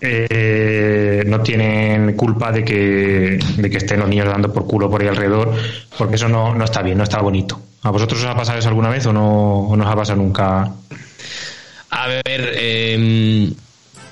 eh, 0.00 1.24
no 1.26 1.40
tienen 1.40 2.14
culpa 2.14 2.52
de 2.52 2.64
que, 2.64 3.38
de 3.56 3.70
que 3.70 3.76
estén 3.76 4.00
los 4.00 4.08
niños 4.08 4.26
dando 4.26 4.52
por 4.52 4.66
culo 4.66 4.90
por 4.90 5.00
ahí 5.00 5.08
alrededor, 5.08 5.54
porque 5.96 6.16
eso 6.16 6.28
no, 6.28 6.54
no 6.54 6.64
está 6.64 6.82
bien, 6.82 6.98
no 6.98 7.04
está 7.04 7.20
bonito. 7.20 7.60
¿A 7.82 7.90
vosotros 7.90 8.20
os 8.20 8.26
ha 8.26 8.34
pasado 8.34 8.58
eso 8.58 8.68
alguna 8.68 8.90
vez 8.90 9.06
o 9.06 9.12
no, 9.12 9.68
o 9.68 9.76
no 9.76 9.84
os 9.84 9.90
ha 9.90 9.96
pasado 9.96 10.18
nunca? 10.18 10.70
A 11.90 12.06
ver, 12.08 12.22
eh, 12.26 13.52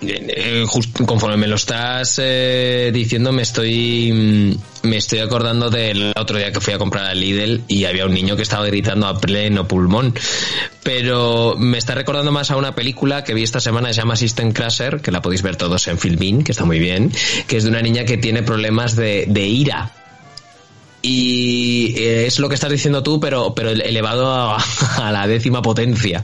eh, 0.09 0.65
conforme 1.07 1.37
me 1.37 1.47
lo 1.47 1.57
estás 1.57 2.21
eh, 2.23 2.91
diciendo, 2.93 3.33
me 3.33 3.43
estoy 3.43 4.13
mm, 4.13 4.75
me 4.85 4.99
estoy 4.99 5.21
acordando 5.21 5.71
del 5.71 6.13
otro 6.15 6.37
día 6.37 6.53
que 6.53 6.61
fui 6.61 6.75
a 6.75 6.79
comprar 6.79 7.07
al 7.07 7.19
Lidl 7.19 7.63
y 7.69 7.85
había 7.87 8.05
un 8.05 8.13
niño 8.13 8.37
que 8.37 8.43
estaba 8.43 8.67
gritando 8.67 9.07
a 9.07 9.19
pleno 9.19 9.67
pulmón. 9.67 10.15
Pero 10.83 11.55
me 11.57 11.79
está 11.79 11.95
recordando 11.95 12.31
más 12.31 12.51
a 12.51 12.57
una 12.57 12.75
película 12.75 13.25
que 13.25 13.35
vi 13.35 13.43
esta 13.43 13.61
semana, 13.61 13.89
se 13.89 14.01
llama 14.01 14.17
System 14.17 14.53
Crasher, 14.53 15.01
que 15.01 15.11
la 15.11 15.23
podéis 15.23 15.43
ver 15.43 15.57
todos 15.57 15.89
en 15.89 15.99
Filmin, 15.99 16.45
que 16.45 16.53
está 16.53 16.65
muy 16.65 16.79
bien, 16.79 17.11
que 17.47 17.57
es 17.57 17.65
de 17.65 17.71
una 17.71 17.81
niña 17.81 18.05
que 18.05 18.19
tiene 18.19 18.43
problemas 18.43 18.95
de, 18.95 19.27
ira. 19.35 19.91
Y 21.01 21.95
eh, 21.99 22.27
es 22.27 22.39
lo 22.39 22.49
que 22.49 22.55
estás 22.55 22.71
diciendo 22.71 23.03
tú, 23.03 23.21
pero, 23.21 23.55
pero 23.55 23.71
elevado 23.71 24.33
a, 24.33 24.59
la 25.13 25.27
décima 25.27 25.63
potencia. 25.63 26.23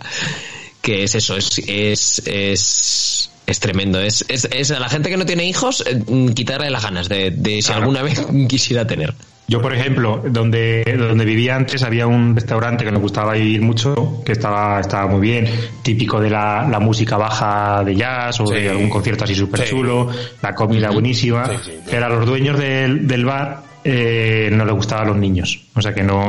Que 0.82 1.04
es 1.04 1.14
eso, 1.14 1.36
es, 1.36 1.58
es, 1.66 2.22
es, 2.24 3.30
es 3.50 3.60
tremendo. 3.60 4.00
Es, 4.00 4.24
es, 4.28 4.48
es 4.50 4.70
a 4.70 4.78
la 4.80 4.88
gente 4.88 5.08
que 5.10 5.16
no 5.16 5.26
tiene 5.26 5.44
hijos, 5.44 5.84
eh, 5.86 6.02
quitarle 6.34 6.70
las 6.70 6.82
ganas 6.82 7.08
de, 7.08 7.30
de 7.30 7.62
si 7.62 7.68
Claro. 7.68 7.80
alguna 7.82 8.02
vez 8.02 8.24
quisiera 8.48 8.86
tener. 8.86 9.14
Yo, 9.48 9.60
por 9.60 9.74
ejemplo, 9.74 10.22
donde, 10.30 10.84
donde 10.96 11.24
vivía 11.24 11.56
antes 11.56 11.82
había 11.82 12.06
un 12.06 12.36
restaurante 12.36 12.84
que 12.84 12.92
nos 12.92 13.02
gustaba 13.02 13.36
ir 13.36 13.60
mucho, 13.60 14.22
que 14.24 14.30
estaba, 14.30 14.78
estaba 14.78 15.08
muy 15.08 15.20
bien, 15.20 15.48
típico 15.82 16.20
de 16.20 16.30
la, 16.30 16.68
la 16.70 16.78
música 16.78 17.16
baja 17.16 17.82
de 17.84 17.96
jazz 17.96 18.38
o 18.40 18.46
Sí. 18.46 18.54
de 18.54 18.70
algún 18.70 18.88
concierto 18.88 19.24
así 19.24 19.34
súper 19.34 19.62
Sí. 19.62 19.70
chulo, 19.70 20.08
la 20.40 20.54
comida 20.54 20.90
buenísima, 20.90 21.46
Sí, 21.46 21.52
sí, 21.64 21.70
sí. 21.72 21.78
pero 21.90 22.06
a 22.06 22.08
los 22.10 22.26
dueños 22.26 22.56
del, 22.60 23.08
del 23.08 23.24
bar 23.24 23.64
eh, 23.84 24.48
no 24.52 24.64
les 24.64 24.74
gustaban 24.74 25.08
los 25.08 25.16
niños. 25.16 25.60
O 25.74 25.82
sea 25.82 25.92
que 25.94 26.02
no... 26.02 26.28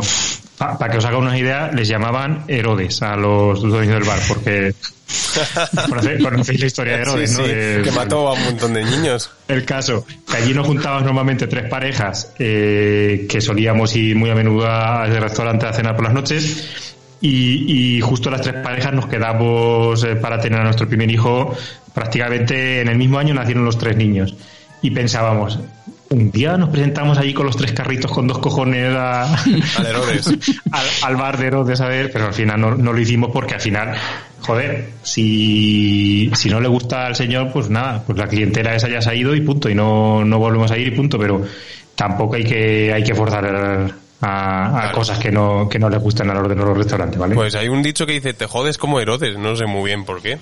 Para 0.58 0.92
que 0.92 0.98
os 1.00 1.06
haga 1.06 1.18
una 1.18 1.36
idea, 1.36 1.72
les 1.74 1.88
llamaban 1.88 2.44
Herodes 2.48 3.02
a 3.02 3.16
los 3.16 3.62
dueños 3.64 3.96
del 3.96 4.04
bar, 4.04 4.20
porque 4.28 4.76
conocéis, 5.90 6.24
conocéis 6.24 6.60
la 6.60 6.66
historia 6.68 6.96
de 6.98 7.02
Herodes, 7.02 7.32
Sí, 7.32 7.38
¿no? 7.42 7.48
sí, 7.48 7.52
De- 7.52 7.82
que 7.84 7.92
mató 7.92 8.28
a 8.28 8.34
un 8.34 8.44
montón 8.44 8.74
de 8.76 8.86
niños. 8.86 9.32
el 9.48 9.66
caso, 9.66 10.06
que 10.30 10.38
allí 10.38 10.54
nos 10.54 10.68
juntábamos 10.68 11.04
normalmente 11.06 11.48
tres 11.48 11.68
parejas 11.68 12.34
eh, 12.38 13.26
que 13.28 13.42
solíamos 13.42 13.96
ir 13.96 14.16
muy 14.16 14.30
a 14.30 14.36
menudo 14.36 14.68
a 14.70 15.08
ese 15.08 15.20
restaurante 15.20 15.66
a 15.66 15.74
cenar 15.74 15.96
por 15.96 16.04
las 16.04 16.14
noches 16.14 16.94
y, 17.22 17.96
y 17.98 18.02
justo 18.02 18.30
las 18.30 18.42
tres 18.42 18.56
parejas 18.64 18.94
nos 18.94 19.08
quedamos 19.08 20.04
eh, 20.04 20.16
para 20.16 20.40
tener 20.40 20.60
a 20.60 20.64
nuestro 20.64 20.88
primer 20.88 21.10
hijo 21.10 21.56
prácticamente 21.92 22.82
en 22.82 22.88
el 22.88 22.98
mismo 22.98 23.18
año 23.18 23.34
nacieron 23.34 23.66
los 23.66 23.80
tres 23.80 23.98
niños 23.98 24.36
y 24.84 24.92
pensábamos 24.92 25.58
un 26.12 26.30
día 26.32 26.58
nos 26.58 26.70
presentamos 26.70 27.18
allí 27.18 27.34
con 27.34 27.46
los 27.46 27.56
tres 27.58 27.72
carritos 27.72 28.12
con 28.12 28.28
dos 28.28 28.40
cojones 28.40 28.94
a- 28.96 29.24
Al 29.78 29.86
Herodes. 29.86 30.28
al, 30.72 30.86
al 31.04 31.16
bar 31.16 31.38
de 31.38 31.48
Herodes 31.48 31.82
a 31.82 31.88
ver, 31.88 32.12
pero 32.12 32.28
al 32.28 32.34
final 32.34 32.60
no, 32.60 32.76
no 32.76 32.94
lo 32.94 33.00
hicimos 33.00 33.32
porque 33.34 33.56
al 33.56 33.62
final, 33.62 33.96
joder, 34.42 34.90
si, 35.04 36.30
si 36.36 36.50
no 36.50 36.60
le 36.60 36.68
gusta 36.68 37.06
al 37.08 37.16
señor, 37.16 37.52
pues 37.54 37.70
nada, 37.70 38.04
pues 38.06 38.18
la 38.18 38.28
clientela 38.28 38.76
esa 38.76 38.90
ya 38.90 39.02
se 39.02 39.10
ha 39.10 39.16
ido 39.16 39.34
y 39.36 39.42
punto, 39.42 39.70
y 39.70 39.76
no, 39.76 40.24
no 40.26 40.38
volvemos 40.40 40.70
a 40.72 40.78
ir 40.78 40.88
y 40.88 40.92
punto, 40.92 41.18
pero 41.18 41.42
tampoco 41.96 42.36
hay 42.36 42.44
que, 42.44 42.92
hay 42.94 43.04
que 43.04 43.16
forzar 43.16 43.46
a, 43.46 43.86
a 43.86 44.70
Claro. 44.82 44.96
cosas 44.98 45.18
que 45.18 45.32
no, 45.32 45.68
que 45.68 45.80
no 45.80 45.90
les 45.90 46.00
gustan 46.00 46.30
a 46.30 46.34
los 46.36 46.48
de 46.48 46.56
los 46.56 46.78
restaurantes, 46.78 47.18
¿vale? 47.18 47.34
Pues 47.36 47.56
hay 47.56 47.70
un 47.70 47.82
dicho 47.82 48.06
que 48.06 48.14
dice, 48.14 48.34
te 48.34 48.46
jodes 48.46 48.78
como 48.78 49.00
Herodes, 49.00 49.38
no 49.38 49.56
sé 49.56 49.66
muy 49.66 49.86
bien 49.90 50.06
por 50.06 50.22
qué. 50.22 50.38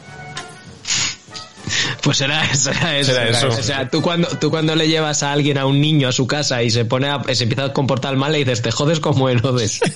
Pues 2.04 2.18
será, 2.20 2.44
será 2.56 2.98
eso. 2.98 3.12
Será 3.14 3.30
eso. 3.30 3.48
O 3.50 3.52
sea, 3.64 3.90
tú 3.90 4.02
cuando, 4.02 4.28
tú 4.40 4.50
cuando 4.50 4.76
le 4.76 4.88
llevas 4.88 5.24
a 5.24 5.32
alguien, 5.32 5.58
a 5.58 5.66
un 5.66 5.82
niño 5.82 6.08
a 6.08 6.12
su 6.12 6.28
casa 6.28 6.64
y 6.64 6.70
se 6.72 6.86
pone 6.86 7.08
a- 7.10 7.22
se 7.34 7.44
empieza 7.44 7.66
a 7.66 7.74
comportar 7.74 8.16
mal, 8.16 8.32
le 8.32 8.40
dices, 8.40 8.62
te 8.62 8.72
jodes 8.72 9.00
como 9.00 9.30
Herodes. 9.30 9.80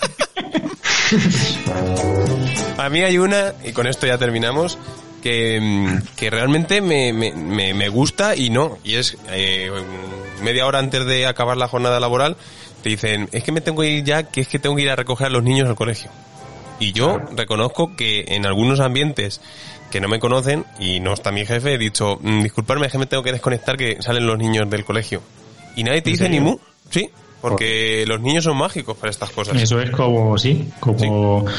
A 2.78 2.90
mí 2.90 3.02
hay 3.02 3.18
una, 3.18 3.54
y 3.64 3.72
con 3.72 3.88
esto 3.88 4.08
ya 4.08 4.18
terminamos, 4.18 4.78
que, 5.22 5.60
mm, 5.62 6.16
que 6.16 6.30
realmente 6.30 6.82
me, 6.82 7.14
me, 7.14 7.32
me, 7.34 7.74
me 7.74 7.90
gusta 7.90 8.36
y 8.36 8.50
no. 8.50 8.78
Y 8.84 8.96
es 8.96 9.18
eh, 9.30 9.72
media 10.42 10.66
hora 10.66 10.80
antes 10.80 11.06
de 11.06 11.26
acabar 11.28 11.56
la 11.58 11.68
jornada 11.68 12.00
laboral, 12.00 12.36
te 12.82 12.90
dicen, 12.90 13.30
es 13.32 13.44
que 13.44 13.52
me 13.52 13.62
tengo 13.62 13.82
que 13.82 13.90
ir 13.90 14.04
ya, 14.04 14.24
que 14.24 14.42
es 14.42 14.48
que 14.48 14.60
tengo 14.60 14.76
que 14.76 14.82
ir 14.82 14.90
a 14.90 14.96
recoger 14.96 15.28
a 15.28 15.30
los 15.30 15.44
niños 15.44 15.70
al 15.70 15.76
colegio. 15.76 16.10
Y 16.84 16.92
yo 16.92 17.20
reconozco 17.36 17.96
que 17.96 18.26
en 18.28 18.46
algunos 18.46 18.80
ambientes 18.82 19.40
que 19.90 20.02
no 20.02 20.08
me 20.10 20.20
conocen 20.20 20.66
y 20.80 21.00
no 21.00 21.14
está 21.14 21.32
mi 21.32 21.46
jefe, 21.46 21.74
he 21.76 21.78
dicho, 21.78 22.18
"Mm, 22.22 22.44
disculpadme, 22.44 22.88
es 22.88 22.92
que 22.92 22.98
me 22.98 23.06
tengo 23.06 23.24
que 23.24 23.32
desconectar 23.32 23.78
que 23.78 24.02
salen 24.02 24.26
los 24.28 24.38
niños 24.38 24.70
del 24.70 24.84
colegio. 24.84 25.22
Y 25.76 25.84
nadie 25.84 26.02
te 26.02 26.10
¿En 26.10 26.14
dice 26.16 26.30
ni 26.30 26.40
mu. 26.40 26.58
Sí, 26.90 27.10
porque 27.42 28.04
los 28.08 28.20
niños 28.22 28.44
son 28.44 28.58
mágicos 28.58 28.98
para 28.98 29.12
estas 29.12 29.30
cosas. 29.30 29.62
Eso 29.62 29.80
es 29.80 29.92
como, 29.92 30.38
sí, 30.38 30.70
como... 30.80 31.46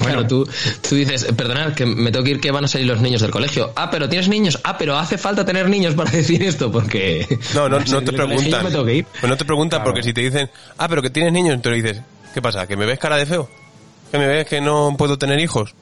Claro, 0.00 0.26
tú, 0.26 0.48
tú 0.88 0.94
dices, 0.96 1.26
perdonad, 1.36 1.74
que 1.74 1.86
me 1.86 2.10
tengo 2.10 2.24
que 2.24 2.30
ir 2.32 2.40
que 2.40 2.50
van 2.50 2.64
a 2.64 2.68
salir 2.68 2.88
los 2.88 3.00
niños 3.00 3.20
del 3.20 3.30
colegio. 3.30 3.72
Ah, 3.76 3.88
pero 3.90 4.08
tienes 4.08 4.28
niños. 4.28 4.58
Ah, 4.64 4.76
pero 4.76 4.96
hace 4.96 5.16
falta 5.16 5.44
tener 5.44 5.68
niños 5.68 5.94
para 5.94 6.10
decir 6.22 6.42
esto, 6.42 6.72
porque... 6.72 7.24
No, 7.54 7.68
no, 7.68 7.78
no 7.78 8.02
te 8.02 8.12
preguntan. 8.12 8.50
yo 8.50 8.62
me 8.62 8.70
tengo 8.70 8.84
que 8.84 8.94
ir. 8.96 9.04
Pues 9.20 9.30
no 9.30 9.36
te 9.36 9.44
preguntan 9.44 9.78
Claro. 9.80 9.92
porque 9.92 10.02
si 10.02 10.12
te 10.12 10.22
dicen, 10.22 10.50
ah, 10.78 10.88
pero 10.88 11.02
que 11.02 11.10
tienes 11.10 11.32
niños, 11.32 11.54
entonces 11.54 11.84
dices, 11.84 12.02
¿qué 12.34 12.42
pasa? 12.42 12.66
¿Que 12.66 12.76
me 12.76 12.84
ves 12.86 12.98
cara 12.98 13.16
de 13.16 13.26
feo? 13.26 13.48
¿Que 14.10 14.18
me 14.18 14.26
ves 14.26 14.46
que 14.46 14.60
no 14.60 14.94
puedo 14.96 15.18
tener 15.18 15.38
hijos? 15.40 15.74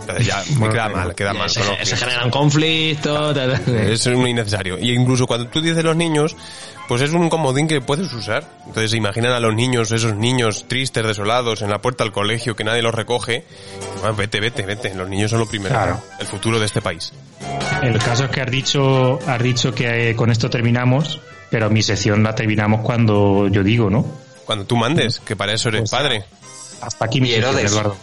Entonces 0.00 0.26
ya, 0.26 0.42
me 0.58 0.68
queda 0.68 0.88
mal, 0.88 1.14
queda 1.14 1.32
mal. 1.32 1.48
se, 1.48 1.60
¿no? 1.60 1.76
se 1.82 1.96
genera 1.96 2.24
un 2.24 2.30
conflicto. 2.30 3.32
ta, 3.34 3.58
ta. 3.58 3.72
Es 3.82 4.06
muy 4.08 4.30
innecesario. 4.30 4.78
Y 4.78 4.92
incluso 4.92 5.26
cuando 5.26 5.48
tú 5.48 5.60
dices 5.60 5.82
los 5.84 5.94
niños, 5.96 6.36
pues 6.88 7.02
es 7.02 7.12
un 7.12 7.28
comodín 7.30 7.68
que 7.68 7.80
puedes 7.80 8.12
usar. 8.12 8.44
Entonces 8.66 8.94
imaginan 8.94 9.32
a 9.32 9.40
los 9.40 9.54
niños, 9.54 9.92
esos 9.92 10.14
niños 10.16 10.66
tristes, 10.68 11.06
desolados, 11.06 11.62
en 11.62 11.70
la 11.70 11.80
puerta 11.80 12.04
del 12.04 12.12
colegio, 12.12 12.56
que 12.56 12.64
nadie 12.64 12.82
los 12.82 12.94
recoge. 12.94 13.44
Bueno, 14.00 14.16
vete, 14.16 14.40
vete, 14.40 14.62
vete. 14.66 14.94
Los 14.94 15.08
niños 15.08 15.30
son 15.30 15.40
lo 15.40 15.46
primero. 15.46 15.74
Claro. 15.74 16.02
El 16.18 16.26
futuro 16.26 16.58
de 16.58 16.66
este 16.66 16.82
país. 16.82 17.12
El 17.82 17.98
caso 17.98 18.24
es 18.24 18.30
que 18.30 18.40
has 18.40 18.50
dicho, 18.50 19.18
has 19.26 19.42
dicho 19.42 19.72
que 19.74 20.10
eh, 20.10 20.16
con 20.16 20.30
esto 20.30 20.50
terminamos, 20.50 21.20
pero 21.50 21.70
mi 21.70 21.82
sección 21.82 22.22
la 22.22 22.34
terminamos 22.34 22.80
cuando 22.82 23.48
yo 23.48 23.62
digo, 23.62 23.88
¿no? 23.88 24.04
Cuando 24.44 24.64
tú 24.64 24.76
mandes, 24.76 25.20
que 25.20 25.36
para 25.36 25.52
eso 25.52 25.68
eres 25.68 25.82
Pues, 25.82 25.90
padre. 25.92 26.24
Hasta 26.82 27.04
aquí 27.04 27.20
mi 27.20 27.32
Herodes. 27.32 27.70
Eduardo. 27.70 27.96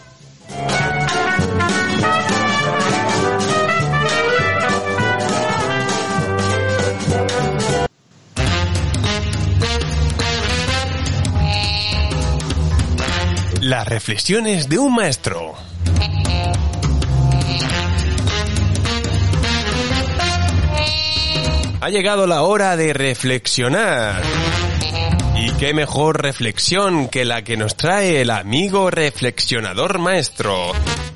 Las 13.59 13.87
reflexiones 13.87 14.69
de 14.69 14.79
un 14.79 14.95
maestro. 14.95 15.55
Ha 21.81 21.89
llegado 21.89 22.25
la 22.27 22.43
hora 22.43 22.77
de 22.77 22.93
reflexionar. 22.93 24.21
Y 25.41 25.51
qué 25.53 25.73
mejor 25.73 26.21
reflexión 26.21 27.07
que 27.07 27.23
la 27.25 27.43
que 27.43 27.55
nos 27.55 27.75
trae 27.77 28.21
el 28.21 28.29
amigo 28.29 28.89
reflexionador 28.91 29.97
maestro. 29.99 30.71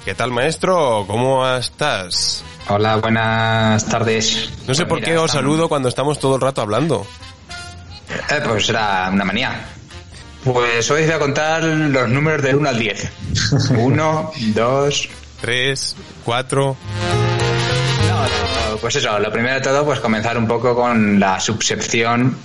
¿Qué 0.06 0.16
tal 0.16 0.32
maestro? 0.32 1.04
¿Cómo 1.08 1.48
estás? 1.48 2.44
Hola, 2.70 2.96
buenas 2.98 3.86
tardes. 3.86 4.50
No 4.66 4.74
sé 4.74 4.86
Pues 4.86 4.90
por 4.90 5.00
mira, 5.00 5.06
qué 5.12 5.18
os 5.18 5.26
estamos- 5.26 5.44
saludo 5.44 5.70
cuando 5.70 5.90
estamos 5.90 6.20
todo 6.20 6.36
el 6.36 6.42
rato 6.42 6.62
hablando. 6.62 7.06
Eh, 8.30 8.42
pues 8.46 8.70
era 8.70 9.10
una 9.12 9.26
manía. 9.26 9.66
Pues 10.46 10.90
hoy 10.92 11.02
os 11.02 11.08
voy 11.08 11.16
a 11.16 11.20
contar 11.20 11.64
los 11.64 12.10
números 12.10 12.42
del 12.42 12.56
1 12.56 12.70
al 12.70 12.80
10. 12.80 13.10
1, 13.72 14.32
2... 14.54 15.10
Tres, 15.42 15.96
cuatro. 16.24 16.78
Pues 18.80 18.96
eso, 18.96 19.20
lo 19.20 19.30
primero 19.32 19.56
de 19.56 19.62
todo, 19.62 19.84
pues 19.86 20.00
comenzar 20.00 20.38
un 20.38 20.48
poco 20.48 20.74
con 20.74 21.20
la 21.20 21.38
subsección. 21.40 22.38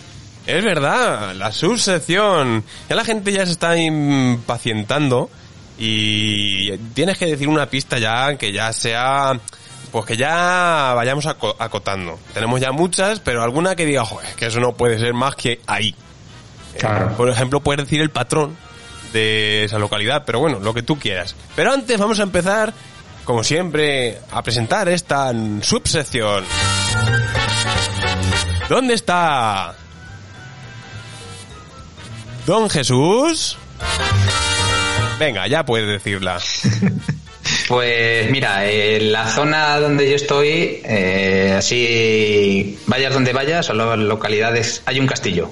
Es 0.48 0.64
verdad, 0.64 1.34
la 1.34 1.52
subsección. 1.52 2.64
Ya 2.88 2.96
la 2.96 3.04
gente 3.04 3.32
ya 3.32 3.44
se 3.44 3.52
está 3.52 3.76
impacientando 3.76 5.28
y 5.76 6.74
tienes 6.94 7.18
que 7.18 7.26
decir 7.26 7.48
una 7.48 7.66
pista 7.66 7.98
ya 7.98 8.34
que 8.36 8.50
ya 8.50 8.72
sea, 8.72 9.38
pues 9.92 10.06
que 10.06 10.16
ya 10.16 10.94
vayamos 10.96 11.26
aco- 11.26 11.54
acotando. 11.58 12.18
Tenemos 12.32 12.62
ya 12.62 12.72
muchas, 12.72 13.20
pero 13.20 13.42
alguna 13.42 13.76
que 13.76 13.84
diga, 13.84 14.06
joder, 14.06 14.34
que 14.36 14.46
eso 14.46 14.58
no 14.58 14.72
puede 14.72 14.98
ser 14.98 15.12
más 15.12 15.34
que 15.36 15.60
ahí. 15.66 15.94
Claro. 16.78 17.14
Por 17.14 17.28
ejemplo, 17.28 17.60
puedes 17.60 17.84
decir 17.84 18.00
el 18.00 18.10
patrón 18.10 18.56
de 19.12 19.64
esa 19.64 19.78
localidad, 19.78 20.22
pero 20.24 20.40
bueno, 20.40 20.60
lo 20.60 20.72
que 20.72 20.82
tú 20.82 20.98
quieras. 20.98 21.36
Pero 21.56 21.72
antes 21.74 21.98
vamos 21.98 22.20
a 22.20 22.22
empezar, 22.22 22.72
como 23.26 23.44
siempre, 23.44 24.18
a 24.32 24.42
presentar 24.42 24.88
esta 24.88 25.30
subsección. 25.60 26.42
¿Dónde 28.70 28.94
está 28.94 29.74
Don 32.48 32.70
Jesús? 32.70 33.58
Venga, 35.18 35.46
ya 35.46 35.66
puedes 35.66 35.86
decirla. 35.86 36.40
Pues 37.66 38.30
mira, 38.30 38.66
en 38.66 39.12
la 39.12 39.26
zona 39.26 39.78
donde 39.78 40.08
yo 40.08 40.16
estoy, 40.16 40.80
eh, 40.84 41.54
así 41.58 42.78
vayas 42.86 43.12
donde 43.12 43.34
vayas, 43.34 43.68
o 43.68 43.74
las 43.74 43.98
localidades, 43.98 44.82
hay 44.86 45.00
un 45.00 45.06
castillo. 45.06 45.50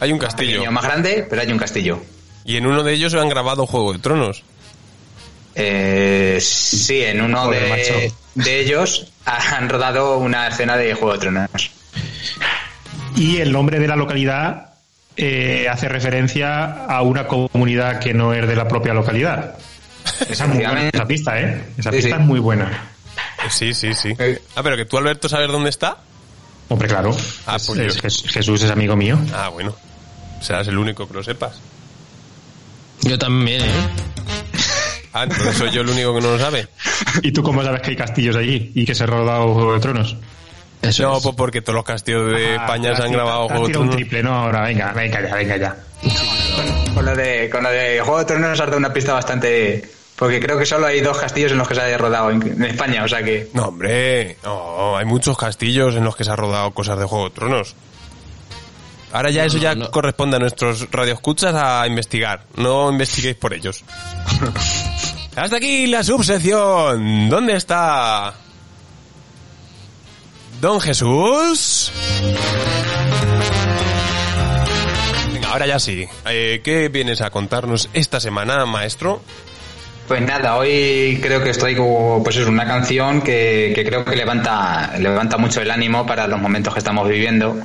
Hay 0.00 0.12
un 0.12 0.18
castillo. 0.18 0.52
Pequeño, 0.52 0.70
más 0.72 0.84
grande, 0.84 1.26
pero 1.28 1.42
hay 1.42 1.52
un 1.52 1.58
castillo. 1.58 2.00
Y 2.44 2.56
en 2.56 2.66
uno 2.66 2.82
de 2.82 2.94
ellos 2.94 3.14
han 3.14 3.28
grabado 3.28 3.66
Juego 3.66 3.92
de 3.92 3.98
Tronos. 3.98 4.42
Eh, 5.54 6.38
sí, 6.40 7.02
en 7.04 7.20
uno 7.20 7.44
Joder, 7.44 7.62
de, 7.62 7.68
macho. 7.68 8.16
de 8.34 8.60
ellos 8.60 9.12
han 9.26 9.68
rodado 9.68 10.18
una 10.18 10.48
escena 10.48 10.76
de 10.76 10.94
Juego 10.94 11.12
de 11.12 11.18
Tronos. 11.18 11.70
Y 13.16 13.38
el 13.38 13.52
nombre 13.52 13.78
de 13.78 13.88
la 13.88 13.96
localidad 13.96 14.73
eh, 15.16 15.68
hace 15.70 15.88
referencia 15.88 16.84
a 16.86 17.02
una 17.02 17.26
comunidad 17.26 18.00
que 18.00 18.14
no 18.14 18.32
es 18.32 18.46
de 18.46 18.56
la 18.56 18.66
propia 18.68 18.94
localidad. 18.94 19.56
Esa 20.28 20.44
es 20.44 20.50
muy 20.50 20.64
buena, 20.64 20.88
esa 20.88 21.06
pista, 21.06 21.40
¿eh? 21.40 21.64
Esa 21.78 21.90
Sí, 21.90 21.96
pista 21.96 22.16
sí. 22.16 22.20
es 22.22 22.26
muy 22.26 22.40
buena. 22.40 22.90
Sí, 23.48 23.74
sí, 23.74 23.94
sí. 23.94 24.14
Eh. 24.18 24.40
Ah, 24.56 24.62
pero 24.62 24.76
que 24.76 24.84
tú, 24.84 24.96
Alberto, 24.98 25.28
sabes 25.28 25.48
dónde 25.48 25.70
está. 25.70 25.96
Hombre, 26.68 26.88
claro. 26.88 27.16
Ah, 27.46 27.56
Es- 27.56 27.66
pues 27.66 27.78
es- 28.04 28.24
Jesús 28.30 28.62
es 28.62 28.70
amigo 28.70 28.96
mío. 28.96 29.18
Ah, 29.34 29.48
bueno. 29.48 29.74
Serás 30.40 30.66
el 30.68 30.78
único 30.78 31.06
que 31.08 31.14
lo 31.14 31.22
sepas. 31.22 31.60
Yo 33.02 33.18
también, 33.18 33.62
¿eh? 33.62 33.88
Ah, 35.12 35.24
entonces 35.24 35.56
soy 35.56 35.70
yo 35.70 35.82
el 35.82 35.88
único 35.90 36.14
que 36.14 36.20
no 36.20 36.32
lo 36.32 36.38
sabe. 36.38 36.68
¿Y 37.22 37.32
tú 37.32 37.42
cómo 37.42 37.62
sabes 37.62 37.80
que 37.82 37.90
hay 37.90 37.96
castillos 37.96 38.36
allí 38.36 38.72
y 38.74 38.84
que 38.84 38.94
se 38.94 39.04
ha 39.04 39.06
rodado 39.06 39.54
Juego 39.54 39.74
de 39.74 39.80
Tronos? 39.80 40.16
Eso 40.88 41.02
No, 41.04 41.16
es. 41.18 41.22
pues 41.22 41.34
porque 41.36 41.60
todos 41.62 41.74
los 41.76 41.84
castillos 41.84 42.30
de 42.30 42.56
Ah, 42.56 42.62
España 42.62 42.90
te 42.90 42.96
se 42.96 43.02
han 43.04 43.12
grabado 43.12 43.48
Juego 43.48 43.62
de 43.62 43.66
tirado 43.68 43.80
un 43.82 43.88
Tronos. 43.90 43.96
triple, 43.96 44.22
no, 44.22 44.34
ahora, 44.34 44.62
venga, 44.62 44.92
venga 44.92 45.20
ya, 45.28 45.34
venga 45.34 45.56
ya. 45.56 45.76
Con 46.94 47.04
lo 47.04 47.14
de, 47.16 47.50
con 47.50 47.62
lo 47.62 47.70
de 47.70 48.00
Juego 48.00 48.18
de 48.18 48.24
Tronos 48.24 48.50
has 48.60 48.66
dado 48.66 48.76
una 48.78 48.92
pista 48.92 49.12
bastante... 49.14 49.90
Porque 50.16 50.38
creo 50.38 50.56
que 50.56 50.64
solo 50.64 50.86
hay 50.86 51.00
dos 51.00 51.18
castillos 51.18 51.50
en 51.50 51.58
los 51.58 51.66
que 51.66 51.74
se 51.74 51.80
haya 51.80 51.98
rodado 51.98 52.30
en, 52.30 52.40
en 52.40 52.64
España, 52.64 53.02
o 53.02 53.08
sea 53.08 53.20
que... 53.24 53.50
No, 53.52 53.64
hombre, 53.64 54.36
no, 54.44 54.96
hay 54.96 55.04
muchos 55.04 55.36
castillos 55.36 55.96
en 55.96 56.04
los 56.04 56.14
que 56.14 56.22
se 56.22 56.30
ha 56.30 56.36
rodado 56.36 56.70
cosas 56.70 56.98
de 57.00 57.04
Juego 57.04 57.24
de 57.24 57.34
Tronos. 57.34 57.74
Ahora 59.12 59.30
ya 59.30 59.44
eso 59.44 59.58
ya 59.58 59.74
no. 59.74 59.90
corresponde 59.90 60.36
a 60.36 60.40
nuestros 60.40 60.88
radioescuchas 60.90 61.54
a 61.54 61.84
investigar. 61.88 62.44
No 62.56 62.90
investiguéis 62.90 63.36
por 63.36 63.54
ellos. 63.54 63.84
Hasta 65.36 65.56
aquí 65.56 65.86
la 65.88 66.02
subsección. 66.04 67.28
¿Dónde 67.28 67.56
está? 67.56 68.34
Don 70.64 70.80
Jesús. 70.80 71.92
Venga, 75.30 75.48
ahora 75.50 75.66
ya 75.66 75.78
sí. 75.78 76.08
Eh, 76.24 76.62
¿Qué 76.64 76.88
vienes 76.88 77.20
a 77.20 77.28
contarnos 77.28 77.90
esta 77.92 78.18
semana, 78.18 78.64
maestro? 78.64 79.20
Pues 80.08 80.22
nada, 80.22 80.56
hoy 80.56 81.20
creo 81.22 81.44
que 81.44 81.50
estoy 81.50 81.76
como, 81.76 82.22
pues 82.24 82.36
es 82.36 82.46
una 82.46 82.64
canción 82.64 83.20
que, 83.20 83.72
que 83.74 83.84
creo 83.84 84.06
que 84.06 84.16
levanta, 84.16 84.94
levanta 84.98 85.36
mucho 85.36 85.60
el 85.60 85.70
ánimo 85.70 86.06
para 86.06 86.26
los 86.26 86.40
momentos 86.40 86.72
que 86.72 86.78
estamos 86.78 87.06
viviendo 87.10 87.58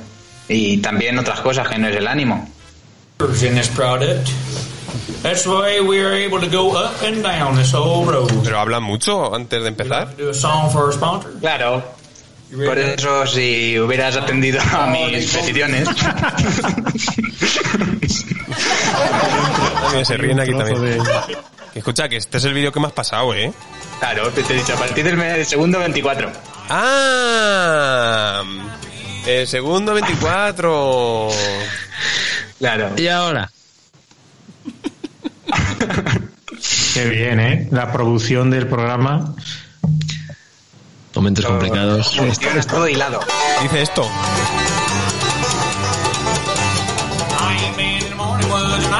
y 0.46 0.76
también 0.82 1.18
otras 1.18 1.40
cosas 1.40 1.68
que 1.68 1.78
no 1.78 1.88
es 1.88 1.96
el 1.96 2.06
ánimo. 2.06 2.50
Pero 8.44 8.60
hablan 8.60 8.82
mucho 8.82 9.34
antes 9.34 9.62
de 9.62 9.68
empezar. 9.68 10.14
Claro. 11.40 11.98
Por 12.56 12.78
eso 12.78 13.26
si 13.26 13.78
hubieras 13.78 14.16
atendido 14.16 14.60
a 14.72 14.86
mis 14.86 15.30
peticiones. 15.32 15.88
Se 20.04 20.16
ríen 20.16 20.40
aquí 20.40 20.52
también. 20.52 20.80
de- 20.82 21.00
Escucha, 21.74 22.08
que 22.08 22.16
este 22.16 22.38
es 22.38 22.44
el 22.44 22.54
vídeo 22.54 22.72
que 22.72 22.80
me 22.80 22.86
has 22.88 22.92
pasado, 22.92 23.32
¿eh? 23.34 23.52
Claro, 24.00 24.28
te 24.30 24.40
he 24.40 24.56
dicho, 24.56 24.72
a 24.74 24.76
partir 24.76 25.04
del 25.04 25.46
segundo 25.46 25.78
24. 25.78 26.32
¡Ah! 26.68 28.42
El 29.26 29.46
segundo 29.46 29.94
24. 29.94 31.28
Claro. 32.58 32.90
Y 32.96 33.06
ahora. 33.08 33.50
Qué 36.94 37.04
bien, 37.08 37.38
¿eh? 37.40 37.68
La 37.70 37.92
producción 37.92 38.50
del 38.50 38.66
programa. 38.66 39.34
Momentos 41.14 41.44
complicados. 41.44 42.16
Es 42.18 42.66
todo 42.66 42.88
hilado. 42.88 43.20
Dice 43.62 43.82
esto. 43.82 44.08
Ain't 47.40 47.76
been 47.76 48.02
in 48.02 48.10
the 48.10 48.16
morning 48.16 48.48
woods 48.48 48.84
and 48.84 48.90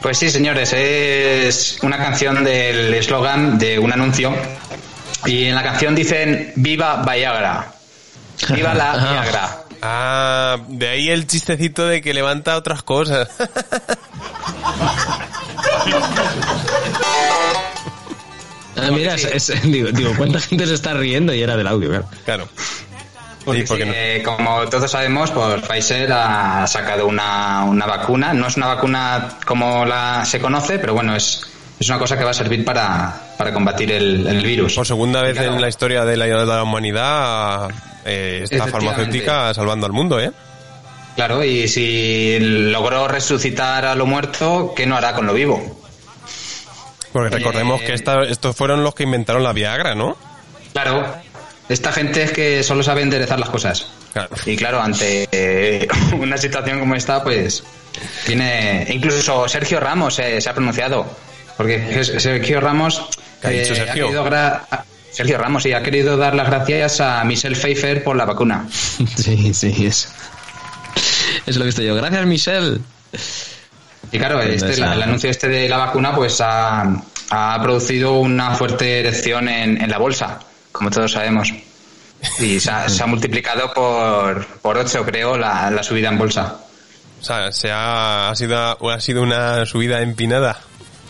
Pues 0.00 0.18
sí, 0.18 0.30
señores, 0.30 0.72
es 0.72 1.78
una 1.82 1.96
canción 1.98 2.42
del 2.44 2.92
eslogan 2.94 3.58
de 3.58 3.78
un 3.78 3.92
anuncio. 3.92 4.34
Y 5.24 5.44
en 5.46 5.54
la 5.54 5.62
canción 5.62 5.94
dicen 5.94 6.52
Viva 6.56 7.02
Viagra. 7.04 7.72
Viva 8.50 8.74
la 8.74 8.92
Viagra. 9.10 9.58
Ah, 9.82 10.56
de 10.68 10.88
ahí 10.88 11.08
el 11.10 11.26
chistecito 11.26 11.86
de 11.86 12.00
que 12.02 12.14
levanta 12.14 12.56
otras 12.56 12.82
cosas. 12.82 13.28
Ah, 18.76 18.88
mira, 18.90 19.14
es- 19.14 19.48
es- 19.50 19.62
digo, 19.62 19.90
digo, 19.92 20.12
¿cuánta 20.16 20.40
gente 20.40 20.66
se 20.66 20.74
está 20.74 20.94
riendo? 20.94 21.34
Y 21.34 21.42
era 21.42 21.56
del 21.56 21.66
audio, 21.66 21.90
claro. 21.90 22.08
Claro. 22.24 22.48
Porque 23.44 23.60
Sí, 23.62 23.66
porque 23.66 23.82
sí, 23.84 23.88
no- 23.88 23.94
eh, 23.96 24.22
como 24.24 24.68
todos 24.68 24.90
sabemos, 24.90 25.30
pues 25.32 25.62
Pfizer 25.62 26.12
ha 26.12 26.66
sacado 26.66 27.06
una, 27.06 27.64
una 27.64 27.86
vacuna. 27.86 28.32
No 28.32 28.46
es 28.46 28.56
una 28.56 28.68
vacuna 28.68 29.38
como 29.44 29.84
la 29.84 30.24
se 30.24 30.40
conoce, 30.40 30.78
pero 30.78 30.94
bueno, 30.94 31.16
es, 31.16 31.42
es 31.80 31.88
una 31.88 31.98
cosa 31.98 32.16
que 32.16 32.24
va 32.24 32.30
a 32.30 32.34
servir 32.34 32.64
para, 32.64 33.12
para 33.36 33.52
combatir 33.52 33.90
el, 33.92 34.26
el 34.26 34.44
virus. 34.44 34.74
Por 34.74 34.86
segunda 34.86 35.22
vez 35.22 35.34
Claro. 35.36 35.54
en 35.54 35.60
la 35.60 35.68
historia 35.68 36.04
de 36.04 36.16
la, 36.16 36.26
de 36.26 36.46
la 36.46 36.62
humanidad, 36.62 37.68
eh, 38.04 38.40
esta 38.48 38.66
farmacéutica 38.68 39.52
salvando 39.54 39.86
al 39.86 39.92
mundo, 39.92 40.20
¿eh? 40.20 40.30
Claro, 41.16 41.44
y 41.44 41.68
si 41.68 42.38
logró 42.40 43.06
resucitar 43.08 43.84
a 43.84 43.94
lo 43.94 44.06
muerto, 44.06 44.72
¿qué 44.76 44.86
no 44.86 44.96
hará 44.96 45.14
con 45.14 45.26
lo 45.26 45.34
vivo? 45.34 45.80
Porque 47.12 47.28
recordemos 47.36 47.80
Eh, 47.82 47.84
que 47.86 47.92
esta- 47.94 48.22
estos 48.22 48.56
fueron 48.56 48.82
los 48.84 48.94
que 48.94 49.02
inventaron 49.02 49.42
la 49.42 49.52
Viagra, 49.52 49.94
¿no? 49.94 50.16
Claro, 50.72 51.04
esta 51.72 51.92
gente 51.92 52.22
es 52.22 52.32
que 52.32 52.62
solo 52.62 52.82
sabe 52.82 53.02
enderezar 53.02 53.38
las 53.40 53.50
cosas. 53.50 53.86
Claro. 54.12 54.28
Y 54.46 54.56
claro, 54.56 54.80
ante 54.82 55.28
eh, 55.32 55.88
una 56.18 56.36
situación 56.36 56.78
como 56.80 56.94
esta, 56.94 57.22
pues 57.22 57.64
tiene. 58.26 58.86
Incluso 58.90 59.48
Sergio 59.48 59.80
Ramos 59.80 60.18
eh, 60.18 60.40
se 60.40 60.48
ha 60.48 60.54
pronunciado. 60.54 61.06
Porque 61.56 62.02
Sergio 62.04 62.60
Ramos. 62.60 63.02
¿Qué 63.40 63.46
ha 63.48 63.50
dicho 63.50 63.74
Sergio? 63.74 64.06
querido 64.06 64.24
gra- 64.24 64.62
Sergio 65.10 65.36
Ramos, 65.36 65.62
sí, 65.64 65.72
ha 65.74 65.82
querido 65.82 66.16
dar 66.16 66.34
las 66.34 66.46
gracias 66.48 67.00
a 67.00 67.22
Michelle 67.24 67.54
Pfeiffer 67.56 68.02
por 68.02 68.16
la 68.16 68.24
vacuna. 68.24 68.66
Sí, 69.16 69.52
sí, 69.52 69.86
es. 69.86 70.08
Es 71.46 71.56
lo 71.56 71.62
que 71.62 71.66
visto 71.66 71.82
yo. 71.82 71.94
Gracias, 71.94 72.24
Michelle. 72.26 72.78
Y 74.10 74.18
claro, 74.18 74.40
este, 74.42 74.76
la- 74.78 74.94
el 74.94 75.02
anuncio 75.02 75.28
este 75.30 75.48
de 75.48 75.68
la 75.68 75.76
vacuna, 75.76 76.14
pues 76.14 76.40
ha, 76.40 76.84
ha 77.30 77.60
producido 77.62 78.14
una 78.20 78.54
fuerte 78.54 79.00
erección 79.00 79.48
en, 79.48 79.80
en 79.82 79.90
la 79.90 79.98
bolsa, 79.98 80.38
como 80.72 80.90
todos 80.90 81.12
sabemos. 81.12 81.52
Y 82.38 82.58
se 82.60 82.70
ha, 82.70 82.88
se 82.88 83.02
ha 83.02 83.06
multiplicado 83.06 83.72
por, 83.74 84.46
por 84.62 84.78
8, 84.78 85.04
creo, 85.04 85.36
la, 85.36 85.70
la 85.70 85.82
subida 85.82 86.08
en 86.08 86.18
bolsa. 86.18 86.56
O 87.20 87.24
sea, 87.24 87.52
se 87.52 87.70
ha, 87.70 88.30
ha 88.30 88.34
sido, 88.36 88.90
ha 88.90 89.00
sido 89.00 89.22
una 89.22 89.64
subida 89.66 90.00
empinada. 90.02 90.58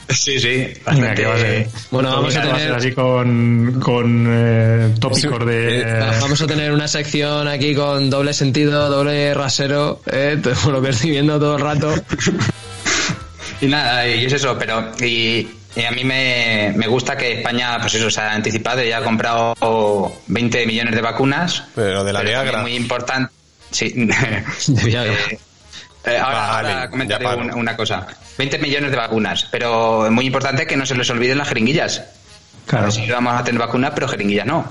Sí, 0.09 0.39
sí. 0.41 0.69
Venga, 0.91 1.15
que 1.15 1.25
va 1.27 1.35
a 1.35 1.39
ser. 1.39 1.69
Bueno, 1.91 2.11
vamos 2.11 2.37
a 2.37 2.41
Va 2.41 2.45
ser 2.47 2.55
tener- 2.57 2.73
así 2.75 2.93
con, 2.93 3.81
con 3.81 4.27
eh, 4.29 4.95
tópicos 5.01 5.39
Sí, 5.41 5.47
de. 5.47 5.81
eh, 5.81 6.11
Vamos 6.21 6.41
a 6.43 6.47
tener 6.47 6.73
una 6.73 6.89
sección 6.89 7.49
aquí 7.49 7.75
con 7.75 8.11
doble 8.11 8.35
sentido, 8.35 8.91
doble 8.91 9.33
rasero, 9.33 10.03
¿eh? 10.07 10.39
Todo 10.43 10.73
lo 10.73 10.83
que 10.83 10.91
estoy 10.91 11.11
viendo 11.11 11.39
todo 11.39 11.57
el 11.57 11.63
rato. 11.63 11.95
Y 13.61 13.67
nada, 13.67 14.09
y 14.09 14.25
es 14.25 14.33
eso, 14.33 14.57
pero 14.59 14.91
y, 15.01 15.49
y 15.75 15.85
a 15.85 15.91
mí 15.91 16.05
me, 16.05 16.73
me 16.77 16.87
gusta 16.87 17.17
que 17.17 17.39
España, 17.39 17.79
pues 17.81 17.95
eso, 17.95 18.11
se 18.11 18.21
ha 18.21 18.33
anticipado 18.33 18.83
y 18.83 18.93
ha 18.93 19.03
comprado 19.03 19.55
20 20.27 20.67
millones 20.67 20.95
de 20.95 21.01
vacunas. 21.01 21.65
Pero 21.75 22.05
de 22.05 22.13
la 22.13 22.21
Pero 22.21 22.31
Viagra. 22.31 22.63
Muy 22.63 22.75
importante. 22.75 23.33
Sí. 23.71 23.93
De 23.97 24.85
Viagra. 24.85 25.13
Eh, 25.13 25.39
eh, 26.05 26.19
ahora, 26.19 26.47
Vale, 26.49 26.73
ahora 26.73 26.91
comentaré 26.91 27.27
una, 27.27 27.55
una 27.55 27.77
cosa. 27.77 28.07
20 28.37 28.59
millones 28.59 28.91
de 28.91 28.97
vacunas, 28.97 29.49
pero 29.51 30.07
es 30.07 30.13
muy 30.13 30.27
importante 30.27 30.67
que 30.67 30.77
no 30.77 30.85
se 30.85 30.95
les 30.95 31.09
olviden 31.11 31.39
las 31.39 31.49
jeringuillas. 31.49 32.03
Claro. 32.67 32.91
Sí 32.91 33.09
vamos 33.11 33.41
a 33.41 33.45
tener 33.45 33.61
vacunas, 33.61 33.93
pero 33.95 34.09
jeringuillas 34.09 34.47
no. 34.47 34.65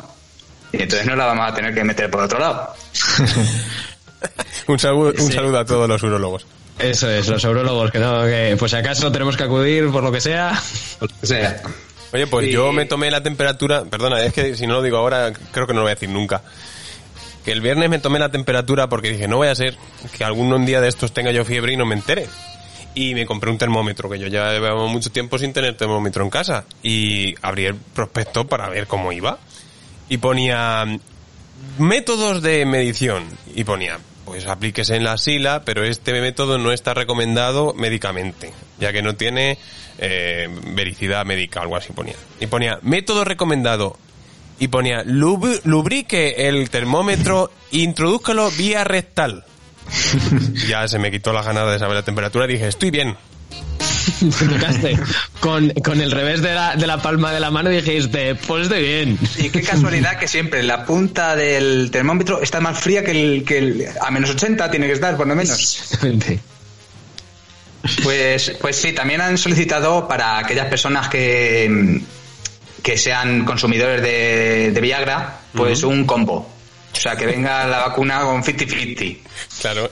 Y 0.72 0.84
entonces 0.84 1.08
no 1.08 1.16
la 1.16 1.26
vamos 1.26 1.50
a 1.50 1.54
tener 1.54 1.74
que 1.74 1.84
meter 1.84 2.10
por 2.10 2.24
otro 2.24 2.40
lado. 2.40 2.74
Un 4.68 4.78
saludo, 4.78 5.14
un 5.18 5.32
saludo 5.32 5.58
a 5.60 5.66
todos 5.66 5.90
los 5.90 6.02
urólogos. 6.04 6.46
Eso 6.84 7.10
es, 7.10 7.28
los 7.28 7.44
urólogos, 7.44 7.92
que 7.92 8.00
no, 8.00 8.24
que 8.26 8.56
pues 8.58 8.72
si 8.72 8.78
acaso 8.78 9.12
tenemos 9.12 9.38
que 9.38 9.44
acudir 9.44 9.90
por 9.92 10.04
lo 10.04 10.12
que 10.12 10.22
sea. 10.22 10.60
O 11.22 11.26
sea, 11.26 11.62
Oye, 12.14 12.28
pues 12.28 12.48
Sí. 12.48 12.52
yo 12.52 12.72
me 12.74 12.86
tomé 12.86 13.10
la 13.10 13.24
temperatura, 13.24 13.86
perdona, 13.86 14.22
es 14.24 14.34
que 14.34 14.56
si 14.56 14.68
no 14.68 14.74
lo 14.74 14.82
digo 14.82 14.98
ahora, 14.98 15.32
creo 15.52 15.66
que 15.66 15.74
no 15.74 15.80
lo 15.80 15.84
voy 15.86 15.92
a 15.92 15.96
decir 15.96 16.10
nunca. 16.10 16.42
Que 17.46 17.52
el 17.54 17.62
viernes 17.62 17.90
me 17.90 18.00
tomé 18.00 18.20
la 18.20 18.30
temperatura 18.30 18.90
porque 18.90 19.12
dije, 19.12 19.28
no 19.28 19.40
vaya 19.40 19.54
a 19.54 19.56
ser 19.56 19.78
que 20.18 20.24
algún 20.24 20.66
día 20.66 20.82
de 20.82 20.90
estos 20.90 21.14
tenga 21.14 21.32
yo 21.32 21.46
fiebre 21.46 21.74
y 21.74 21.78
no 21.78 21.86
me 21.86 21.96
entere. 21.96 22.28
Y 22.94 23.16
me 23.16 23.26
compré 23.26 23.50
un 23.50 23.58
termómetro, 23.58 24.10
que 24.10 24.20
yo 24.20 24.28
ya 24.28 24.52
llevaba 24.52 24.86
mucho 24.88 25.10
tiempo 25.10 25.40
sin 25.40 25.54
tener 25.54 25.78
termómetro 25.78 26.24
en 26.26 26.30
casa. 26.30 26.66
Y 26.84 27.34
abrí 27.42 27.66
el 27.66 27.76
prospecto 27.76 28.46
para 28.46 28.68
ver 28.68 28.86
cómo 28.88 29.14
iba. 29.14 29.40
Y 30.10 30.18
ponía 30.18 30.86
métodos 31.80 32.42
de 32.42 32.66
medición. 32.66 33.24
Y 33.56 33.64
ponía, 33.64 33.98
pues 34.32 34.48
aplíquese 34.48 34.96
en 34.96 35.04
la 35.04 35.18
sila, 35.18 35.64
pero 35.66 35.84
este 35.84 36.14
método 36.22 36.58
no 36.58 36.72
está 36.72 36.94
recomendado 36.94 37.74
médicamente, 37.74 38.54
ya 38.80 38.94
que 38.94 39.02
no 39.02 39.16
tiene 39.16 39.58
eh, 39.98 40.48
vericidad 40.74 41.26
médica, 41.26 41.60
algo 41.60 41.76
así 41.76 41.92
ponía. 41.92 42.16
Y 42.40 42.48
ponía, 42.48 42.80
método 42.82 43.26
recomendado. 43.26 43.98
Y 44.58 44.70
ponía, 44.70 45.04
"Lub- 45.04 45.60
lubrique 45.66 46.48
el 46.48 46.70
termómetro 46.70 47.52
introdúzcalo 47.72 48.50
vía 48.52 48.86
rectal. 48.86 49.44
Ya 50.70 50.88
se 50.88 50.98
me 50.98 51.12
quitó 51.12 51.34
la 51.34 51.42
ganas 51.44 51.70
de 51.70 51.78
saber 51.80 51.96
la 51.96 52.04
temperatura 52.04 52.48
dije, 52.48 52.68
estoy 52.70 52.90
bien. 52.90 53.18
Te 54.40 54.46
tocaste 54.48 55.00
con, 55.40 55.70
con 55.84 56.00
el 56.00 56.12
revés 56.12 56.42
de 56.42 56.54
la, 56.54 56.76
de 56.76 56.86
la 56.88 57.02
palma 57.02 57.32
de 57.34 57.40
la 57.40 57.50
mano 57.52 57.72
y 57.72 57.78
dijiste, 57.82 58.36
pues 58.36 58.64
estoy 58.64 58.84
bien. 58.84 59.20
y 59.38 59.50
qué 59.50 59.62
casualidad 59.62 60.18
que 60.20 60.28
siempre 60.28 60.62
la 60.64 60.86
punta 60.86 61.36
del 61.36 61.90
termómetro 61.92 62.42
está 62.42 62.60
más 62.60 62.80
fría 62.80 63.04
que 63.04 63.12
el, 63.12 63.44
que 63.44 63.58
el- 63.58 63.88
a 64.00 64.12
menos 64.12 64.30
80 64.30 64.70
tiene 64.70 64.88
que 64.88 64.94
estar, 64.94 65.18
por 65.18 65.28
lo 65.28 65.36
menos. 65.36 65.60
Exactamente. 65.60 66.40
Pues, 68.04 68.54
pues 68.62 68.76
sí, 68.76 68.92
también 68.94 69.22
han 69.22 69.38
solicitado 69.38 70.08
para 70.08 70.38
aquellas 70.38 70.68
personas 70.68 71.08
que, 71.10 72.00
que 72.84 72.96
sean 72.98 73.44
consumidores 73.44 74.02
de, 74.04 74.72
de 74.72 74.82
Viagra, 74.82 75.40
pues 75.54 75.84
un 75.84 76.06
combo. 76.06 76.48
O 76.94 76.96
sea, 76.96 77.16
que 77.16 77.26
venga 77.26 77.66
la 77.66 77.80
vacuna 77.88 78.22
con 78.22 78.44
50-50. 78.44 79.18
Claro. 79.62 79.92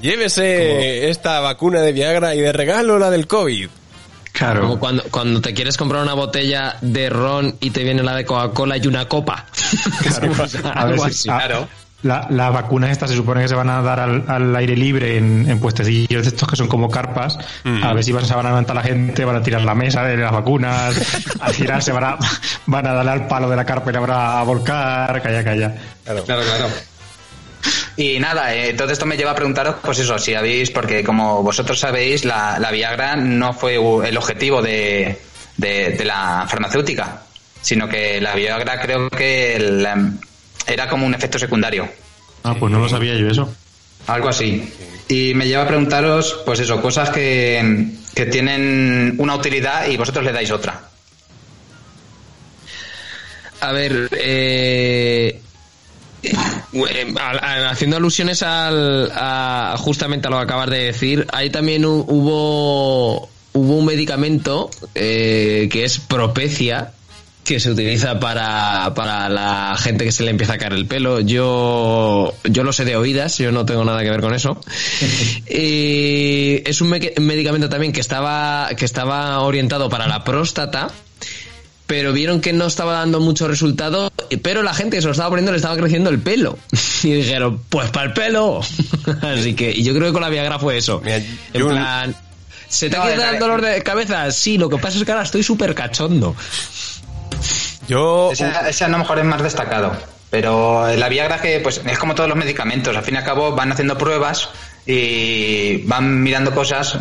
Llévese 0.00 1.08
esta 1.10 1.40
vacuna 1.40 1.80
de 1.80 1.92
Viagra 1.92 2.34
y 2.34 2.40
de 2.40 2.52
regalo 2.52 2.98
la 2.98 3.10
del 3.10 3.26
COVID. 3.26 3.68
Claro. 4.32 4.62
Como 4.62 4.80
cuando, 4.80 5.04
cuando 5.10 5.40
te 5.40 5.54
quieres 5.54 5.76
comprar 5.76 6.02
una 6.02 6.14
botella 6.14 6.76
de 6.80 7.08
ron 7.08 7.56
y 7.60 7.70
te 7.70 7.84
viene 7.84 8.02
la 8.02 8.16
de 8.16 8.24
Coca-Cola 8.24 8.76
y 8.76 8.86
una 8.88 9.06
copa. 9.08 9.46
O 10.42 10.46
sea, 10.48 10.70
algo 10.72 11.04
así. 11.04 11.28
claro. 11.28 11.68
la- 12.02 12.26
las 12.30 12.52
vacunas 12.52 12.90
estas 12.90 13.10
se 13.10 13.16
supone 13.16 13.42
que 13.42 13.48
se 13.48 13.54
van 13.54 13.70
a 13.70 13.80
dar 13.80 14.00
al, 14.00 14.24
al 14.28 14.54
aire 14.56 14.76
libre 14.76 15.16
en, 15.16 15.48
en 15.48 15.60
puestecillos 15.60 16.22
de 16.22 16.28
estos 16.28 16.48
que 16.48 16.56
son 16.56 16.66
como 16.66 16.90
carpas. 16.90 17.38
Mm. 17.62 17.84
A 17.84 17.92
ver 17.94 18.02
si 18.04 18.10
van, 18.12 18.26
se 18.26 18.34
van 18.34 18.44
a 18.46 18.48
levantar 18.50 18.74
la 18.74 18.82
gente, 18.82 19.24
van 19.24 19.36
a 19.36 19.42
tirar 19.42 19.62
la 19.62 19.74
mesa 19.76 20.02
de 20.02 20.16
las 20.16 20.32
vacunas, 20.32 20.96
a 21.40 21.52
girarse, 21.52 21.92
van 21.92 22.04
a, 22.04 22.18
van 22.66 22.86
a 22.88 22.92
darle 22.92 23.12
al 23.12 23.26
palo 23.28 23.48
de 23.48 23.56
la 23.56 23.64
carpa 23.64 23.90
y 23.90 23.94
la 23.94 24.00
van 24.00 24.10
a 24.10 24.42
volcar. 24.42 25.22
Calla, 25.22 25.44
calla. 25.44 25.74
Claro. 26.04 26.24
Claro, 26.24 26.42
claro. 26.42 26.66
Y 27.96 28.18
nada, 28.18 28.54
eh, 28.54 28.74
todo 28.74 28.90
esto 28.90 29.06
me 29.06 29.16
lleva 29.16 29.30
a 29.32 29.34
preguntaros, 29.36 29.76
pues 29.82 29.98
eso, 30.00 30.18
si 30.18 30.34
habéis, 30.34 30.70
porque 30.70 31.04
como 31.04 31.42
vosotros 31.42 31.78
sabéis, 31.78 32.24
la, 32.24 32.58
la 32.58 32.70
Viagra 32.70 33.16
no 33.16 33.52
fue 33.52 33.74
el 34.08 34.16
objetivo 34.16 34.60
de, 34.62 35.18
de, 35.56 35.90
de 35.90 36.04
la 36.04 36.46
farmacéutica, 36.48 37.22
sino 37.62 37.88
que 37.88 38.20
la 38.20 38.34
Viagra 38.34 38.80
creo 38.80 39.08
que 39.10 39.56
era 40.66 40.88
como 40.88 41.06
un 41.06 41.14
efecto 41.14 41.38
secundario, 41.38 41.88
Ah, 42.42 42.54
pues 42.58 42.70
no 42.72 42.78
lo 42.80 42.88
sabía 42.88 43.14
yo 43.14 43.28
eso. 43.28 43.54
algo 44.06 44.28
así. 44.28 44.70
Y 45.08 45.32
me 45.34 45.46
lleva 45.46 45.62
a 45.62 45.68
preguntaros, 45.68 46.40
pues 46.44 46.60
eso, 46.60 46.82
cosas 46.82 47.08
que, 47.10 47.86
que 48.14 48.26
tienen 48.26 49.14
una 49.18 49.34
utilidad 49.36 49.86
y 49.88 49.96
vosotros 49.96 50.24
le 50.24 50.32
dais 50.32 50.50
otra. 50.50 50.80
A 53.60 53.72
ver, 53.72 54.08
eh, 54.12 55.40
haciendo 57.70 57.96
alusiones 57.96 58.42
al, 58.42 59.10
a, 59.14 59.74
justamente 59.78 60.28
a 60.28 60.30
lo 60.30 60.36
que 60.38 60.42
acabas 60.44 60.70
de 60.70 60.78
decir, 60.78 61.26
ahí 61.32 61.50
también 61.50 61.82
hu- 61.84 62.04
hubo, 62.08 63.28
hubo 63.52 63.76
un 63.76 63.84
medicamento 63.86 64.70
eh, 64.94 65.68
que 65.70 65.84
es 65.84 65.98
Propecia, 65.98 66.92
que 67.44 67.60
se 67.60 67.70
utiliza 67.70 68.18
para, 68.20 68.94
para 68.94 69.28
la 69.28 69.76
gente 69.78 70.04
que 70.06 70.12
se 70.12 70.22
le 70.24 70.30
empieza 70.30 70.54
a 70.54 70.58
caer 70.58 70.72
el 70.72 70.86
pelo. 70.86 71.20
Yo, 71.20 72.32
yo 72.44 72.64
lo 72.64 72.72
sé 72.72 72.86
de 72.86 72.96
oídas, 72.96 73.36
yo 73.36 73.52
no 73.52 73.66
tengo 73.66 73.84
nada 73.84 74.02
que 74.02 74.08
ver 74.10 74.22
con 74.22 74.34
eso. 74.34 74.58
Y 75.48 76.62
es 76.68 76.80
un 76.80 76.88
me- 76.88 77.12
medicamento 77.20 77.68
también 77.68 77.92
que 77.92 78.00
estaba, 78.00 78.68
que 78.76 78.84
estaba 78.86 79.40
orientado 79.40 79.88
para 79.90 80.06
la 80.06 80.24
próstata 80.24 80.88
pero 81.86 82.12
vieron 82.12 82.40
que 82.40 82.52
no 82.52 82.66
estaba 82.66 82.94
dando 82.94 83.20
mucho 83.20 83.46
resultado, 83.48 84.10
pero 84.42 84.62
la 84.62 84.72
gente 84.74 84.96
que 84.96 85.00
se 85.02 85.06
lo 85.08 85.12
estaba 85.12 85.28
poniendo 85.30 85.52
le 85.52 85.56
estaba 85.56 85.76
creciendo 85.76 86.10
el 86.10 86.18
pelo. 86.20 86.58
Y 87.04 87.12
dijeron, 87.12 87.60
pues 87.68 87.90
para 87.90 88.06
el 88.06 88.12
pelo. 88.14 88.60
Así 89.22 89.54
que 89.54 89.70
y 89.70 89.82
yo 89.84 89.92
creo 89.92 90.06
que 90.06 90.12
con 90.14 90.22
la 90.22 90.30
Viagra 90.30 90.58
fue 90.58 90.78
eso. 90.78 91.00
Mira, 91.04 91.16
en 91.18 91.26
yo- 91.52 91.68
plan, 91.68 92.16
¿se 92.66 92.88
te 92.88 92.96
No, 92.96 93.02
ha 93.02 93.08
quedado 93.12 93.32
el 93.34 93.38
dolor 93.38 93.60
de 93.60 93.82
cabeza? 93.82 94.30
Sí, 94.30 94.56
lo 94.56 94.70
que 94.70 94.78
pasa 94.78 94.96
es 94.98 95.04
que 95.04 95.12
ahora 95.12 95.24
estoy 95.24 95.42
súper 95.42 95.74
cachondo. 95.74 96.34
Yo... 97.88 98.30
Ese, 98.32 98.50
ese 98.68 98.84
a 98.84 98.88
lo 98.88 98.96
mejor 98.98 99.18
es 99.18 99.24
más 99.26 99.42
destacado. 99.42 99.92
Pero 100.30 100.88
la 100.96 101.08
Viagra 101.10 101.40
que 101.40 101.60
pues 101.60 101.80
es 101.84 101.98
como 101.98 102.14
todos 102.14 102.28
los 102.28 102.38
medicamentos, 102.38 102.96
al 102.96 103.04
fin 103.04 103.14
y 103.14 103.18
al 103.18 103.24
cabo 103.24 103.52
van 103.54 103.70
haciendo 103.72 103.96
pruebas 103.98 104.48
y 104.86 105.82
van 105.86 106.22
mirando 106.22 106.52
cosas 106.54 106.98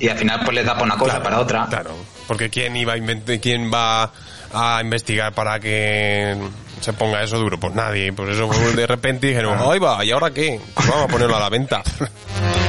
Y 0.00 0.08
al 0.08 0.16
final 0.18 0.40
pues 0.44 0.54
les 0.54 0.64
da 0.64 0.72
para 0.74 0.84
una 0.84 0.96
cosa, 0.96 1.10
Claro, 1.20 1.24
para 1.24 1.40
otra. 1.40 1.66
Claro, 1.68 1.90
porque 2.28 2.48
¿quién 2.50 2.76
iba 2.76 2.92
a 2.92 2.96
quién 3.40 3.72
va 3.74 4.12
a 4.54 4.80
investigar 4.82 5.32
para 5.34 5.58
que 5.58 6.36
se 6.80 6.92
ponga 6.92 7.22
eso 7.24 7.38
duro? 7.38 7.58
Pues 7.58 7.74
nadie. 7.74 8.12
Pues 8.12 8.36
eso 8.36 8.48
de 8.76 8.86
repente 8.86 9.26
dijeron, 9.26 9.58
¡ay 9.60 9.80
va! 9.80 10.04
¿Y 10.04 10.12
ahora 10.12 10.30
qué? 10.30 10.60
Pues 10.74 10.86
vamos 10.86 11.04
a 11.06 11.08
ponerlo 11.08 11.36
a 11.36 11.40
la 11.40 11.48
venta. 11.48 11.82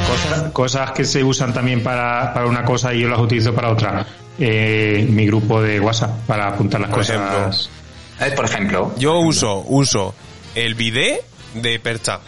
Cosas, 0.08 0.52
cosas 0.52 0.92
que 0.92 1.06
se 1.06 1.24
usan 1.24 1.54
también 1.54 1.84
para, 1.84 2.34
para 2.34 2.48
una 2.48 2.64
cosa 2.66 2.94
y 2.94 3.02
yo 3.02 3.10
las 3.10 3.20
utilizo 3.20 3.54
para 3.54 3.70
otra. 3.72 4.06
Eh, 4.40 5.06
mi 5.10 5.26
grupo 5.28 5.62
de 5.62 5.80
WhatsApp 5.80 6.12
para 6.26 6.48
apuntar 6.48 6.80
las 6.82 6.90
Por 6.90 7.00
cosas. 7.00 7.16
ejemplo. 7.18 8.26
Eh, 8.26 8.32
Por 8.36 8.46
ejemplo, 8.46 8.94
Yo 8.98 9.20
uso, 9.20 9.64
uso 9.68 10.16
el 10.56 10.76
bidet 10.76 11.22
de 11.54 11.80
percha. 11.80 12.20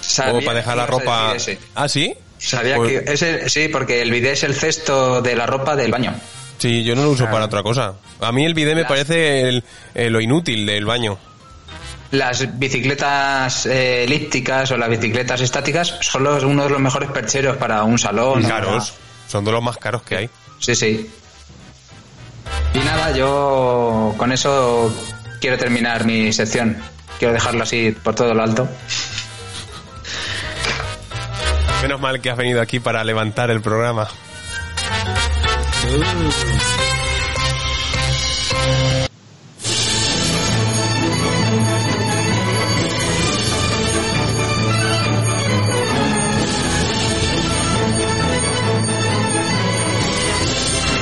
sabía 0.00 0.40
o 0.40 0.44
para 0.44 0.58
dejar 0.58 0.76
la 0.76 0.86
ropa. 0.86 1.34
ese. 1.36 1.58
¿Ah, 1.74 1.88
sí? 1.88 2.14
Sabía 2.38 2.76
Pues- 2.76 3.02
que 3.04 3.12
ese, 3.12 3.48
sí, 3.48 3.68
porque 3.68 4.02
el 4.02 4.10
bidet 4.10 4.32
es 4.32 4.42
el 4.42 4.54
cesto 4.54 5.22
de 5.22 5.36
la 5.36 5.46
ropa 5.46 5.76
del 5.76 5.90
baño. 5.92 6.14
Sí, 6.58 6.84
yo 6.84 6.94
no 6.94 7.02
lo 7.02 7.10
uso 7.10 7.24
para 7.30 7.44
otra 7.46 7.62
cosa. 7.62 7.94
A 8.20 8.30
mí 8.32 8.44
el 8.44 8.54
bidet 8.54 8.74
me 8.76 8.84
parece 8.84 9.48
el- 9.48 9.64
eh, 9.94 10.10
lo 10.10 10.20
inútil 10.20 10.64
del 10.66 10.84
baño. 10.84 11.18
Las 12.12 12.58
bicicletas 12.58 13.66
eh, 13.66 14.04
elípticas 14.04 14.70
o 14.70 14.76
las 14.76 14.88
bicicletas 14.88 15.40
estáticas 15.40 15.96
son 16.02 16.24
los- 16.24 16.44
uno 16.44 16.64
de 16.64 16.70
los 16.70 16.78
mejores 16.80 17.10
percheros 17.10 17.56
para 17.56 17.82
un 17.84 17.98
salón. 17.98 18.42
Caros. 18.44 18.92
Son 19.28 19.44
de 19.44 19.50
los 19.52 19.62
más 19.62 19.76
caros 19.78 20.02
que 20.02 20.16
hay. 20.16 20.30
Sí, 20.60 20.74
sí. 20.76 21.10
Y 22.74 22.78
nada, 22.78 23.10
yo 23.12 24.14
con 24.18 24.30
eso 24.30 24.94
quiero 25.40 25.56
terminar 25.58 26.04
mi 26.04 26.32
sección. 26.32 26.76
Quiero 27.18 27.34
dejarlo 27.34 27.62
así 27.62 27.90
por 28.02 28.14
todo 28.14 28.34
lo 28.34 28.42
alto. 28.42 28.68
Menos 31.82 32.00
mal 32.00 32.20
que 32.20 32.30
has 32.30 32.36
venido 32.36 32.60
aquí 32.60 32.78
para 32.78 33.02
levantar 33.04 33.50
el 33.50 33.60
programa. 33.60 34.08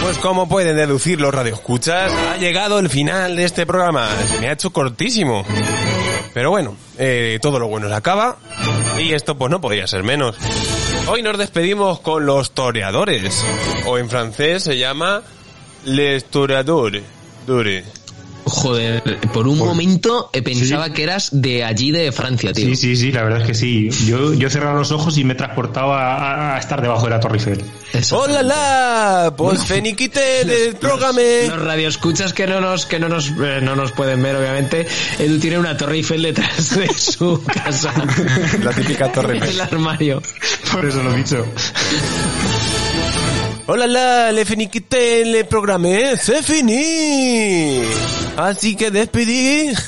Pues 0.00 0.18
como 0.18 0.48
pueden 0.48 0.76
deducir 0.76 1.20
los 1.20 1.32
radioescuchas, 1.32 2.10
ha 2.12 2.36
llegado 2.36 2.78
el 2.78 2.88
final 2.88 3.36
de 3.36 3.44
este 3.44 3.66
programa. 3.66 4.08
Se 4.26 4.40
me 4.40 4.48
ha 4.48 4.52
hecho 4.52 4.72
cortísimo. 4.72 5.44
Pero 6.32 6.50
bueno, 6.50 6.76
eh, 6.98 7.38
todo 7.42 7.58
lo 7.58 7.68
bueno 7.68 7.88
se 7.88 7.94
acaba 7.94 8.38
y 8.98 9.12
esto 9.12 9.36
pues 9.36 9.50
no 9.50 9.60
podía 9.60 9.86
ser 9.86 10.02
menos. 10.02 10.36
Hoy 11.08 11.22
nos 11.22 11.38
despedimos 11.38 12.00
con 12.00 12.26
los 12.26 12.52
toreadores, 12.52 13.44
o 13.86 13.98
en 13.98 14.08
francés 14.08 14.62
se 14.62 14.78
llama 14.78 15.22
les 15.84 16.24
toreadores. 16.24 17.04
Joder, 18.44 19.02
por 19.32 19.46
un 19.48 19.58
momento 19.58 20.30
eh, 20.32 20.42
pensaba 20.42 20.92
que 20.92 21.02
eras 21.04 21.28
de 21.32 21.64
allí 21.64 21.90
de 21.92 22.10
Francia, 22.12 22.52
tío. 22.52 22.66
Sí, 22.66 22.76
sí, 22.76 22.96
sí, 22.96 23.12
la 23.12 23.22
verdad 23.22 23.40
es 23.42 23.46
que 23.46 23.54
sí. 23.54 23.90
Yo, 24.06 24.34
yo 24.34 24.48
he 24.48 24.50
cerrado 24.50 24.76
los 24.78 24.90
ojos 24.92 25.16
y 25.18 25.24
me 25.24 25.32
he 25.34 25.36
transportado 25.36 25.92
a, 25.94 26.54
a- 26.56 26.58
estar 26.58 26.82
debajo 26.82 27.04
de 27.04 27.10
la 27.10 27.20
Torre 27.20 27.36
Eiffel. 27.38 27.64
¡Hola, 28.10 28.42
la! 28.42 29.34
Pues 29.36 29.64
feniquite 29.64 30.20
del 30.44 30.76
programa. 30.76 31.20
Los 31.48 31.62
radioescuchas 31.62 32.32
que 32.32 32.46
no 32.46 32.60
nos 32.60 32.86
que 32.86 32.98
no 32.98 33.08
nos 33.08 33.28
eh, 33.28 33.60
no 33.62 33.76
nos 33.76 33.92
pueden 33.92 34.22
ver 34.22 34.36
obviamente 34.36 34.86
Edu 35.18 35.38
tiene 35.38 35.58
una 35.58 35.76
torre 35.76 35.96
Eiffel 35.96 36.22
detrás 36.22 36.76
de 36.76 36.88
su 36.94 37.42
casa 37.44 37.92
La 38.62 38.72
típica 38.72 39.10
torre 39.12 39.34
Eiffel. 39.34 39.50
el 39.54 39.60
armario 39.60 40.22
Por 40.72 40.84
eso 40.84 41.02
lo 41.02 41.12
he 41.12 41.16
dicho. 41.18 41.44
¡Hola, 43.66 43.86
la! 43.86 44.32
Le 44.32 44.44
feniquite 44.44 45.22
el 45.22 45.46
programa. 45.46 45.88
¡Se 46.20 46.42
finí! 46.42 47.82
Así 48.36 48.76
que 48.76 48.90
despedí. 48.90 49.72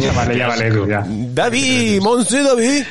Ya 0.00 0.12
vale, 0.12 0.38
ya 0.38 0.46
vale, 0.46 0.70
ya. 0.88 1.04
David, 1.04 2.00
Monse 2.00 2.44
David. 2.44 2.84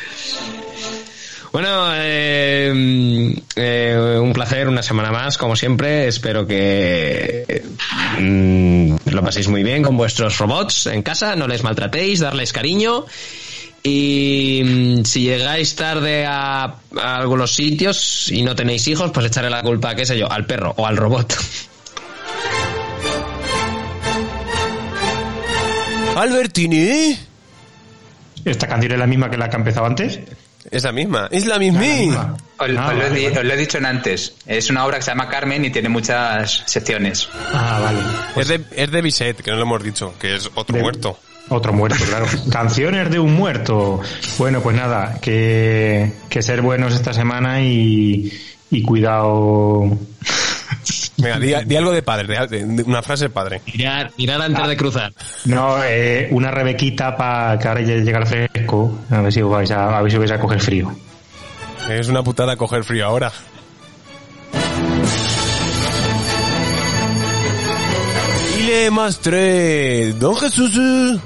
bueno 1.54 1.92
eh, 1.96 3.34
eh, 3.56 4.20
un 4.22 4.34
placer 4.34 4.68
una 4.68 4.84
semana 4.84 5.10
más 5.10 5.38
como 5.38 5.56
siempre 5.56 6.10
espero 6.10 6.46
que 6.46 7.46
eh, 7.48 7.64
mm, 8.20 8.96
lo 9.12 9.24
paséis 9.24 9.48
muy 9.48 9.64
bien 9.64 9.82
con 9.82 9.96
vuestros 9.96 10.38
robots 10.40 10.88
en 10.88 11.04
casa 11.04 11.38
no 11.38 11.48
les 11.48 11.64
maltratéis 11.64 12.20
darles 12.20 12.52
cariño 12.52 13.06
y 13.84 14.62
mm, 14.64 15.04
si 15.06 15.24
llegáis 15.24 15.76
tarde 15.76 16.26
a, 16.26 16.64
a 16.98 17.18
algunos 17.18 17.54
sitios 17.54 18.32
y 18.32 18.42
no 18.42 18.56
tenéis 18.56 18.88
hijos, 18.88 19.12
pues 19.12 19.26
echarle 19.26 19.50
la 19.50 19.62
culpa, 19.62 19.94
qué 19.96 20.06
sé 20.06 20.18
yo, 20.18 20.32
al 20.32 20.46
perro 20.46 20.74
o 20.78 20.88
al 20.88 20.96
robot. 20.98 21.36
Albertini. 26.16 27.18
¿Esta 28.46 28.68
canción 28.68 28.92
es 28.94 29.00
la 29.00 29.08
misma 29.08 29.30
que 29.30 29.38
la 29.38 29.50
que 29.50 29.56
ha 29.56 29.60
empezado 29.60 29.86
antes? 29.86 30.20
Esa 30.70 30.92
misma. 30.92 31.28
Es 31.32 31.46
la 31.46 31.60
misma. 31.60 31.82
Os, 31.84 32.40
Ah, 32.60 32.64
os 32.66 32.70
lo 32.70 32.74
he, 32.76 32.78
vale, 32.78 33.10
di- 33.10 33.26
vale. 33.26 33.40
os 33.40 33.46
lo 33.46 33.54
he 33.54 33.58
dicho 33.58 33.78
en 33.78 33.86
antes. 33.86 34.36
Es 34.46 34.70
una 34.70 34.86
obra 34.86 34.98
que 34.98 35.04
se 35.04 35.12
llama 35.12 35.28
Carmen 35.28 35.66
y 35.66 35.72
tiene 35.72 35.90
muchas 35.90 36.64
secciones. 36.66 37.28
Ah, 37.54 37.80
vale. 37.84 38.00
Es 38.42 38.48
de, 38.48 38.62
es 38.76 38.92
de 38.92 39.02
Bizet, 39.02 39.42
que 39.42 39.52
no 39.52 39.58
lo 39.58 39.64
hemos 39.64 39.84
dicho, 39.84 40.14
que 40.20 40.36
es 40.36 40.50
otro 40.56 40.76
De- 40.76 40.82
muerto. 40.82 41.20
Otro 41.50 41.74
muerto, 41.74 42.04
claro. 42.08 42.26
Canciones 42.52 43.10
de 43.12 43.20
un 43.20 43.34
muerto. 43.36 44.00
Bueno, 44.38 44.62
pues 44.62 44.76
nada, 44.76 45.20
que, 45.22 46.12
que 46.30 46.42
ser 46.42 46.62
buenos 46.62 46.94
esta 46.94 47.14
semana 47.14 47.62
y, 47.62 48.32
y 48.72 48.82
cuidado. 48.84 49.84
Venga, 51.18 51.38
di, 51.40 51.54
di 51.66 51.76
algo 51.76 51.92
de 51.92 52.02
padre, 52.02 52.48
de- 52.48 52.66
de- 52.66 52.84
una 52.84 53.02
frase 53.04 53.26
de 53.26 53.30
padre. 53.30 53.62
Mirar, 53.74 54.12
mirar 54.18 54.42
antes 54.42 54.68
de 54.68 54.76
cruzar. 54.76 55.14
No, 55.46 55.78
eh, 55.84 56.28
una 56.32 56.50
rebequita 56.52 57.16
para 57.16 57.58
que 57.60 57.68
ahora 57.68 57.82
ya 57.82 57.96
llega 57.96 58.20
el 58.20 58.26
fresco. 58.26 59.00
A 59.12 59.22
ver 59.22 59.32
si 59.32 59.42
os 59.42 59.50
vais 59.52 59.70
a, 59.72 59.98
a 59.98 60.02
ver 60.02 60.12
si 60.12 60.18
os 60.18 60.22
vais 60.22 60.32
a 60.32 60.40
coger 60.40 60.60
frío. 60.60 60.92
Es 61.90 62.08
una 62.10 62.24
putada 62.24 62.56
coger 62.56 62.84
frío 62.84 63.06
ahora. 63.06 63.32
Y 68.60 68.64
le 68.64 68.92
mastre, 68.92 70.14
don 70.14 70.36
Jesús. 70.36 71.20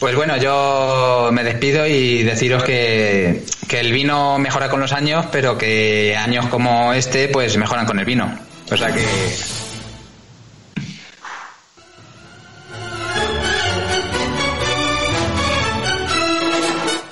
Pues 0.00 0.16
bueno, 0.16 0.38
yo 0.38 1.28
me 1.30 1.44
despido 1.44 1.86
y 1.86 2.22
deciros 2.22 2.64
que, 2.64 3.44
que 3.68 3.80
el 3.80 3.92
vino 3.92 4.38
mejora 4.38 4.70
con 4.70 4.80
los 4.80 4.94
años, 4.94 5.26
pero 5.30 5.58
que 5.58 6.16
años 6.16 6.46
como 6.46 6.94
este 6.94 7.28
pues 7.28 7.58
mejoran 7.58 7.84
con 7.84 7.98
el 7.98 8.06
vino. 8.06 8.34
O 8.72 8.76
sea 8.78 8.90
que 8.92 9.04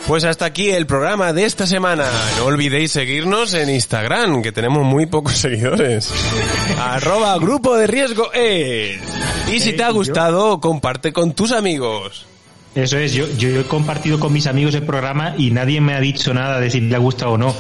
Pues 0.07 0.25
hasta 0.25 0.47
aquí 0.47 0.71
el 0.71 0.87
programa 0.87 1.35
de 1.35 1.45
esta 1.45 1.67
semana. 1.67 2.07
No 2.39 2.47
olvidéis 2.47 2.93
seguirnos 2.93 3.53
en 3.53 3.69
Instagram, 3.69 4.41
que 4.43 4.53
tenemos 4.53 4.83
muy 4.83 5.05
pocos 5.05 5.35
seguidores. 5.37 6.11
Arroba 6.79 7.37
grupo 7.37 7.77
de 7.77 7.87
riesgo 7.87 8.33
es. 8.33 8.99
Y 9.53 9.61
si 9.61 9.75
te 9.75 9.83
ha 9.83 9.91
gustado, 9.91 10.61
comparte 10.61 11.13
con 11.13 11.35
tus 11.35 11.53
amigos. 11.53 12.28
Eso 12.79 12.97
es, 12.97 13.13
yo, 13.13 13.27
yo 13.37 13.49
he 13.61 13.65
compartido 13.65 14.21
con 14.21 14.33
mis 14.33 14.47
amigos 14.47 14.73
el 14.77 14.85
programa 14.85 15.35
y 15.37 15.51
nadie 15.51 15.81
me 15.81 15.95
ha 15.95 16.01
dicho 16.01 16.33
nada 16.33 16.61
de 16.61 16.71
si 16.71 16.81
le 16.81 16.95
ha 16.95 16.99
gustado 17.01 17.33
o 17.33 17.37
no. 17.39 17.53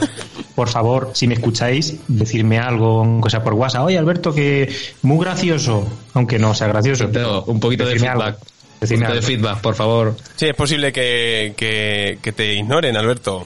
Por 0.55 0.69
favor, 0.69 1.11
si 1.12 1.27
me 1.27 1.35
escucháis, 1.35 1.97
decirme 2.07 2.59
algo, 2.61 3.01
aunque 3.01 3.29
sea 3.29 3.43
por 3.43 3.55
WhatsApp. 3.55 3.83
Oye, 3.83 3.99
Alberto, 3.99 4.33
que 4.33 4.73
muy 5.03 5.19
gracioso, 5.25 5.89
aunque 6.14 6.39
no 6.39 6.55
sea 6.55 6.69
gracioso. 6.69 7.09
Pero 7.12 7.43
un 7.49 7.59
poquito 7.59 7.85
de 7.85 7.99
feedback. 7.99 8.21
algo. 8.21 8.39
Un 8.81 8.89
poquito 8.89 9.14
de 9.14 9.23
feedback, 9.23 9.61
por 9.61 9.75
favor. 9.75 10.16
Sí, 10.37 10.47
es 10.47 10.55
posible 10.55 10.93
que, 10.93 11.53
que, 11.57 12.21
que 12.23 12.33
te 12.33 12.55
ignoren, 12.55 12.97
Alberto. 12.97 13.45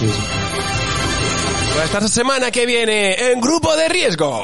Sí, 0.00 0.08
sí. 0.08 0.12
Pues 1.72 1.84
hasta 1.84 2.00
la 2.00 2.08
semana 2.08 2.50
que 2.50 2.66
viene 2.66 3.30
en 3.30 3.40
Grupo 3.40 3.76
de 3.76 3.88
Riesgo. 3.88 4.42